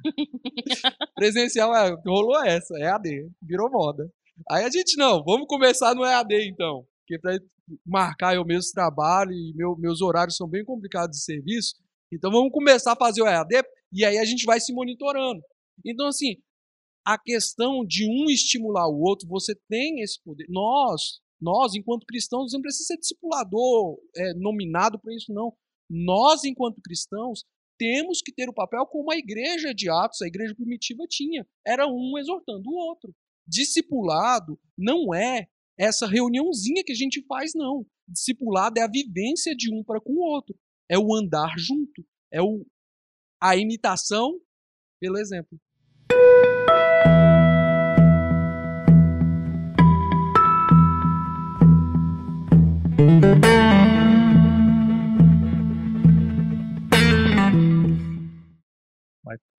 Presencial 1.14 1.74
é, 1.74 1.96
rolou 2.06 2.44
essa, 2.44 2.76
EAD, 2.78 3.30
virou 3.42 3.70
moda. 3.70 4.10
Aí 4.50 4.64
a 4.64 4.70
gente 4.70 4.96
não, 4.96 5.22
vamos 5.24 5.46
começar 5.46 5.94
no 5.94 6.04
EAD 6.04 6.48
então. 6.48 6.86
porque 7.00 7.18
para 7.20 7.38
marcar 7.86 8.34
eu 8.34 8.44
mesmo 8.44 8.72
trabalho 8.72 9.32
e 9.32 9.52
meu, 9.54 9.76
meus 9.76 10.00
horários 10.00 10.36
são 10.36 10.48
bem 10.48 10.64
complicados 10.64 11.18
de 11.18 11.24
serviço. 11.24 11.76
Então 12.12 12.30
vamos 12.30 12.50
começar 12.52 12.92
a 12.92 12.96
fazer 12.96 13.22
o 13.22 13.26
EAD 13.26 13.62
e 13.92 14.04
aí 14.04 14.18
a 14.18 14.24
gente 14.24 14.44
vai 14.44 14.60
se 14.60 14.72
monitorando. 14.72 15.40
Então, 15.84 16.08
assim, 16.08 16.36
a 17.08 17.16
questão 17.16 17.86
de 17.86 18.04
um 18.06 18.28
estimular 18.28 18.86
o 18.86 19.00
outro, 19.00 19.26
você 19.26 19.54
tem 19.66 20.02
esse 20.02 20.22
poder. 20.22 20.44
Nós, 20.50 21.22
nós, 21.40 21.74
enquanto 21.74 22.04
cristãos, 22.04 22.52
não 22.52 22.60
precisa 22.60 22.88
ser 22.88 22.98
discipulador 22.98 23.98
é, 24.14 24.34
nominado 24.34 24.98
para 25.00 25.14
isso, 25.14 25.32
não. 25.32 25.56
Nós, 25.88 26.44
enquanto 26.44 26.82
cristãos, 26.82 27.46
temos 27.78 28.20
que 28.20 28.30
ter 28.30 28.50
o 28.50 28.52
papel 28.52 28.84
como 28.84 29.10
a 29.10 29.16
igreja 29.16 29.72
de 29.74 29.88
Atos, 29.88 30.20
a 30.20 30.26
igreja 30.26 30.54
primitiva 30.54 31.06
tinha. 31.08 31.48
Era 31.66 31.86
um 31.86 32.18
exortando 32.18 32.68
o 32.68 32.74
outro. 32.74 33.14
Discipulado 33.46 34.60
não 34.76 35.14
é 35.14 35.46
essa 35.78 36.06
reuniãozinha 36.06 36.84
que 36.84 36.92
a 36.92 36.96
gente 36.96 37.24
faz, 37.26 37.52
não. 37.54 37.86
Discipulado 38.06 38.78
é 38.78 38.82
a 38.82 38.90
vivência 38.90 39.56
de 39.56 39.72
um 39.72 39.82
para 39.82 39.98
com 39.98 40.12
o 40.12 40.30
outro. 40.30 40.54
É 40.90 40.98
o 40.98 41.14
andar 41.14 41.54
junto. 41.56 42.04
É 42.30 42.42
o, 42.42 42.66
a 43.40 43.56
imitação 43.56 44.38
pelo 45.00 45.16
exemplo. 45.16 45.58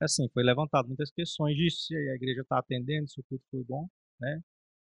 Assim, 0.02 0.30
foi 0.34 0.44
levantado 0.44 0.88
muitas 0.88 1.12
questões 1.12 1.56
de 1.58 1.70
se 1.70 1.94
a 1.94 2.16
igreja 2.16 2.42
está 2.42 2.58
atendendo, 2.60 3.10
se 3.10 3.20
o 3.20 3.24
culto 3.26 3.44
foi 3.52 3.64
bom, 3.66 3.88
né? 4.20 4.42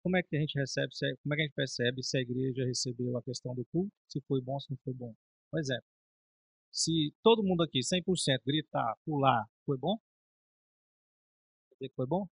Como 0.04 0.16
é 0.16 0.24
que 0.24 0.38
a 0.38 0.40
gente 0.40 0.58
recebe, 0.58 0.96
se, 0.96 1.06
como 1.24 1.34
é 1.34 1.38
que 1.38 1.42
a 1.42 1.46
gente 1.46 1.56
percebe 1.56 2.04
se 2.04 2.18
a 2.18 2.22
igreja 2.22 2.64
recebeu 2.66 3.18
a 3.18 3.24
questão 3.24 3.56
do 3.56 3.66
culto, 3.72 3.92
se 4.08 4.22
foi 4.28 4.42
bom, 4.42 4.60
se 4.60 4.70
não 4.70 4.78
foi 4.84 4.94
bom? 4.94 5.14
Por 5.50 5.60
exemplo, 5.60 5.86
se 6.72 7.14
todo 7.24 7.44
mundo 7.44 7.64
aqui, 7.64 7.80
100%, 7.84 8.42
gritar, 8.46 8.96
pular, 9.04 9.46
foi 9.66 9.78
bom? 9.78 9.98
Que 11.80 11.90
foi 11.96 12.06
bom? 12.06 12.28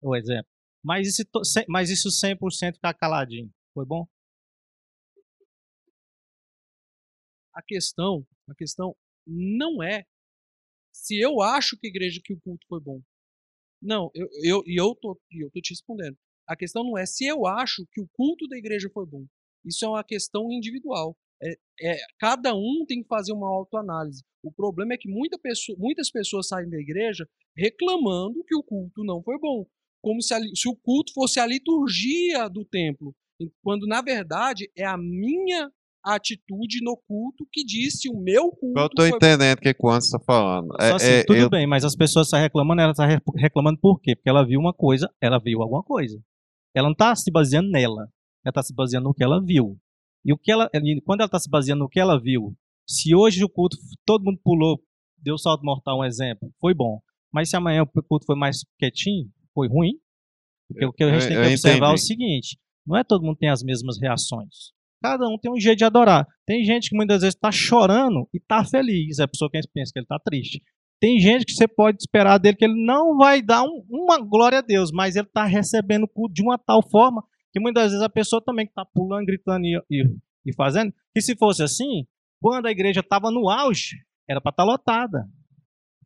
O 0.00 0.14
exemplo. 0.16 0.50
Mas 0.82 1.08
isso, 1.08 1.22
mas 1.68 1.90
isso 1.90 2.08
100% 2.08 2.74
ficar 2.74 2.94
caladinho, 2.94 3.52
foi 3.74 3.84
bom? 3.84 4.06
A 7.58 7.62
questão, 7.62 8.24
a 8.48 8.54
questão 8.54 8.94
não 9.26 9.82
é 9.82 10.04
se 10.92 11.18
eu 11.18 11.42
acho 11.42 11.76
que 11.76 11.88
a 11.88 11.90
igreja 11.90 12.20
que 12.22 12.32
o 12.32 12.40
culto 12.40 12.64
foi 12.68 12.80
bom. 12.80 13.00
Não, 13.82 14.12
eu 14.14 14.28
eu 14.44 14.62
eu 14.64 14.94
tô 14.94 15.20
eu 15.32 15.50
tô 15.50 15.60
te 15.60 15.70
respondendo. 15.70 16.16
A 16.46 16.56
questão 16.56 16.84
não 16.84 16.96
é 16.96 17.04
se 17.04 17.26
eu 17.26 17.46
acho 17.46 17.84
que 17.90 18.00
o 18.00 18.08
culto 18.12 18.46
da 18.46 18.56
igreja 18.56 18.88
foi 18.94 19.04
bom. 19.04 19.26
Isso 19.64 19.84
é 19.84 19.88
uma 19.88 20.04
questão 20.04 20.52
individual. 20.52 21.16
É, 21.42 21.56
é, 21.80 21.98
cada 22.20 22.54
um 22.54 22.84
tem 22.86 23.02
que 23.02 23.08
fazer 23.08 23.32
uma 23.32 23.48
autoanálise. 23.48 24.22
O 24.40 24.52
problema 24.52 24.94
é 24.94 24.96
que 24.96 25.08
muita 25.08 25.36
pessoa, 25.36 25.76
muitas 25.80 26.12
pessoas 26.12 26.46
saem 26.46 26.70
da 26.70 26.78
igreja 26.78 27.28
reclamando 27.56 28.44
que 28.44 28.54
o 28.54 28.62
culto 28.62 29.02
não 29.02 29.20
foi 29.20 29.36
bom, 29.40 29.66
como 30.00 30.22
se, 30.22 30.32
a, 30.32 30.38
se 30.54 30.68
o 30.68 30.76
culto 30.76 31.12
fosse 31.12 31.40
a 31.40 31.46
liturgia 31.46 32.48
do 32.48 32.64
templo, 32.64 33.12
quando 33.62 33.84
na 33.84 34.00
verdade 34.00 34.70
é 34.76 34.84
a 34.84 34.96
minha 34.96 35.72
atitude 36.14 36.82
no 36.82 36.96
culto 36.96 37.46
que 37.50 37.64
disse 37.64 38.08
o 38.08 38.18
meu 38.18 38.50
culto. 38.50 38.78
Eu 38.78 38.86
estou 38.86 39.06
entendendo 39.06 39.58
o 39.58 39.60
que 39.60 39.74
o 39.78 39.88
Anderson 39.88 40.16
está 40.16 40.18
falando. 40.20 40.68
É, 40.80 40.92
assim, 40.92 41.06
é, 41.06 41.24
tudo 41.24 41.38
eu... 41.38 41.50
bem, 41.50 41.66
mas 41.66 41.84
as 41.84 41.94
pessoas 41.94 42.26
estão 42.26 42.40
reclamando, 42.40 42.80
ela 42.80 42.92
está 42.92 43.06
reclamando 43.36 43.78
por 43.78 44.00
quê? 44.00 44.16
Porque 44.16 44.28
ela 44.28 44.44
viu 44.44 44.58
uma 44.58 44.72
coisa, 44.72 45.10
ela 45.20 45.38
viu 45.38 45.62
alguma 45.62 45.82
coisa. 45.82 46.20
Ela 46.74 46.88
não 46.88 46.92
está 46.92 47.14
se 47.14 47.30
baseando 47.30 47.70
nela, 47.70 48.02
ela 48.44 48.50
está 48.50 48.62
se 48.62 48.74
baseando 48.74 49.08
no 49.08 49.14
que 49.14 49.22
ela 49.22 49.42
viu. 49.44 49.78
E 50.24 50.32
o 50.32 50.38
que 50.38 50.50
ela, 50.50 50.70
quando 51.04 51.20
ela 51.20 51.26
está 51.26 51.38
se 51.38 51.48
baseando 51.48 51.84
no 51.84 51.88
que 51.88 52.00
ela 52.00 52.20
viu, 52.20 52.54
se 52.86 53.14
hoje 53.14 53.44
o 53.44 53.48
culto, 53.48 53.76
todo 54.04 54.24
mundo 54.24 54.40
pulou, 54.42 54.80
deu 55.16 55.36
salto 55.38 55.62
mortal, 55.62 56.00
um 56.00 56.04
exemplo, 56.04 56.50
foi 56.60 56.74
bom. 56.74 57.00
Mas 57.32 57.50
se 57.50 57.56
amanhã 57.56 57.82
o 57.82 58.02
culto 58.02 58.24
foi 58.24 58.36
mais 58.36 58.64
quietinho, 58.78 59.30
foi 59.54 59.68
ruim. 59.68 59.92
Porque 60.68 60.84
o 60.84 60.92
que 60.92 61.04
a 61.04 61.12
gente 61.12 61.28
tem 61.28 61.36
que 61.36 61.48
observar 61.48 61.76
entendi. 61.76 61.90
é 61.90 61.94
o 61.94 61.98
seguinte: 61.98 62.58
não 62.86 62.96
é 62.96 63.04
todo 63.04 63.24
mundo 63.24 63.36
tem 63.36 63.48
as 63.48 63.62
mesmas 63.62 63.98
reações. 64.00 64.72
Cada 65.02 65.26
um 65.28 65.38
tem 65.38 65.52
um 65.52 65.60
jeito 65.60 65.78
de 65.78 65.84
adorar. 65.84 66.26
Tem 66.46 66.64
gente 66.64 66.90
que 66.90 66.96
muitas 66.96 67.20
vezes 67.20 67.34
está 67.34 67.52
chorando 67.52 68.28
e 68.34 68.38
está 68.38 68.64
feliz. 68.64 69.18
É 69.18 69.24
a 69.24 69.28
pessoa 69.28 69.50
que 69.50 69.60
pensa 69.72 69.92
que 69.92 69.98
ele 69.98 70.04
está 70.04 70.18
triste. 70.18 70.60
Tem 71.00 71.20
gente 71.20 71.44
que 71.44 71.52
você 71.52 71.68
pode 71.68 71.98
esperar 71.98 72.38
dele 72.38 72.56
que 72.56 72.64
ele 72.64 72.84
não 72.84 73.16
vai 73.16 73.40
dar 73.40 73.62
um, 73.62 73.84
uma 73.88 74.18
glória 74.18 74.58
a 74.58 74.62
Deus, 74.62 74.90
mas 74.92 75.14
ele 75.14 75.28
está 75.28 75.44
recebendo 75.44 76.04
o 76.04 76.08
culto 76.08 76.34
de 76.34 76.42
uma 76.42 76.58
tal 76.58 76.82
forma 76.90 77.22
que 77.52 77.60
muitas 77.60 77.92
vezes 77.92 78.02
a 78.02 78.08
pessoa 78.08 78.42
também 78.44 78.66
que 78.66 78.72
está 78.72 78.84
pulando, 78.84 79.26
gritando 79.26 79.64
e, 79.64 79.80
e, 79.90 80.04
e, 80.46 80.54
fazendo, 80.54 80.92
que 81.14 81.20
se 81.20 81.36
fosse 81.36 81.62
assim, 81.62 82.04
quando 82.40 82.66
a 82.66 82.70
igreja 82.70 83.00
estava 83.00 83.30
no 83.30 83.48
auge, 83.48 83.96
era 84.28 84.40
para 84.40 84.50
estar 84.50 84.64
tá 84.64 84.70
lotada. 84.70 85.24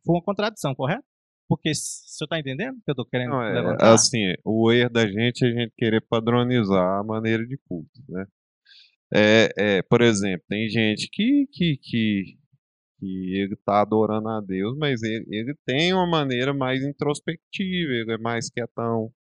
Foi 0.05 0.15
uma 0.15 0.23
contradição, 0.23 0.75
correto? 0.75 1.03
Porque 1.49 1.73
você 1.73 2.23
está 2.23 2.39
entendendo 2.39 2.75
o 2.75 2.81
que 2.81 2.89
eu 2.89 2.93
estou 2.93 3.05
querendo 3.05 3.31
não, 3.31 3.41
é, 3.41 3.53
levantar? 3.53 3.93
Assim, 3.93 4.33
o 4.45 4.71
erro 4.71 4.89
da 4.89 5.07
gente 5.07 5.43
é 5.43 5.47
a 5.47 5.51
gente 5.51 5.73
querer 5.75 6.01
padronizar 6.07 6.99
a 6.99 7.03
maneira 7.03 7.45
de 7.45 7.57
culto, 7.67 7.99
né? 8.09 8.25
É, 9.15 9.77
é, 9.77 9.81
por 9.83 10.01
exemplo, 10.01 10.43
tem 10.49 10.67
gente 10.69 11.07
que, 11.11 11.47
que, 11.51 11.77
que, 11.77 12.37
que 12.99 13.35
ele 13.35 13.53
está 13.53 13.81
adorando 13.81 14.27
a 14.29 14.41
Deus, 14.41 14.75
mas 14.77 15.03
ele, 15.03 15.25
ele 15.29 15.55
tem 15.65 15.93
uma 15.93 16.07
maneira 16.07 16.53
mais 16.53 16.83
introspectiva, 16.83 17.91
ele 17.93 18.13
é 18.13 18.17
mais 18.17 18.49
quietão. 18.49 19.13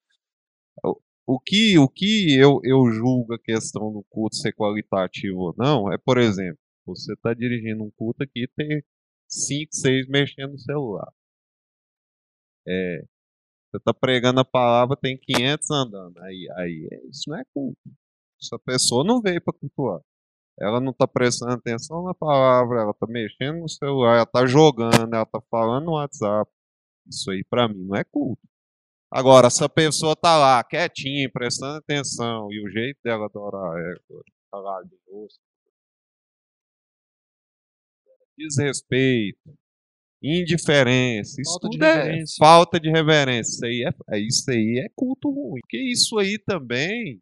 O, 0.85 1.01
o 1.27 1.41
que, 1.41 1.79
o 1.79 1.89
que 1.89 2.35
eu, 2.37 2.61
eu 2.65 2.91
julgo 2.93 3.35
a 3.35 3.39
questão 3.39 3.93
do 3.93 4.05
culto 4.11 4.37
ser 4.37 4.53
qualitativo 4.55 5.39
ou 5.39 5.55
não 5.59 5.93
é, 5.93 5.99
por 5.99 6.19
exemplo, 6.19 6.59
você 6.87 7.13
está 7.15 7.35
dirigindo 7.35 7.85
um 7.85 7.91
culto 7.93 8.23
aqui 8.25 8.45
e 8.45 8.49
tem 8.49 8.83
cinco, 9.29 9.75
seis 9.75 10.07
mexendo 10.09 10.53
no 10.53 10.59
celular. 10.59 11.13
É, 12.67 13.05
você 13.71 13.79
está 13.79 13.95
pregando 13.95 14.41
a 14.41 14.45
palavra, 14.45 14.97
tem 14.97 15.19
500 15.19 15.71
andando. 15.71 16.19
Aí, 16.21 16.49
aí 16.57 16.89
isso 17.11 17.25
não 17.29 17.39
é 17.39 17.45
culto. 17.55 17.79
Essa 18.43 18.59
pessoa 18.59 19.05
não 19.05 19.21
veio 19.21 19.41
para 19.41 19.55
cultuar. 19.55 20.01
Ela 20.61 20.81
não 20.81 20.91
está 20.91 21.07
prestando 21.07 21.53
atenção 21.53 22.05
na 22.05 22.13
palavra, 22.13 22.83
ela 22.83 22.91
está 22.91 23.07
mexendo 23.07 23.61
no 23.61 23.69
celular, 23.69 24.15
ela 24.15 24.23
está 24.25 24.47
jogando, 24.47 25.15
ela 25.15 25.23
está 25.23 25.41
falando 25.51 25.87
no 25.87 25.93
WhatsApp. 25.93 26.51
Isso 27.07 27.31
aí 27.31 27.45
para 27.49 27.69
mim 27.69 27.85
não 27.87 27.97
é 27.97 28.05
culto. 28.05 28.43
Agora, 29.11 29.51
se 29.51 29.63
a 29.63 29.69
pessoa 29.69 30.17
tá 30.17 30.39
lá 30.39 30.65
quietinha, 30.65 31.31
prestando 31.31 31.79
atenção, 31.79 32.51
e 32.51 32.65
o 32.65 32.71
jeito 32.71 32.99
dela 33.05 33.27
adorar 33.27 33.79
é 33.79 33.95
falar 34.51 34.83
de 34.83 34.97
osso, 35.07 35.39
desrespeito, 38.37 39.55
indiferença, 40.23 41.41
isso 41.41 41.53
falta 41.53 41.69
tudo 41.71 41.85
é 41.85 42.25
falta 42.39 42.81
de 42.81 42.91
reverência. 42.91 43.53
Isso 43.53 43.65
aí 43.67 43.85
é, 43.85 44.17
é, 44.17 44.21
isso 44.21 44.51
aí 44.51 44.83
é 44.85 44.89
culto 44.95 45.31
ruim. 45.31 45.61
Porque 45.61 45.79
isso 45.79 46.19
aí 46.19 46.39
também 46.39 47.21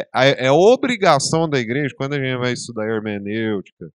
é, 0.00 0.46
é, 0.46 0.50
obrigação 0.50 1.48
da 1.48 1.58
igreja, 1.58 1.94
quando 1.96 2.14
a 2.14 2.18
gente 2.18 2.38
vai 2.38 2.52
estudar 2.52 2.88
hermenêutica, 2.88 3.86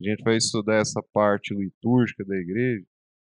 a 0.00 0.08
gente 0.08 0.22
vai 0.22 0.36
estudar 0.36 0.76
essa 0.76 1.02
parte 1.12 1.54
litúrgica 1.54 2.24
da 2.24 2.36
igreja, 2.36 2.84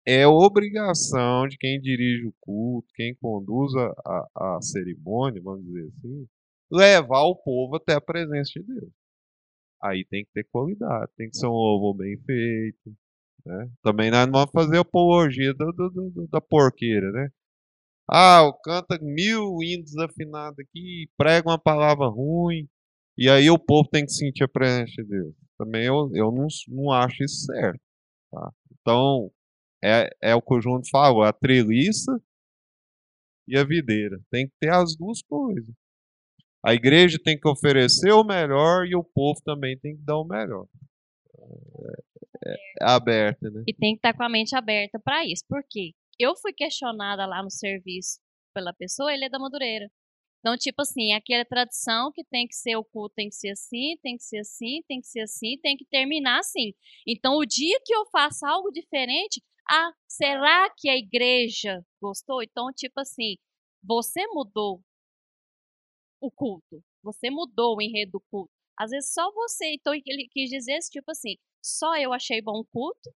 é 0.06 0.26
obrigação 0.26 1.46
de 1.46 1.56
quem 1.58 1.80
dirige 1.80 2.26
o 2.26 2.34
culto, 2.40 2.88
quem 2.94 3.14
conduz 3.16 3.74
a, 3.76 3.92
a, 4.06 4.56
a, 4.56 4.62
cerimônia, 4.62 5.40
vamos 5.42 5.64
dizer 5.64 5.86
assim, 5.86 6.26
levar 6.72 7.22
o 7.22 7.36
povo 7.36 7.76
até 7.76 7.94
a 7.94 8.00
presença 8.00 8.50
de 8.56 8.62
Deus. 8.62 8.90
Aí 9.82 10.04
tem 10.06 10.24
que 10.24 10.30
ter 10.32 10.44
qualidade, 10.50 11.12
tem 11.16 11.28
que 11.30 11.36
ser 11.36 11.46
um 11.46 11.50
louvor 11.50 11.94
bem 11.94 12.16
feito. 12.24 12.96
Né? 13.44 13.70
Também 13.82 14.10
nós 14.10 14.26
não 14.26 14.32
vamos 14.32 14.50
fazer 14.50 14.78
apologia 14.78 15.54
da 16.30 16.40
porqueira, 16.40 17.12
né? 17.12 17.28
Ah, 18.10 18.50
canta 18.64 18.98
mil 19.00 19.62
hinos 19.62 19.96
afinados 19.98 20.58
aqui, 20.58 21.08
prega 21.16 21.48
uma 21.48 21.58
palavra 21.58 22.06
ruim, 22.06 22.66
e 23.16 23.28
aí 23.28 23.50
o 23.50 23.58
povo 23.58 23.88
tem 23.90 24.06
que 24.06 24.12
sentir 24.12 24.44
a 24.44 24.48
presença 24.48 25.02
de 25.02 25.08
Deus. 25.08 25.34
Também 25.58 25.84
eu, 25.84 26.10
eu 26.14 26.30
não, 26.30 26.46
não 26.68 26.92
acho 26.92 27.22
isso 27.22 27.44
certo. 27.46 27.80
Tá? 28.30 28.52
Então, 28.80 29.30
é, 29.82 30.08
é 30.22 30.34
o 30.34 30.40
que 30.40 30.54
o 30.54 30.60
João 30.60 30.80
falou, 30.90 31.22
a 31.22 31.32
treliça 31.32 32.18
e 33.46 33.58
a 33.58 33.64
videira. 33.64 34.20
Tem 34.30 34.46
que 34.46 34.54
ter 34.60 34.72
as 34.72 34.96
duas 34.96 35.20
coisas. 35.22 35.74
A 36.64 36.74
igreja 36.74 37.18
tem 37.22 37.38
que 37.38 37.48
oferecer 37.48 38.12
o 38.12 38.24
melhor 38.24 38.86
e 38.86 38.94
o 38.94 39.04
povo 39.04 39.40
também 39.44 39.78
tem 39.78 39.96
que 39.96 40.02
dar 40.02 40.18
o 40.18 40.24
melhor. 40.24 40.66
É, 41.38 42.50
é, 42.50 42.52
é 42.52 42.90
aberta, 42.90 43.50
né? 43.50 43.64
E 43.66 43.74
tem 43.74 43.94
que 43.94 43.98
estar 43.98 44.14
com 44.14 44.22
a 44.22 44.28
mente 44.28 44.54
aberta 44.54 44.98
para 44.98 45.24
isso. 45.24 45.44
Por 45.48 45.62
quê? 45.68 45.92
Eu 46.18 46.36
fui 46.36 46.52
questionada 46.52 47.26
lá 47.26 47.42
no 47.42 47.50
serviço 47.50 48.20
pela 48.54 48.72
pessoa, 48.72 49.12
ele 49.12 49.24
é 49.26 49.28
da 49.28 49.38
Madureira. 49.38 49.90
Então, 50.40 50.56
tipo 50.56 50.82
assim, 50.82 51.12
aquela 51.12 51.44
tradição 51.44 52.12
que 52.12 52.24
tem 52.24 52.46
que 52.46 52.54
ser 52.54 52.76
o 52.76 52.84
culto, 52.84 53.14
tem 53.16 53.28
que 53.28 53.34
ser 53.34 53.50
assim, 53.50 53.96
tem 54.02 54.16
que 54.16 54.22
ser 54.22 54.38
assim, 54.40 54.82
tem 54.88 55.00
que 55.00 55.06
ser 55.06 55.20
assim, 55.20 55.58
tem 55.60 55.76
que 55.76 55.84
terminar 55.86 56.38
assim. 56.40 56.72
Então, 57.06 57.36
o 57.38 57.46
dia 57.46 57.78
que 57.84 57.94
eu 57.94 58.06
faço 58.10 58.46
algo 58.46 58.70
diferente, 58.70 59.42
ah, 59.68 59.92
será 60.08 60.70
que 60.76 60.88
a 60.88 60.96
igreja 60.96 61.82
gostou? 62.00 62.42
Então, 62.42 62.68
tipo 62.74 63.00
assim, 63.00 63.36
você 63.82 64.26
mudou. 64.28 64.80
o 66.20 66.30
culto. 66.30 66.82
Você 67.02 67.30
mudou 67.30 67.76
o 67.76 67.82
enredo 67.82 68.12
do 68.12 68.20
culto. 68.30 68.50
Às 68.76 68.90
vezes 68.90 69.12
só 69.12 69.30
você. 69.32 69.72
Então 69.74 69.92
ele 69.94 70.28
quis 70.30 70.50
dizer 70.50 70.78
tipo 70.90 71.10
assim, 71.10 71.36
só 71.62 71.96
eu 71.96 72.12
achei 72.12 72.40
bom 72.42 72.60
o 72.60 72.64
culto 72.66 73.10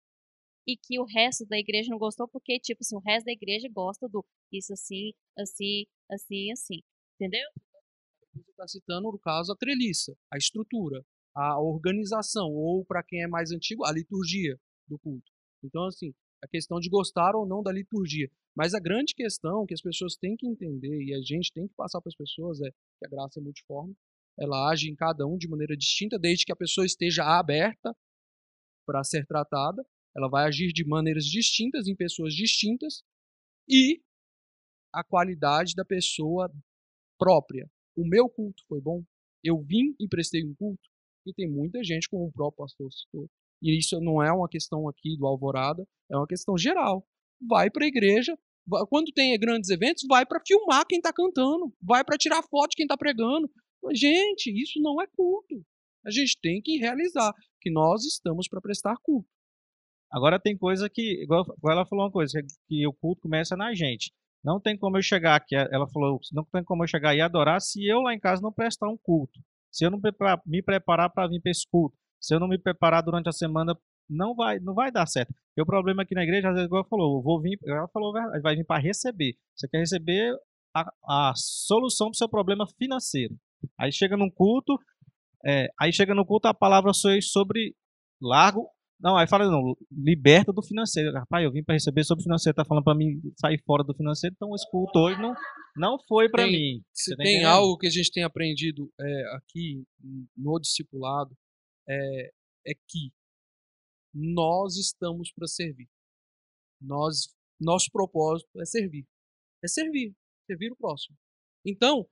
e 0.73 0.77
que 0.77 0.99
o 1.01 1.05
resto 1.05 1.47
da 1.47 1.59
igreja 1.59 1.91
não 1.91 1.99
gostou 1.99 2.29
porque 2.29 2.59
tipo 2.61 2.81
assim, 2.83 2.97
o 2.97 3.01
resto 3.01 3.27
da 3.27 3.33
igreja 3.33 3.69
gosta 3.73 4.09
do 4.09 4.25
isso 4.53 4.73
assim, 4.73 5.13
assim, 5.39 5.87
assim, 6.11 6.53
assim. 6.53 6.81
Entendeu? 7.15 7.49
Você 8.35 8.51
está 8.51 8.69
citando, 8.69 9.11
no 9.11 9.19
caso, 9.19 9.53
a 9.53 9.57
treliça, 9.57 10.17
a 10.33 10.39
estrutura, 10.39 11.05
a 11.35 11.61
organização, 11.61 12.49
ou 12.53 12.85
para 12.85 13.03
quem 13.03 13.23
é 13.23 13.27
mais 13.27 13.51
antigo, 13.51 13.85
a 13.85 13.93
liturgia 13.93 14.57
do 14.89 14.99
culto. 14.99 15.31
Então, 15.63 15.85
assim, 15.87 16.13
a 16.43 16.49
questão 16.49 16.79
de 16.79 16.89
gostar 16.89 17.35
ou 17.35 17.47
não 17.47 17.63
da 17.63 17.73
liturgia. 17.73 18.31
Mas 18.57 18.75
a 18.75 18.81
grande 18.81 19.15
questão 19.15 19.67
que 19.67 19.75
as 19.75 19.81
pessoas 19.81 20.17
têm 20.17 20.37
que 20.37 20.47
entender 20.47 21.03
e 21.03 21.15
a 21.15 21.21
gente 21.21 21.53
tem 21.53 21.67
que 21.67 21.75
passar 21.75 22.01
para 22.01 22.09
as 22.09 22.17
pessoas 22.17 22.61
é 22.61 22.71
que 22.71 23.07
a 23.07 23.09
graça 23.09 23.39
é 23.39 23.43
multiforme, 23.43 23.95
ela 24.39 24.71
age 24.71 24.91
em 24.91 24.95
cada 24.95 25.27
um 25.27 25.37
de 25.37 25.49
maneira 25.49 25.77
distinta, 25.77 26.19
desde 26.19 26.45
que 26.45 26.53
a 26.53 26.57
pessoa 26.57 26.87
esteja 26.87 27.25
aberta 27.25 27.95
para 28.87 29.05
ser 29.05 29.27
tratada, 29.27 29.85
ela 30.17 30.29
vai 30.29 30.47
agir 30.47 30.73
de 30.73 30.85
maneiras 30.85 31.25
distintas 31.25 31.87
em 31.87 31.95
pessoas 31.95 32.35
distintas 32.35 33.03
e 33.69 34.01
a 34.93 35.05
qualidade 35.05 35.75
da 35.75 35.85
pessoa 35.85 36.51
própria. 37.19 37.71
O 37.97 38.07
meu 38.07 38.29
culto 38.29 38.63
foi 38.67 38.81
bom, 38.81 39.05
eu 39.45 39.61
vim 39.63 39.95
e 40.01 40.09
prestei 40.09 40.45
um 40.45 40.55
culto, 40.55 40.89
e 41.27 41.33
tem 41.33 41.49
muita 41.49 41.83
gente, 41.85 42.09
como 42.09 42.27
o 42.27 42.33
próprio 42.33 42.65
pastor 42.65 42.91
citou, 42.93 43.29
e 43.63 43.79
isso 43.79 44.01
não 44.01 44.23
é 44.23 44.33
uma 44.33 44.49
questão 44.49 44.89
aqui 44.89 45.17
do 45.17 45.27
Alvorada, 45.27 45.87
é 46.11 46.17
uma 46.17 46.27
questão 46.27 46.57
geral. 46.57 47.07
Vai 47.49 47.71
para 47.71 47.85
a 47.85 47.89
igreja, 47.89 48.37
quando 48.89 49.13
tem 49.13 49.39
grandes 49.39 49.71
eventos, 49.71 50.05
vai 50.09 50.25
para 50.25 50.41
filmar 50.47 50.87
quem 50.87 50.99
está 50.99 51.13
cantando, 51.13 51.73
vai 51.81 52.03
para 52.05 52.17
tirar 52.17 52.43
foto 52.43 52.71
de 52.71 52.77
quem 52.77 52.85
está 52.85 52.97
pregando. 52.97 53.51
Gente, 53.93 54.51
isso 54.51 54.81
não 54.81 55.01
é 55.01 55.07
culto. 55.07 55.63
A 56.05 56.11
gente 56.11 56.39
tem 56.41 56.61
que 56.63 56.79
realizar 56.79 57.33
que 57.61 57.71
nós 57.71 58.05
estamos 58.05 58.49
para 58.49 58.61
prestar 58.61 58.97
culto. 59.03 59.29
Agora 60.11 60.41
tem 60.41 60.57
coisa 60.57 60.89
que, 60.91 61.23
igual, 61.23 61.45
ela 61.65 61.87
falou 61.87 62.05
uma 62.05 62.11
coisa, 62.11 62.41
que 62.67 62.87
o 62.87 62.93
culto 62.93 63.23
começa 63.23 63.57
na 63.57 63.73
gente. 63.75 64.13
Não 64.43 64.59
tem 64.59 64.77
como 64.77 64.97
eu 64.97 65.03
chegar 65.03 65.37
aqui, 65.37 65.55
ela 65.55 65.87
falou, 65.89 66.19
não 66.33 66.45
tem 66.45 66.65
como 66.65 66.83
eu 66.83 66.89
chegar 66.89 67.15
e 67.15 67.21
adorar 67.21 67.61
se 67.61 67.87
eu 67.87 68.01
lá 68.01 68.15
em 68.15 68.19
casa 68.19 68.43
não 68.43 68.53
prestar 68.53 68.89
um 68.89 68.97
culto. 68.97 69.39
Se 69.71 69.85
eu 69.85 69.91
não 69.91 70.01
me 70.47 70.63
preparar 70.63 71.11
para 71.11 71.29
vir 71.29 71.41
para 71.41 71.51
esse 71.51 71.67
culto. 71.71 71.97
Se 72.21 72.35
eu 72.35 72.41
não 72.41 72.49
me 72.49 72.59
preparar 72.59 73.03
durante 73.03 73.29
a 73.29 73.33
semana, 73.33 73.77
não 74.09 74.35
vai, 74.35 74.59
não 74.59 74.75
vai 74.75 74.91
dar 74.91 75.07
certo. 75.07 75.33
E 75.57 75.63
o 75.63 75.67
problema 75.67 76.03
aqui 76.03 76.15
na 76.15 76.25
igreja, 76.25 76.49
às 76.49 76.55
vezes, 76.55 76.67
igual 76.67 76.85
falou, 76.85 77.19
eu 77.19 77.23
vou 77.23 77.41
vir, 77.41 77.59
ela 77.65 77.89
falou, 77.89 78.13
vai 78.43 78.57
vir 78.57 78.65
para 78.65 78.83
receber. 78.83 79.37
Você 79.55 79.69
quer 79.69 79.79
receber 79.79 80.35
a, 80.75 80.91
a 81.31 81.33
solução 81.37 82.09
para 82.09 82.15
o 82.15 82.17
seu 82.17 82.29
problema 82.29 82.67
financeiro. 82.79 83.37
Aí 83.79 83.93
chega 83.93 84.17
num 84.17 84.31
culto, 84.31 84.79
é, 85.47 85.69
aí 85.79 85.93
chega 85.93 86.15
no 86.15 86.27
culto 86.27 86.49
a 86.49 86.55
palavra 86.55 86.93
sobre 86.93 87.75
largo 88.21 88.69
não, 89.03 89.17
aí 89.17 89.27
fala, 89.27 89.51
não, 89.51 89.75
liberta 89.91 90.53
do 90.53 90.63
financeiro. 90.63 91.13
Rapaz, 91.13 91.43
eu 91.43 91.51
vim 91.51 91.65
para 91.65 91.75
receber 91.75 92.05
sobre 92.05 92.21
o 92.21 92.25
financeiro, 92.25 92.55
tá 92.55 92.65
falando 92.65 92.85
para 92.85 92.95
mim 92.95 93.21
sair 93.39 93.59
fora 93.65 93.83
do 93.83 93.95
financeiro, 93.95 94.35
então 94.37 94.55
esse 94.55 94.69
culto 94.71 94.99
hoje 94.99 95.21
não, 95.21 95.35
não 95.77 95.99
foi 96.07 96.29
para 96.29 96.47
mim. 96.47 96.83
Se 96.93 97.17
tá 97.17 97.23
tem 97.23 97.45
algo 97.45 97.79
que 97.79 97.87
a 97.87 97.91
gente 97.91 98.11
tem 98.11 98.23
aprendido 98.23 98.93
é, 99.01 99.37
aqui 99.37 99.83
no 100.37 100.59
discipulado, 100.61 101.35
é, 101.89 102.31
é 102.67 102.75
que 102.89 103.11
nós 104.15 104.77
estamos 104.77 105.33
para 105.33 105.47
servir. 105.47 105.89
Nós, 106.81 107.35
nosso 107.59 107.91
propósito 107.91 108.61
é 108.61 108.65
servir. 108.67 109.07
É 109.65 109.69
servir, 109.69 110.15
servir 110.47 110.73
o 110.73 110.77
próximo. 110.77 111.17
Então, 111.65 112.07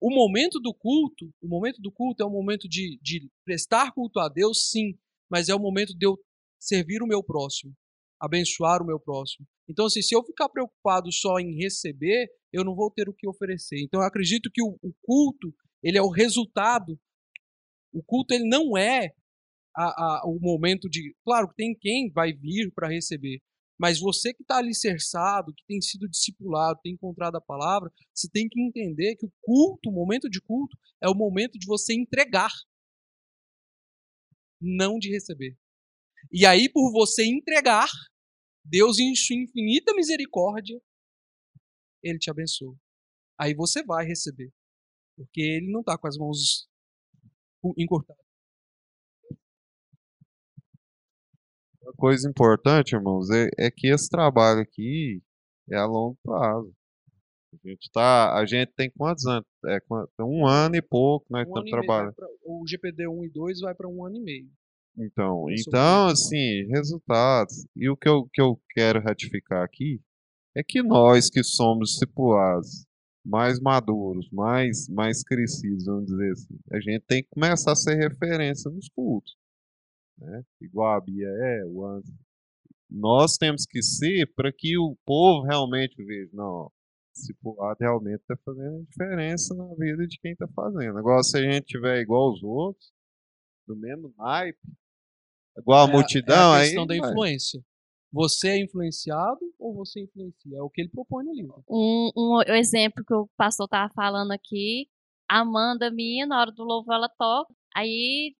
o 0.00 0.10
momento 0.10 0.60
do 0.60 0.74
culto, 0.74 1.32
o 1.40 1.48
momento 1.48 1.80
do 1.80 1.90
culto 1.90 2.22
é 2.22 2.26
um 2.26 2.30
momento 2.30 2.68
de, 2.68 2.98
de 3.00 3.28
prestar 3.44 3.92
culto 3.92 4.18
a 4.18 4.28
Deus, 4.28 4.68
sim, 4.68 4.98
mas 5.32 5.48
é 5.48 5.54
o 5.54 5.58
momento 5.58 5.96
de 5.96 6.04
eu 6.04 6.18
servir 6.60 7.02
o 7.02 7.06
meu 7.06 7.24
próximo, 7.24 7.72
abençoar 8.20 8.82
o 8.82 8.86
meu 8.86 9.00
próximo. 9.00 9.46
Então, 9.66 9.86
assim, 9.86 10.02
se 10.02 10.14
eu 10.14 10.22
ficar 10.22 10.50
preocupado 10.50 11.10
só 11.10 11.38
em 11.38 11.56
receber, 11.56 12.28
eu 12.52 12.62
não 12.62 12.74
vou 12.74 12.90
ter 12.90 13.08
o 13.08 13.14
que 13.14 13.26
oferecer. 13.26 13.80
Então, 13.82 14.00
eu 14.00 14.06
acredito 14.06 14.50
que 14.52 14.62
o, 14.62 14.78
o 14.82 14.92
culto, 15.00 15.54
ele 15.82 15.96
é 15.96 16.02
o 16.02 16.10
resultado. 16.10 17.00
O 17.90 18.02
culto, 18.02 18.34
ele 18.34 18.46
não 18.46 18.76
é 18.76 19.12
a, 19.74 19.84
a, 19.84 20.22
o 20.26 20.38
momento 20.38 20.86
de. 20.86 21.16
Claro 21.24 21.50
tem 21.56 21.74
quem 21.74 22.12
vai 22.12 22.34
vir 22.34 22.70
para 22.74 22.88
receber, 22.88 23.40
mas 23.80 23.98
você 23.98 24.34
que 24.34 24.42
está 24.42 24.58
alicerçado, 24.58 25.54
que 25.54 25.64
tem 25.66 25.80
sido 25.80 26.06
discipulado, 26.06 26.78
tem 26.82 26.92
encontrado 26.92 27.36
a 27.36 27.40
palavra, 27.40 27.90
você 28.14 28.28
tem 28.30 28.46
que 28.50 28.60
entender 28.60 29.16
que 29.16 29.24
o 29.24 29.32
culto, 29.40 29.88
o 29.88 29.92
momento 29.92 30.28
de 30.28 30.42
culto, 30.42 30.76
é 31.02 31.08
o 31.08 31.14
momento 31.14 31.58
de 31.58 31.66
você 31.66 31.94
entregar 31.94 32.52
não 34.62 34.98
de 34.98 35.10
receber. 35.10 35.56
E 36.30 36.46
aí, 36.46 36.70
por 36.70 36.92
você 36.92 37.24
entregar, 37.24 37.88
Deus, 38.64 38.98
em 38.98 39.14
sua 39.14 39.36
infinita 39.36 39.92
misericórdia, 39.94 40.80
Ele 42.02 42.18
te 42.18 42.30
abençoa. 42.30 42.76
Aí 43.38 43.54
você 43.54 43.82
vai 43.82 44.06
receber. 44.06 44.52
Porque 45.16 45.40
Ele 45.40 45.70
não 45.70 45.80
está 45.80 45.98
com 45.98 46.06
as 46.06 46.16
mãos 46.16 46.68
encurtadas. 47.76 48.22
Uma 51.82 51.92
coisa 51.94 52.28
importante, 52.28 52.94
irmãos, 52.94 53.28
é, 53.30 53.48
é 53.58 53.70
que 53.70 53.88
esse 53.88 54.08
trabalho 54.08 54.60
aqui 54.60 55.20
é 55.70 55.76
a 55.76 55.84
longo 55.84 56.16
prazo. 56.22 56.72
A 57.52 57.68
gente, 57.68 57.90
tá, 57.92 58.34
a 58.34 58.46
gente 58.46 58.72
tem 58.72 58.90
quantos 58.90 59.26
anos? 59.26 59.46
É, 59.66 59.78
um 60.20 60.46
ano 60.46 60.74
e 60.76 60.82
pouco, 60.82 61.26
né? 61.30 61.44
Um 61.46 61.64
trabalhando. 61.64 62.14
Pra, 62.14 62.26
o 62.44 62.64
GPD 62.66 63.06
1 63.06 63.24
e 63.24 63.30
2 63.30 63.60
vai 63.60 63.74
para 63.74 63.88
um 63.88 64.04
ano 64.04 64.16
e 64.16 64.20
meio. 64.20 64.50
Então, 64.96 65.46
então 65.50 66.06
assim, 66.06 66.66
resultados. 66.68 67.66
E 67.76 67.88
o 67.88 67.96
que 67.96 68.08
eu, 68.08 68.26
que 68.32 68.40
eu 68.40 68.60
quero 68.70 69.00
ratificar 69.00 69.64
aqui 69.64 70.00
é 70.54 70.62
que 70.62 70.82
nós 70.82 71.30
que 71.30 71.42
somos 71.42 71.90
discipulados, 71.90 72.86
mais 73.24 73.60
maduros, 73.60 74.28
mais, 74.30 74.88
mais 74.88 75.22
crescidos, 75.22 75.84
vamos 75.84 76.06
dizer 76.06 76.32
assim, 76.32 76.58
a 76.72 76.80
gente 76.80 77.04
tem 77.06 77.22
que 77.22 77.28
começar 77.30 77.72
a 77.72 77.76
ser 77.76 77.94
referência 77.94 78.70
nos 78.70 78.88
cultos. 78.88 79.34
Né? 80.18 80.42
Igual 80.60 80.96
a 80.96 81.00
Bia 81.00 81.28
é, 81.28 81.64
o 81.66 81.84
Anderson. 81.86 82.12
Nós 82.90 83.36
temos 83.38 83.64
que 83.64 83.82
ser 83.82 84.30
para 84.34 84.52
que 84.52 84.76
o 84.76 84.96
povo 85.06 85.46
realmente 85.46 86.02
veja, 86.04 86.30
não, 86.34 86.70
discipulado 87.12 87.76
realmente 87.80 88.20
está 88.20 88.36
fazendo 88.44 88.84
diferença 88.84 89.54
na 89.54 89.66
vida 89.74 90.06
de 90.06 90.18
quem 90.18 90.32
está 90.32 90.48
fazendo. 90.48 90.98
Agora, 90.98 91.22
se 91.22 91.38
a 91.38 91.42
gente 91.42 91.66
tiver 91.66 92.00
igual 92.00 92.32
os 92.32 92.42
outros, 92.42 92.92
do 93.66 93.76
mesmo 93.76 94.12
naipe, 94.16 94.60
igual 95.56 95.86
a 95.86 95.88
é, 95.88 95.92
multidão, 95.92 96.54
é 96.54 96.60
a 96.60 96.64
questão 96.64 96.82
aí, 96.82 96.88
da 96.88 96.96
influência. 96.96 97.64
Você 98.12 98.48
é 98.48 98.58
influenciado 98.58 99.40
ou 99.58 99.74
você 99.74 100.02
influencia? 100.02 100.58
É 100.58 100.62
o 100.62 100.68
que 100.68 100.82
ele 100.82 100.90
propõe 100.90 101.24
no 101.24 101.32
livro. 101.32 101.64
Um, 101.68 102.10
um 102.14 102.42
exemplo 102.54 103.04
que 103.04 103.14
o 103.14 103.28
pastor 103.36 103.64
estava 103.64 103.92
falando 103.94 104.32
aqui, 104.32 104.86
Amanda 105.28 105.90
minha, 105.90 106.26
na 106.26 106.40
hora 106.40 106.52
do 106.52 106.62
louvor, 106.62 106.94
ela 106.94 107.08
toca. 107.08 107.54
Aí 107.74 108.34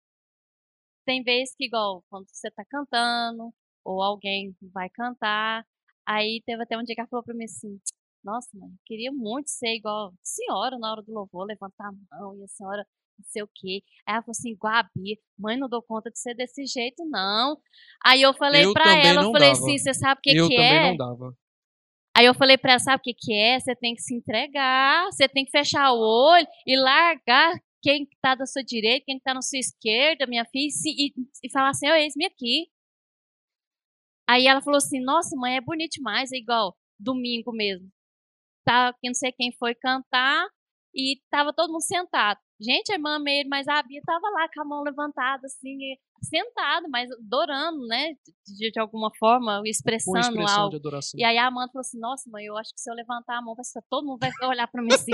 tem 1.06 1.22
vezes 1.22 1.54
que, 1.56 1.64
igual, 1.64 2.04
quando 2.10 2.26
você 2.28 2.48
está 2.48 2.64
cantando, 2.66 3.52
ou 3.84 4.02
alguém 4.02 4.54
vai 4.60 4.90
cantar, 4.90 5.66
aí 6.06 6.42
teve 6.44 6.62
até 6.62 6.76
um 6.76 6.82
dia 6.82 6.94
que 6.94 7.00
ela 7.00 7.08
falou 7.08 7.24
para 7.24 7.34
mim 7.34 7.44
assim, 7.44 7.80
nossa, 8.24 8.48
mãe, 8.54 8.70
queria 8.86 9.12
muito 9.12 9.48
ser 9.50 9.74
igual 9.74 10.08
a 10.08 10.12
senhora 10.22 10.78
na 10.78 10.92
hora 10.92 11.02
do 11.02 11.12
louvor, 11.12 11.46
levantar 11.46 11.88
a 11.88 12.16
mão 12.16 12.36
e 12.36 12.44
a 12.44 12.48
senhora 12.48 12.86
não 13.18 13.24
sei 13.28 13.42
o 13.42 13.48
quê. 13.54 13.82
Aí 14.06 14.14
ela 14.14 14.22
falou 14.22 14.32
assim, 14.32 14.54
Guabi, 14.54 15.18
mãe, 15.38 15.56
não 15.56 15.68
dou 15.68 15.82
conta 15.82 16.10
de 16.10 16.18
ser 16.18 16.34
desse 16.34 16.66
jeito, 16.66 17.04
não. 17.06 17.56
Aí 18.04 18.22
eu 18.22 18.34
falei 18.34 18.64
eu 18.64 18.72
pra 18.72 18.96
ela, 18.96 19.22
eu 19.22 19.32
falei 19.32 19.52
dava. 19.52 19.60
assim, 19.60 19.78
você 19.78 19.94
sabe 19.94 20.18
o 20.18 20.22
que, 20.22 20.30
eu 20.36 20.48
que 20.48 20.56
também 20.56 20.76
é? 20.76 20.88
não 20.90 20.96
dava. 20.96 21.36
Aí 22.14 22.26
eu 22.26 22.34
falei 22.34 22.58
pra 22.58 22.72
ela, 22.72 22.78
sabe 22.78 23.00
o 23.00 23.02
que, 23.02 23.14
que 23.14 23.32
é? 23.34 23.58
Você 23.58 23.74
tem 23.74 23.94
que 23.94 24.02
se 24.02 24.14
entregar, 24.14 25.06
você 25.06 25.28
tem 25.28 25.44
que 25.44 25.50
fechar 25.50 25.92
o 25.92 25.98
olho 25.98 26.46
e 26.66 26.76
largar 26.78 27.54
quem 27.82 28.04
está 28.04 28.34
da 28.34 28.46
sua 28.46 28.62
direita, 28.62 29.06
quem 29.06 29.16
está 29.16 29.34
na 29.34 29.42
sua 29.42 29.58
esquerda, 29.58 30.26
minha 30.26 30.44
filha, 30.44 30.68
e, 30.86 31.12
e, 31.42 31.50
falar 31.50 31.70
assim, 31.70 31.88
oh, 31.90 31.94
eis-me 31.94 32.26
aqui. 32.26 32.68
Aí 34.28 34.46
ela 34.46 34.62
falou 34.62 34.76
assim, 34.76 35.00
nossa, 35.00 35.34
mãe, 35.36 35.56
é 35.56 35.60
bonito 35.60 35.92
demais, 35.92 36.30
é 36.32 36.36
igual 36.36 36.76
domingo 36.98 37.50
mesmo. 37.52 37.90
Tá, 38.64 38.94
não 39.04 39.14
sei 39.14 39.32
quem 39.32 39.52
foi 39.52 39.74
cantar 39.74 40.46
e 40.94 41.20
tava 41.30 41.52
todo 41.52 41.72
mundo 41.72 41.82
sentado. 41.82 42.38
Gente, 42.60 42.92
a 42.92 42.94
irmã 42.94 43.18
meio, 43.18 43.48
mas 43.48 43.66
a 43.66 43.82
Bia 43.82 44.00
tava 44.06 44.28
lá 44.30 44.48
com 44.52 44.60
a 44.60 44.64
mão 44.64 44.82
levantada, 44.84 45.46
assim, 45.46 45.78
sentado, 46.22 46.88
mas 46.88 47.10
adorando, 47.10 47.84
né? 47.88 48.14
De, 48.46 48.70
de 48.70 48.78
alguma 48.78 49.10
forma, 49.18 49.62
expressando 49.64 50.40
algo. 50.46 50.78
E 51.16 51.24
aí 51.24 51.38
a 51.38 51.48
Amanda 51.48 51.72
falou 51.72 51.80
assim: 51.80 51.98
Nossa, 51.98 52.30
mãe, 52.30 52.44
eu 52.44 52.56
acho 52.56 52.72
que 52.72 52.80
se 52.80 52.88
eu 52.88 52.94
levantar 52.94 53.38
a 53.38 53.42
mão, 53.42 53.56
todo 53.90 54.06
mundo 54.06 54.20
vai 54.20 54.30
olhar 54.48 54.68
para 54.68 54.80
mim 54.80 54.92
assim. 54.92 55.10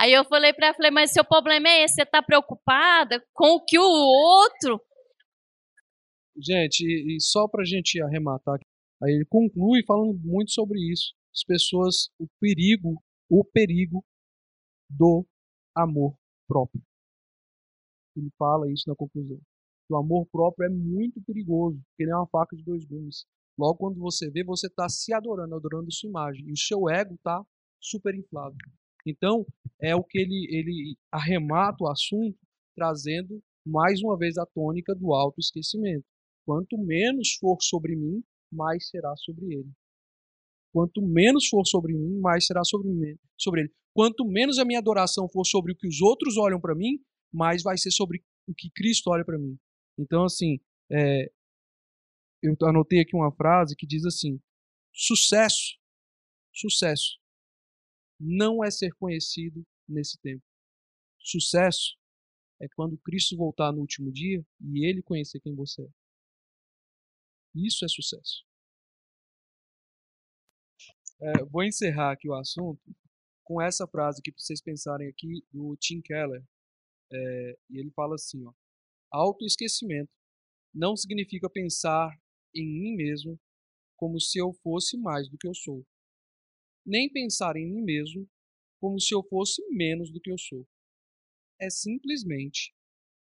aí 0.00 0.12
eu 0.12 0.24
falei 0.24 0.52
para 0.52 0.68
ela: 0.68 0.76
falei, 0.76 0.90
Mas 0.90 1.12
seu 1.12 1.24
problema 1.24 1.68
é 1.68 1.84
esse, 1.84 1.94
você 1.94 2.06
tá 2.06 2.20
preocupada 2.20 3.22
com 3.32 3.54
o 3.54 3.64
que 3.64 3.78
o 3.78 3.82
outro. 3.82 4.80
Gente, 6.36 6.80
e, 6.80 7.16
e 7.16 7.20
só 7.20 7.46
pra 7.46 7.64
gente 7.64 8.02
arrematar, 8.02 8.58
aí 9.02 9.12
ele 9.12 9.26
conclui 9.26 9.84
falando 9.86 10.18
muito 10.24 10.50
sobre 10.50 10.80
isso. 10.90 11.14
As 11.32 11.44
pessoas, 11.44 12.10
o 12.18 12.26
perigo, 12.40 13.02
o 13.28 13.44
perigo 13.44 14.04
do 14.88 15.26
amor 15.74 16.16
próprio. 16.48 16.82
Ele 18.16 18.30
fala 18.36 18.70
isso 18.70 18.88
na 18.88 18.96
conclusão. 18.96 19.40
O 19.88 19.96
amor 19.96 20.26
próprio 20.26 20.66
é 20.66 20.68
muito 20.68 21.20
perigoso, 21.22 21.80
porque 21.88 22.04
ele 22.04 22.12
é 22.12 22.16
uma 22.16 22.26
faca 22.26 22.56
de 22.56 22.62
dois 22.64 22.84
gumes. 22.84 23.24
Logo, 23.58 23.78
quando 23.78 23.98
você 23.98 24.30
vê, 24.30 24.44
você 24.44 24.66
está 24.66 24.88
se 24.88 25.12
adorando, 25.12 25.54
adorando 25.54 25.92
sua 25.92 26.08
imagem, 26.08 26.48
e 26.48 26.52
o 26.52 26.56
seu 26.56 26.88
ego 26.88 27.14
está 27.14 27.44
super 27.80 28.14
inflado. 28.14 28.56
Então, 29.06 29.46
é 29.80 29.94
o 29.94 30.04
que 30.04 30.18
ele, 30.18 30.46
ele 30.50 30.96
arremata 31.10 31.84
o 31.84 31.88
assunto, 31.88 32.38
trazendo 32.74 33.42
mais 33.66 34.02
uma 34.02 34.16
vez 34.16 34.36
a 34.38 34.46
tônica 34.46 34.94
do 34.94 35.12
autoesquecimento. 35.12 36.04
Quanto 36.44 36.78
menos 36.78 37.34
for 37.34 37.58
sobre 37.60 37.96
mim, 37.96 38.22
mais 38.50 38.88
será 38.88 39.14
sobre 39.16 39.54
ele. 39.54 39.70
Quanto 40.72 41.02
menos 41.02 41.48
for 41.48 41.64
sobre 41.66 41.92
mim, 41.92 42.20
mais 42.20 42.46
será 42.46 42.62
sobre, 42.64 42.88
mim, 42.88 43.16
sobre 43.36 43.62
ele. 43.62 43.72
Quanto 43.92 44.24
menos 44.24 44.58
a 44.58 44.64
minha 44.64 44.78
adoração 44.78 45.28
for 45.28 45.44
sobre 45.44 45.72
o 45.72 45.76
que 45.76 45.86
os 45.86 46.00
outros 46.00 46.36
olham 46.36 46.60
para 46.60 46.74
mim, 46.74 46.98
mais 47.32 47.62
vai 47.62 47.76
ser 47.76 47.90
sobre 47.90 48.22
o 48.46 48.54
que 48.54 48.70
Cristo 48.70 49.10
olha 49.10 49.24
para 49.24 49.38
mim. 49.38 49.58
Então, 49.98 50.24
assim, 50.24 50.60
é, 50.90 51.30
eu 52.42 52.54
anotei 52.62 53.00
aqui 53.00 53.14
uma 53.14 53.32
frase 53.32 53.76
que 53.76 53.86
diz 53.86 54.04
assim: 54.04 54.40
sucesso, 54.92 55.76
sucesso 56.52 57.20
não 58.18 58.62
é 58.62 58.70
ser 58.70 58.92
conhecido 58.94 59.66
nesse 59.88 60.18
tempo. 60.20 60.44
Sucesso 61.18 61.96
é 62.60 62.68
quando 62.76 62.98
Cristo 62.98 63.36
voltar 63.36 63.72
no 63.72 63.80
último 63.80 64.12
dia 64.12 64.44
e 64.60 64.86
ele 64.86 65.02
conhecer 65.02 65.40
quem 65.40 65.54
você 65.54 65.82
é. 65.82 65.88
Isso 67.54 67.84
é 67.84 67.88
sucesso. 67.88 68.44
É, 71.22 71.44
vou 71.44 71.62
encerrar 71.62 72.12
aqui 72.12 72.28
o 72.28 72.34
assunto 72.34 72.80
com 73.44 73.60
essa 73.60 73.86
frase 73.86 74.22
para 74.22 74.32
vocês 74.36 74.62
pensarem 74.62 75.08
aqui 75.08 75.44
do 75.52 75.76
Tim 75.76 76.00
Keller. 76.00 76.42
É, 77.12 77.58
e 77.68 77.78
ele 77.78 77.90
fala 77.90 78.14
assim: 78.14 78.42
ó, 78.46 78.52
autoesquecimento 79.10 80.10
não 80.72 80.96
significa 80.96 81.50
pensar 81.50 82.10
em 82.54 82.66
mim 82.66 82.96
mesmo 82.96 83.38
como 83.96 84.18
se 84.18 84.38
eu 84.38 84.52
fosse 84.62 84.96
mais 84.96 85.28
do 85.28 85.36
que 85.36 85.46
eu 85.46 85.54
sou, 85.54 85.84
nem 86.86 87.12
pensar 87.12 87.54
em 87.56 87.70
mim 87.70 87.82
mesmo 87.82 88.26
como 88.80 88.98
se 88.98 89.14
eu 89.14 89.22
fosse 89.24 89.62
menos 89.68 90.10
do 90.10 90.20
que 90.20 90.30
eu 90.30 90.38
sou. 90.38 90.66
É 91.60 91.68
simplesmente 91.68 92.74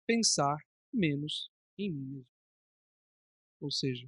pensar 0.06 0.58
menos 0.94 1.50
em 1.78 1.92
mim 1.92 2.06
mesmo. 2.06 2.28
Ou 3.60 3.72
seja, 3.72 4.08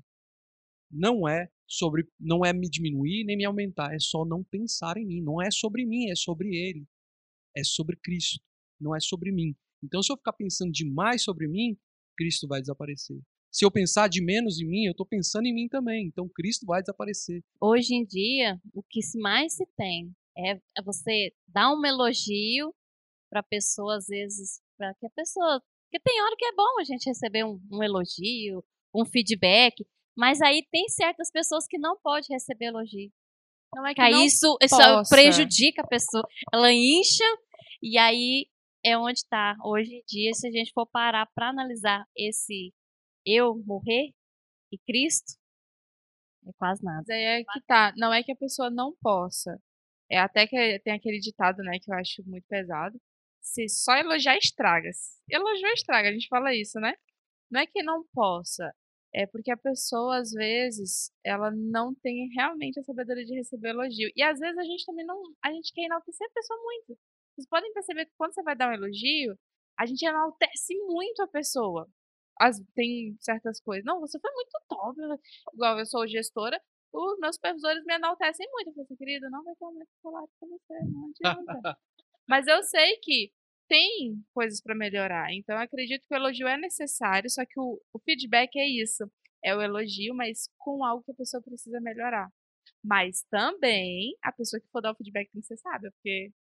não 0.92 1.28
é 1.28 1.50
sobre 1.68 2.08
não 2.20 2.46
é 2.46 2.52
me 2.52 2.70
diminuir 2.70 3.24
nem 3.24 3.38
me 3.38 3.46
aumentar, 3.46 3.94
é 3.94 4.00
só 4.00 4.26
não 4.26 4.44
pensar 4.44 4.98
em 4.98 5.06
mim, 5.06 5.22
não 5.22 5.42
é 5.42 5.50
sobre 5.50 5.86
mim, 5.86 6.10
é 6.10 6.16
sobre 6.16 6.56
ele. 6.56 6.86
É 7.56 7.64
sobre 7.64 7.98
Cristo, 7.98 8.40
não 8.80 8.96
é 8.96 9.00
sobre 9.00 9.32
mim. 9.32 9.56
Então 9.84 10.02
se 10.02 10.12
eu 10.12 10.18
ficar 10.18 10.34
pensando 10.34 10.72
demais 10.72 11.24
sobre 11.24 11.48
mim, 11.48 11.78
Cristo 12.18 12.48
vai 12.48 12.62
desaparecer. 12.62 13.20
Se 13.52 13.66
eu 13.66 13.72
pensar 13.72 14.08
de 14.08 14.24
menos 14.24 14.62
em 14.62 14.66
mim, 14.66 14.86
eu 14.86 14.92
estou 14.92 15.06
pensando 15.06 15.46
em 15.46 15.54
mim 15.54 15.68
também. 15.68 16.08
Então 16.08 16.30
Cristo 16.30 16.66
vai 16.66 16.82
desaparecer. 16.82 17.44
Hoje 17.60 17.94
em 17.94 18.06
dia, 18.06 18.60
o 18.74 18.82
que 18.82 19.02
mais 19.20 19.54
se 19.56 19.66
tem 19.76 20.14
é, 20.38 20.52
é 20.52 20.82
você 20.84 21.34
dar 21.48 21.74
um 21.74 21.86
elogio 21.86 22.74
para 23.30 23.42
a 23.42 23.44
pessoa, 23.44 23.98
às 23.98 24.08
vezes, 24.08 24.62
para 24.78 24.94
que 24.96 25.06
a 25.06 25.10
pessoa. 25.10 25.62
Porque 25.90 26.02
tem 26.04 26.22
hora 26.22 26.36
que 26.38 26.46
é 26.46 26.54
bom 26.54 26.80
a 26.80 26.84
gente 26.84 27.06
receber 27.06 27.46
um, 27.46 27.60
um 27.72 27.84
elogio, 27.84 28.64
um 28.94 29.06
feedback, 29.06 29.86
mas 30.18 30.42
aí 30.42 30.66
tem 30.72 30.88
certas 30.90 31.32
pessoas 31.32 31.66
que 31.68 31.78
não 31.78 31.98
pode 32.00 32.28
receber 32.32 32.66
elogio. 32.66 33.12
Não 33.74 33.86
é 33.86 33.94
que 33.94 34.02
aí 34.02 34.12
não 34.12 34.26
isso, 34.26 34.58
isso 34.62 35.10
prejudica 35.10 35.82
a 35.82 35.88
pessoa. 35.88 36.28
Ela 36.54 36.72
incha 36.72 37.24
e 37.82 37.98
aí 37.98 38.48
é 38.84 38.98
onde 38.98 39.20
está. 39.20 39.56
Hoje 39.64 39.96
em 39.96 40.04
dia, 40.08 40.34
se 40.34 40.48
a 40.48 40.52
gente 40.52 40.72
for 40.74 40.86
parar 40.88 41.28
para 41.34 41.50
analisar 41.50 42.06
esse 42.16 42.74
eu 43.26 43.56
morrer 43.66 44.14
e 44.72 44.78
Cristo, 44.80 45.34
é 46.48 46.52
quase 46.58 46.84
nada. 46.84 47.04
Mas 47.08 47.10
aí 47.10 47.24
é 47.24 47.44
que 47.44 47.62
tá. 47.66 47.94
Não 47.98 48.14
é 48.14 48.24
que 48.24 48.32
a 48.32 48.36
pessoa 48.36 48.70
não 48.70 48.96
possa. 49.02 49.58
É 50.10 50.20
até 50.20 50.46
que 50.46 50.80
tem 50.80 50.94
aquele 50.94 51.20
ditado, 51.20 51.64
né, 51.64 51.80
que 51.82 51.92
eu 51.92 51.96
acho 51.96 52.22
muito 52.26 52.46
pesado. 52.48 53.00
Se 53.42 53.68
só 53.70 53.96
elogiar 53.96 54.38
estraga. 54.38 54.92
Se 54.94 55.22
Elogiou 55.30 55.72
estraga, 55.72 56.10
a 56.10 56.12
gente 56.12 56.28
fala 56.28 56.54
isso, 56.54 56.80
né? 56.80 56.94
Não 57.50 57.62
é 57.62 57.66
que 57.68 57.82
não 57.82 58.06
possa. 58.14 58.72
É 59.14 59.28
porque 59.28 59.52
a 59.52 59.58
pessoa, 59.58 60.18
às 60.18 60.32
vezes, 60.32 61.12
ela 61.24 61.52
não 61.52 61.94
tem 61.96 62.30
realmente 62.34 62.80
a 62.80 62.84
sabedoria 62.84 63.26
de 63.26 63.36
receber 63.36 63.70
elogio. 63.70 64.10
E 64.16 64.24
às 64.24 64.40
vezes 64.40 64.58
a 64.58 64.64
gente 64.64 64.86
também 64.86 65.06
não. 65.06 65.22
A 65.44 65.52
gente 65.52 65.74
quer 65.74 65.84
enaltecer 65.84 66.26
a 66.28 66.34
pessoa 66.34 66.60
muito. 66.64 66.98
Vocês 67.36 67.48
podem 67.48 67.74
perceber 67.74 68.06
que 68.06 68.14
quando 68.18 68.34
você 68.34 68.42
vai 68.44 68.56
dar 68.56 68.70
um 68.70 68.74
elogio, 68.74 69.38
a 69.78 69.86
gente 69.86 70.06
enaltece 70.06 70.76
muito 70.88 71.22
a 71.22 71.28
pessoa. 71.28 71.88
As, 72.40 72.62
tem 72.74 73.16
certas 73.20 73.60
coisas. 73.62 73.84
Não, 73.86 74.00
você 74.00 74.20
foi 74.20 74.32
muito 74.32 74.52
top. 74.70 74.98
Igual 75.54 75.80
eu 75.80 75.86
sou 75.86 76.08
gestora, 76.08 76.60
os 76.94 77.20
meus 77.20 77.36
supervisores 77.36 77.84
me 77.86 77.96
enaltecem 77.96 78.48
muito. 78.52 78.68
Eu 78.70 78.74
falei 78.74 78.86
assim, 78.86 78.96
querido, 78.96 79.30
não 79.30 79.44
vai 79.44 79.56
ter 79.56 79.66
aumento 79.66 79.90
de 79.90 80.02
salário 80.02 80.30
pra 80.40 80.48
você, 80.48 80.86
não 80.86 81.10
adianta. 81.10 81.78
Mas 82.28 82.48
eu 82.48 82.64
sei 82.64 82.98
que 82.98 83.32
tem 83.72 84.22
coisas 84.34 84.62
para 84.62 84.76
melhorar. 84.76 85.34
Então, 85.34 85.56
eu 85.56 85.62
acredito 85.62 86.06
que 86.06 86.14
o 86.14 86.18
elogio 86.18 86.46
é 86.46 86.58
necessário, 86.58 87.30
só 87.30 87.46
que 87.46 87.58
o, 87.58 87.82
o 87.94 88.00
feedback 88.00 88.58
é 88.58 88.68
isso. 88.68 89.10
É 89.42 89.56
o 89.56 89.62
elogio, 89.62 90.14
mas 90.14 90.50
com 90.58 90.84
algo 90.84 91.02
que 91.06 91.12
a 91.14 91.16
pessoa 91.16 91.42
precisa 91.42 91.80
melhorar. 91.80 92.30
Mas 92.84 93.24
também, 93.30 94.14
a 94.22 94.32
pessoa 94.34 94.60
que 94.60 94.68
for 94.68 94.82
dar 94.82 94.92
o 94.92 94.96
feedback 94.96 95.32
tem 95.32 95.40
que 95.40 95.48
ser 95.48 95.56
sábia, 95.56 95.90
porque 95.90 96.34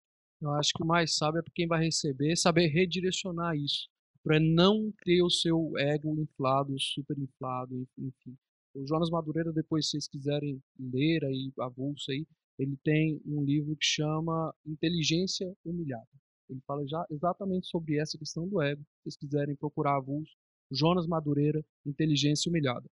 Eu 0.42 0.50
acho 0.54 0.72
que 0.74 0.82
o 0.82 0.86
mais 0.86 1.14
sábio 1.14 1.38
é 1.38 1.42
para 1.42 1.52
quem 1.54 1.68
vai 1.68 1.84
receber 1.84 2.34
saber 2.36 2.66
redirecionar 2.66 3.54
isso, 3.54 3.88
para 4.24 4.40
não 4.40 4.92
ter 5.04 5.22
o 5.22 5.30
seu 5.30 5.78
ego 5.78 6.20
inflado, 6.20 6.74
super 6.80 7.16
inflado, 7.16 7.86
enfim. 7.96 8.36
O 8.74 8.84
Jonas 8.84 9.08
Madureira, 9.08 9.52
depois 9.52 9.86
se 9.86 9.92
vocês 9.92 10.08
quiserem 10.08 10.60
ler 10.78 11.24
aí 11.24 11.52
avulso 11.60 12.10
aí, 12.10 12.26
ele 12.58 12.76
tem 12.82 13.20
um 13.24 13.44
livro 13.44 13.76
que 13.76 13.86
chama 13.86 14.52
Inteligência 14.66 15.46
Humilhada. 15.64 16.08
Ele 16.51 16.61
fala 16.66 16.86
já 16.86 17.07
exatamente 17.11 17.68
sobre 17.68 17.96
essa 17.98 18.18
questão 18.18 18.46
do 18.48 18.61
ego. 18.61 18.82
Se 18.82 19.03
vocês 19.05 19.16
quiserem 19.16 19.55
procurar 19.57 19.96
avulso, 19.96 20.32
Jonas 20.70 21.07
Madureira, 21.07 21.64
Inteligência 21.86 22.51
Humilhada. 22.51 22.86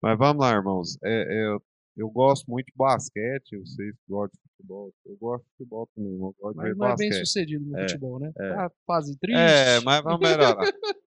Mas 0.00 0.18
vamos 0.18 0.40
lá, 0.44 0.52
irmãos. 0.52 0.96
É, 1.02 1.10
é, 1.10 1.56
eu- 1.96 2.10
gosto 2.10 2.48
muito 2.50 2.66
de 2.66 2.72
basquete, 2.76 3.56
vocês 3.58 3.94
gostam 4.08 4.38
de 4.42 4.50
futebol. 4.56 4.92
Eu 5.06 5.16
gosto 5.16 5.44
de 5.44 5.50
futebol 5.56 5.88
também, 5.94 6.12
eu 6.12 6.18
gosto 6.38 6.50
de 6.52 6.56
Mas 6.56 6.68
ver 6.68 6.76
não 6.76 6.86
é 6.86 6.96
bem 6.96 7.08
basquete. 7.08 7.26
sucedido 7.26 7.64
no 7.64 7.76
É, 7.78 7.80
futebol, 7.88 8.20
né? 8.20 8.32
é. 8.36 8.48
Tá 8.54 8.70
fase 8.86 9.16
triste. 9.18 9.38
É, 9.40 9.80
mas 9.80 10.02
vamos 10.02 10.20
melhorar. 10.20 10.56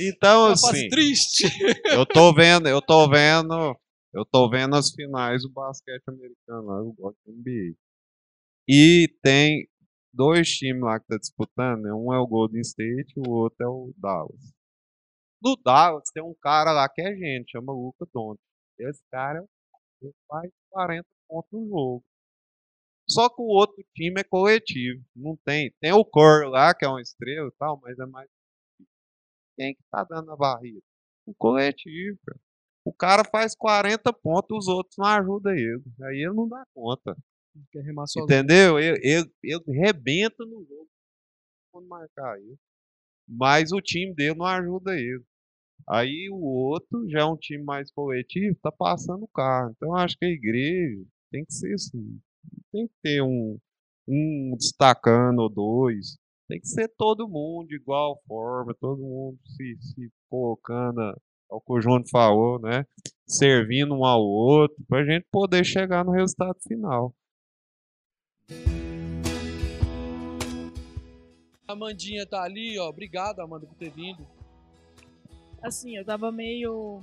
Então, 0.00 0.50
Tá 0.50 0.56
fase 0.58 0.80
assim, 0.80 0.88
triste. 0.90 1.44
eu 1.94 2.04
tô 2.04 2.32
vendo, 2.34 2.68
eu 2.68 2.80
tô 2.82 3.08
vendo, 3.08 3.74
eu 4.12 4.24
tô 4.24 4.48
vendo 4.50 4.76
as 4.76 4.90
finais 4.90 5.42
do 5.42 5.48
basquete 5.50 6.02
americano 6.06 6.70
eu 6.78 6.92
gosto 6.92 7.16
de 7.24 7.32
NBA. 7.32 7.74
E 8.68 9.08
tem 9.22 9.66
dois 10.12 10.48
times 10.50 10.82
lá 10.82 11.00
que 11.00 11.06
tá 11.06 11.16
disputando, 11.16 11.82
né? 11.82 11.92
Um 11.92 12.12
é 12.12 12.18
o 12.18 12.26
Golden 12.26 12.60
State 12.60 13.14
e 13.16 13.20
o 13.20 13.30
outro 13.30 13.64
é 13.64 13.66
o 13.68 13.94
Dallas. 13.96 14.52
No 15.42 15.56
Dallas 15.56 16.10
tem 16.12 16.22
um 16.22 16.34
cara 16.42 16.72
lá 16.72 16.88
que 16.88 17.00
é 17.00 17.14
gente, 17.16 17.52
chama 17.52 17.72
Luca 17.72 18.06
Doncic. 18.12 18.42
Esse 18.78 19.02
cara 19.10 19.44
faz 20.28 20.50
40 20.70 21.06
pontos 21.28 21.50
no 21.52 21.68
jogo. 21.68 22.04
Só 23.08 23.28
que 23.30 23.40
o 23.40 23.46
outro 23.46 23.82
time 23.94 24.20
é 24.20 24.24
coletivo, 24.24 25.02
não 25.16 25.36
tem. 25.44 25.72
Tem 25.80 25.92
o 25.92 26.04
Curry 26.04 26.50
lá, 26.50 26.74
que 26.74 26.84
é 26.84 26.88
uma 26.88 27.00
estrela 27.00 27.48
e 27.48 27.56
tal, 27.58 27.80
mas 27.82 27.98
é 27.98 28.04
mais 28.06 28.28
quem 29.56 29.74
que 29.74 29.82
tá 29.90 30.04
dando 30.04 30.30
a 30.30 30.36
barriga? 30.36 30.80
O 31.26 31.34
coletivo, 31.34 32.18
cara. 32.24 32.40
O 32.84 32.92
cara 32.92 33.24
faz 33.24 33.54
40 33.56 34.12
pontos, 34.12 34.66
os 34.66 34.68
outros 34.68 34.96
não 34.96 35.06
ajudam 35.06 35.52
ele. 35.52 35.82
Aí 36.02 36.18
ele 36.18 36.34
não 36.34 36.48
dá 36.48 36.64
conta. 36.74 37.16
Quer 37.70 37.82
remar 37.82 38.06
sozinho. 38.06 38.24
Entendeu? 38.24 38.78
Ele, 38.78 38.98
ele, 39.02 39.32
ele 39.42 39.78
rebenta 39.80 40.44
no 40.44 40.64
jogo 40.64 40.88
quando 41.72 41.88
marcar 41.88 42.38
ele. 42.38 42.56
Mas 43.28 43.72
o 43.72 43.80
time 43.80 44.14
dele 44.14 44.34
não 44.36 44.46
ajuda 44.46 44.98
ele. 44.98 45.22
Aí 45.88 46.28
o 46.30 46.42
outro, 46.42 47.08
já 47.08 47.20
é 47.20 47.24
um 47.24 47.36
time 47.36 47.62
mais 47.62 47.90
coletivo, 47.90 48.58
tá 48.62 48.72
passando 48.72 49.24
o 49.24 49.28
carro. 49.28 49.72
Então 49.76 49.90
eu 49.90 49.96
acho 49.96 50.16
que 50.18 50.24
a 50.24 50.30
igreja 50.30 51.04
tem 51.30 51.44
que 51.44 51.52
ser 51.52 51.74
assim. 51.74 52.20
Tem 52.72 52.86
que 52.86 52.94
ter 53.02 53.22
um, 53.22 53.58
um 54.06 54.54
destacando 54.56 55.40
ou 55.40 55.48
dois. 55.48 56.18
Tem 56.48 56.60
que 56.60 56.68
ser 56.68 56.88
todo 56.96 57.28
mundo 57.28 57.68
de 57.68 57.76
igual 57.76 58.20
forma, 58.26 58.74
todo 58.80 59.02
mundo 59.02 59.38
se, 59.44 59.76
se 59.80 60.10
colocando, 60.30 61.00
é 61.02 61.14
o 61.50 61.60
que 61.60 61.72
o 61.72 61.80
João 61.80 62.02
falou, 62.10 62.58
né? 62.58 62.84
Servindo 63.26 63.94
um 63.94 64.04
ao 64.04 64.22
outro, 64.22 64.82
pra 64.88 65.04
gente 65.04 65.26
poder 65.30 65.64
chegar 65.64 66.04
no 66.04 66.12
resultado 66.12 66.58
final. 66.66 67.14
A 71.68 71.74
Amandinha 71.74 72.24
tá 72.24 72.42
ali, 72.42 72.78
ó. 72.78 72.88
Obrigado, 72.88 73.40
Amanda, 73.40 73.66
por 73.66 73.76
ter 73.76 73.90
vindo. 73.90 74.26
assim, 75.62 75.96
eu 75.96 76.04
tava 76.04 76.32
meio 76.32 77.02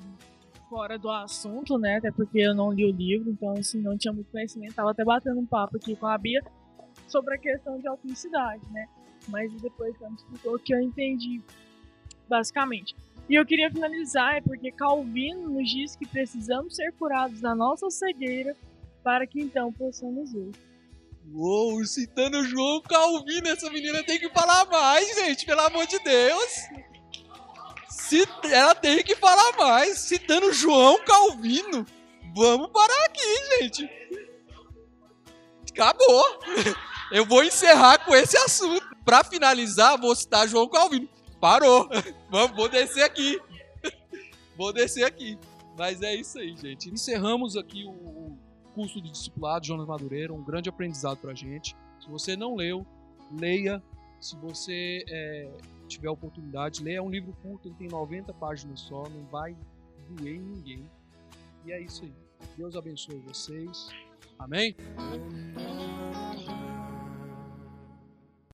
fora 0.67 0.97
do 0.97 1.09
assunto, 1.11 1.77
né? 1.77 1.97
Até 1.97 2.11
porque 2.11 2.39
eu 2.39 2.55
não 2.55 2.71
li 2.71 2.83
o 2.83 2.91
livro, 2.91 3.29
então 3.29 3.51
assim, 3.51 3.79
não 3.79 3.95
tinha 3.95 4.11
muito 4.11 4.31
conhecimento. 4.31 4.73
Tava 4.73 4.89
até 4.89 5.03
batendo 5.05 5.39
um 5.39 5.45
papo 5.45 5.77
aqui 5.77 5.95
com 5.95 6.07
a 6.07 6.17
Bia. 6.17 6.43
sobre 7.07 7.35
a 7.35 7.37
questão 7.37 7.77
de 7.77 7.87
autenticidade, 7.87 8.63
né? 8.71 8.87
Mas 9.27 9.53
depois 9.61 9.93
ela 10.01 10.09
me 10.09 10.15
explicou 10.15 10.57
que 10.57 10.73
eu 10.73 10.81
entendi, 10.81 11.41
basicamente. 12.27 12.95
E 13.29 13.35
eu 13.35 13.45
queria 13.45 13.69
finalizar, 13.69 14.37
é 14.37 14.41
porque 14.41 14.71
Calvino 14.71 15.49
nos 15.49 15.69
diz 15.69 15.95
que 15.95 16.07
precisamos 16.07 16.75
ser 16.75 16.91
curados 16.93 17.41
da 17.41 17.53
nossa 17.53 17.89
cegueira 17.91 18.55
para 19.03 19.27
que 19.27 19.39
então 19.41 19.71
possamos 19.71 20.33
ver. 20.33 20.51
Uou, 21.33 21.83
citando 21.85 22.45
João 22.45 22.81
Calvino, 22.81 23.47
essa 23.49 23.69
menina 23.69 24.03
tem 24.03 24.19
que 24.19 24.29
falar 24.29 24.65
mais, 24.65 25.15
gente, 25.15 25.45
pelo 25.45 25.61
amor 25.61 25.85
de 25.85 25.99
Deus. 25.99 26.53
Ela 28.43 28.75
tem 28.75 29.03
que 29.03 29.15
falar 29.15 29.57
mais, 29.57 29.97
citando 29.99 30.53
João 30.53 31.03
Calvino. 31.03 31.85
Vamos 32.35 32.69
parar 32.71 33.05
aqui, 33.05 33.59
gente. 33.59 33.89
Acabou. 35.71 36.23
Eu 37.11 37.25
vou 37.25 37.43
encerrar 37.43 38.05
com 38.05 38.15
esse 38.15 38.37
assunto. 38.37 38.85
Para 39.03 39.23
finalizar, 39.23 39.99
vou 39.99 40.15
citar 40.15 40.47
João 40.47 40.67
Calvino. 40.67 41.09
Parou. 41.39 41.89
Vamos, 42.29 42.55
vou 42.55 42.69
descer 42.69 43.03
aqui. 43.03 43.39
Vou 44.55 44.71
descer 44.71 45.03
aqui. 45.03 45.37
Mas 45.77 46.01
é 46.01 46.15
isso 46.15 46.39
aí, 46.39 46.55
gente. 46.55 46.89
Encerramos 46.89 47.57
aqui 47.57 47.83
o 47.85 48.37
curso 48.75 49.01
de 49.01 49.09
discipulado 49.09 49.65
Jonas 49.65 49.87
Madureira, 49.87 50.33
um 50.33 50.43
grande 50.43 50.67
aprendizado 50.67 51.17
para 51.17 51.31
a 51.31 51.33
gente. 51.33 51.75
Se 51.99 52.09
você 52.09 52.35
não 52.35 52.55
leu, 52.55 52.85
leia. 53.31 53.81
Se 54.19 54.35
você 54.35 55.05
é, 55.07 55.49
tiver 55.87 56.09
oportunidade, 56.09 56.83
leia. 56.83 56.97
É 56.97 57.01
um 57.01 57.09
livro 57.09 57.33
curto, 57.41 57.69
ele 57.69 57.75
tem 57.75 57.87
90 57.87 58.33
páginas 58.33 58.81
só, 58.81 59.07
não 59.09 59.25
vai 59.27 59.55
doer 60.09 60.35
em 60.35 60.39
ninguém. 60.39 60.85
E 61.65 61.71
é 61.71 61.81
isso 61.81 62.03
aí. 62.03 62.13
Deus 62.57 62.75
abençoe 62.75 63.17
vocês. 63.19 63.87
Amém? 64.37 64.75